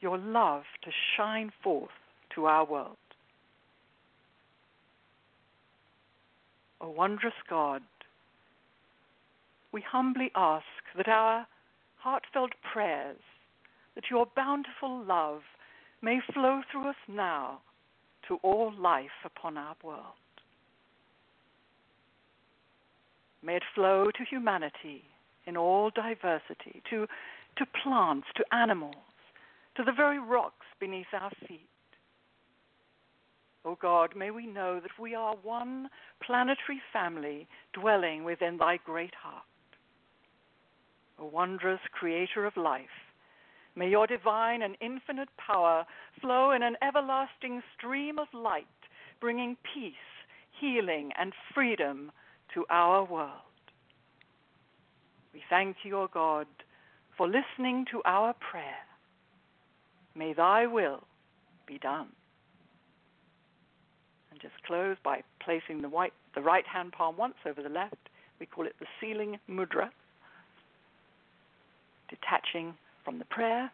your 0.00 0.18
love 0.18 0.64
to 0.82 0.90
shine 1.16 1.52
forth 1.62 1.90
to 2.34 2.46
our 2.46 2.64
world. 2.66 2.96
O 6.80 6.90
wondrous 6.90 7.34
God, 7.48 7.82
we 9.70 9.80
humbly 9.80 10.32
ask 10.34 10.64
that 10.96 11.06
our 11.06 11.46
heartfelt 11.98 12.50
prayers, 12.72 13.20
that 13.94 14.10
your 14.10 14.26
bountiful 14.34 15.04
love 15.04 15.42
may 16.04 16.20
flow 16.34 16.60
through 16.70 16.90
us 16.90 17.02
now 17.08 17.60
to 18.28 18.36
all 18.42 18.72
life 18.78 19.24
upon 19.24 19.56
our 19.56 19.74
world. 19.82 20.02
May 23.42 23.56
it 23.56 23.62
flow 23.74 24.10
to 24.16 24.24
humanity 24.24 25.04
in 25.46 25.56
all 25.56 25.90
diversity, 25.90 26.82
to, 26.90 27.06
to 27.56 27.66
plants, 27.82 28.26
to 28.36 28.44
animals, 28.52 28.94
to 29.76 29.82
the 29.82 29.92
very 29.92 30.18
rocks 30.18 30.66
beneath 30.78 31.06
our 31.12 31.30
feet. 31.48 31.68
O 33.66 33.70
oh 33.70 33.78
God, 33.80 34.14
may 34.14 34.30
we 34.30 34.46
know 34.46 34.80
that 34.80 35.00
we 35.00 35.14
are 35.14 35.36
one 35.42 35.88
planetary 36.22 36.80
family 36.92 37.48
dwelling 37.72 38.24
within 38.24 38.58
thy 38.58 38.78
great 38.84 39.14
heart. 39.14 39.44
O 41.18 41.26
wondrous 41.26 41.80
creator 41.92 42.44
of 42.44 42.56
life, 42.56 43.03
May 43.76 43.90
your 43.90 44.06
divine 44.06 44.62
and 44.62 44.76
infinite 44.80 45.28
power 45.36 45.84
flow 46.20 46.52
in 46.52 46.62
an 46.62 46.76
everlasting 46.82 47.62
stream 47.76 48.18
of 48.18 48.28
light, 48.32 48.66
bringing 49.20 49.56
peace, 49.74 49.94
healing, 50.60 51.10
and 51.18 51.32
freedom 51.52 52.12
to 52.54 52.64
our 52.70 53.04
world. 53.04 53.30
We 55.32 55.42
thank 55.50 55.78
you, 55.82 55.98
O 55.98 56.08
God, 56.12 56.46
for 57.16 57.26
listening 57.26 57.84
to 57.90 58.00
our 58.04 58.34
prayer. 58.34 58.78
May 60.14 60.32
thy 60.32 60.66
will 60.66 61.02
be 61.66 61.78
done. 61.78 62.08
And 64.30 64.40
just 64.40 64.54
close 64.64 64.96
by 65.02 65.22
placing 65.44 65.82
the, 65.82 65.88
white, 65.88 66.12
the 66.36 66.40
right 66.40 66.66
hand 66.66 66.92
palm 66.92 67.16
once 67.16 67.34
over 67.44 67.62
the 67.62 67.68
left. 67.68 67.96
We 68.38 68.46
call 68.46 68.66
it 68.66 68.74
the 68.78 68.86
sealing 69.00 69.38
mudra. 69.50 69.90
Detaching 72.08 72.74
from 73.04 73.18
the 73.18 73.24
prayer 73.26 73.70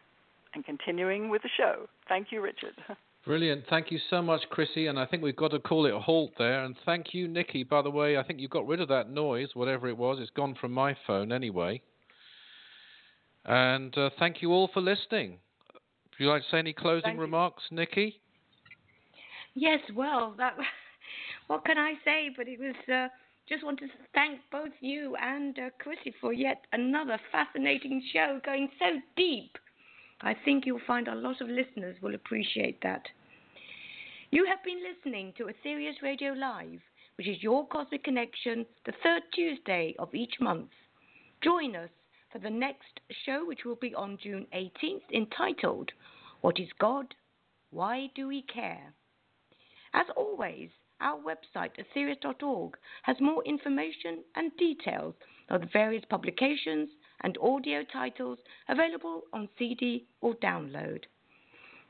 and 0.53 0.65
continuing 0.65 1.29
with 1.29 1.41
the 1.43 1.49
show. 1.57 1.87
Thank 2.07 2.27
you, 2.31 2.41
Richard. 2.41 2.75
Brilliant. 3.25 3.65
Thank 3.69 3.91
you 3.91 3.99
so 4.09 4.21
much, 4.21 4.41
Chrissy. 4.49 4.87
And 4.87 4.99
I 4.99 5.05
think 5.05 5.21
we've 5.21 5.35
got 5.35 5.51
to 5.51 5.59
call 5.59 5.85
it 5.85 5.93
a 5.93 5.99
halt 5.99 6.31
there. 6.39 6.63
And 6.63 6.75
thank 6.85 7.13
you, 7.13 7.27
Nikki. 7.27 7.63
By 7.63 7.83
the 7.83 7.89
way, 7.91 8.17
I 8.17 8.23
think 8.23 8.39
you 8.39 8.47
got 8.47 8.67
rid 8.67 8.81
of 8.81 8.87
that 8.89 9.11
noise, 9.11 9.49
whatever 9.53 9.87
it 9.87 9.97
was. 9.97 10.17
It's 10.19 10.31
gone 10.31 10.55
from 10.59 10.71
my 10.71 10.97
phone 11.05 11.31
anyway. 11.31 11.81
And 13.45 13.95
uh, 13.97 14.09
thank 14.17 14.41
you 14.41 14.51
all 14.51 14.69
for 14.73 14.81
listening. 14.81 15.37
Would 15.71 16.19
you 16.19 16.29
like 16.29 16.41
to 16.43 16.47
say 16.49 16.59
any 16.59 16.73
closing 16.73 17.17
remarks, 17.17 17.63
Nikki? 17.69 18.19
Yes, 19.53 19.79
well, 19.95 20.33
that, 20.37 20.55
what 21.47 21.63
can 21.65 21.77
I 21.77 21.93
say? 22.03 22.29
But 22.35 22.47
it 22.47 22.59
was 22.59 22.75
uh, 22.91 23.07
just 23.51 23.65
want 23.65 23.79
to 23.79 23.87
thank 24.13 24.39
both 24.49 24.71
you 24.79 25.13
and 25.21 25.59
uh, 25.59 25.69
Chrissy 25.77 26.13
for 26.21 26.31
yet 26.31 26.61
another 26.71 27.19
fascinating 27.33 28.01
show 28.13 28.39
going 28.45 28.69
so 28.79 28.85
deep. 29.17 29.57
I 30.21 30.33
think 30.45 30.65
you'll 30.65 30.79
find 30.87 31.09
a 31.09 31.15
lot 31.15 31.41
of 31.41 31.49
listeners 31.49 31.97
will 32.01 32.15
appreciate 32.15 32.81
that. 32.83 33.01
You 34.29 34.45
have 34.45 34.63
been 34.63 34.79
listening 34.81 35.33
to 35.37 35.49
Aetherius 35.49 36.01
Radio 36.01 36.31
Live, 36.31 36.79
which 37.17 37.27
is 37.27 37.43
your 37.43 37.67
cosmic 37.67 38.05
connection, 38.05 38.65
the 38.85 38.93
third 39.03 39.23
Tuesday 39.35 39.95
of 39.99 40.15
each 40.15 40.35
month. 40.39 40.69
Join 41.43 41.75
us 41.75 41.89
for 42.31 42.39
the 42.39 42.49
next 42.49 43.01
show, 43.25 43.43
which 43.45 43.65
will 43.65 43.75
be 43.75 43.93
on 43.93 44.17
June 44.23 44.47
18th, 44.55 45.01
entitled 45.13 45.91
What 46.39 46.57
is 46.57 46.69
God? 46.79 47.13
Why 47.71 48.07
Do 48.15 48.29
We 48.29 48.43
Care? 48.43 48.93
As 49.93 50.05
always, 50.15 50.69
our 51.01 51.19
website, 51.19 51.71
aetherius.org, 51.79 52.77
has 53.03 53.17
more 53.19 53.43
information 53.43 54.23
and 54.35 54.55
details 54.57 55.15
of 55.49 55.61
the 55.61 55.69
various 55.73 56.03
publications 56.09 56.89
and 57.23 57.37
audio 57.41 57.83
titles 57.91 58.37
available 58.69 59.23
on 59.33 59.49
CD 59.57 60.05
or 60.21 60.35
download. 60.35 61.03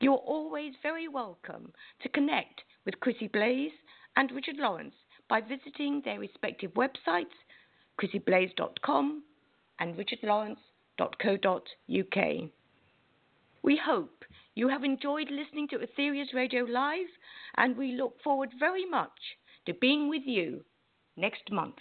You're 0.00 0.16
always 0.16 0.72
very 0.82 1.08
welcome 1.08 1.72
to 2.02 2.08
connect 2.08 2.62
with 2.84 2.98
Chrissy 3.00 3.28
Blaze 3.28 3.72
and 4.16 4.32
Richard 4.32 4.56
Lawrence 4.56 4.94
by 5.28 5.40
visiting 5.40 6.02
their 6.04 6.18
respective 6.18 6.72
websites, 6.72 7.26
chrissyblaze.com 8.00 9.22
and 9.78 9.96
richardlawrence.co.uk. 9.96 12.50
We 13.62 13.76
hope 13.76 14.24
you 14.54 14.68
have 14.68 14.82
enjoyed 14.82 15.30
listening 15.30 15.68
to 15.68 15.78
Aetherius 15.78 16.34
Radio 16.34 16.64
Live, 16.64 17.06
and 17.56 17.76
we 17.76 17.92
look 17.92 18.20
forward 18.22 18.50
very 18.58 18.84
much 18.84 19.36
to 19.66 19.74
being 19.74 20.08
with 20.08 20.22
you 20.26 20.64
next 21.16 21.50
month. 21.50 21.78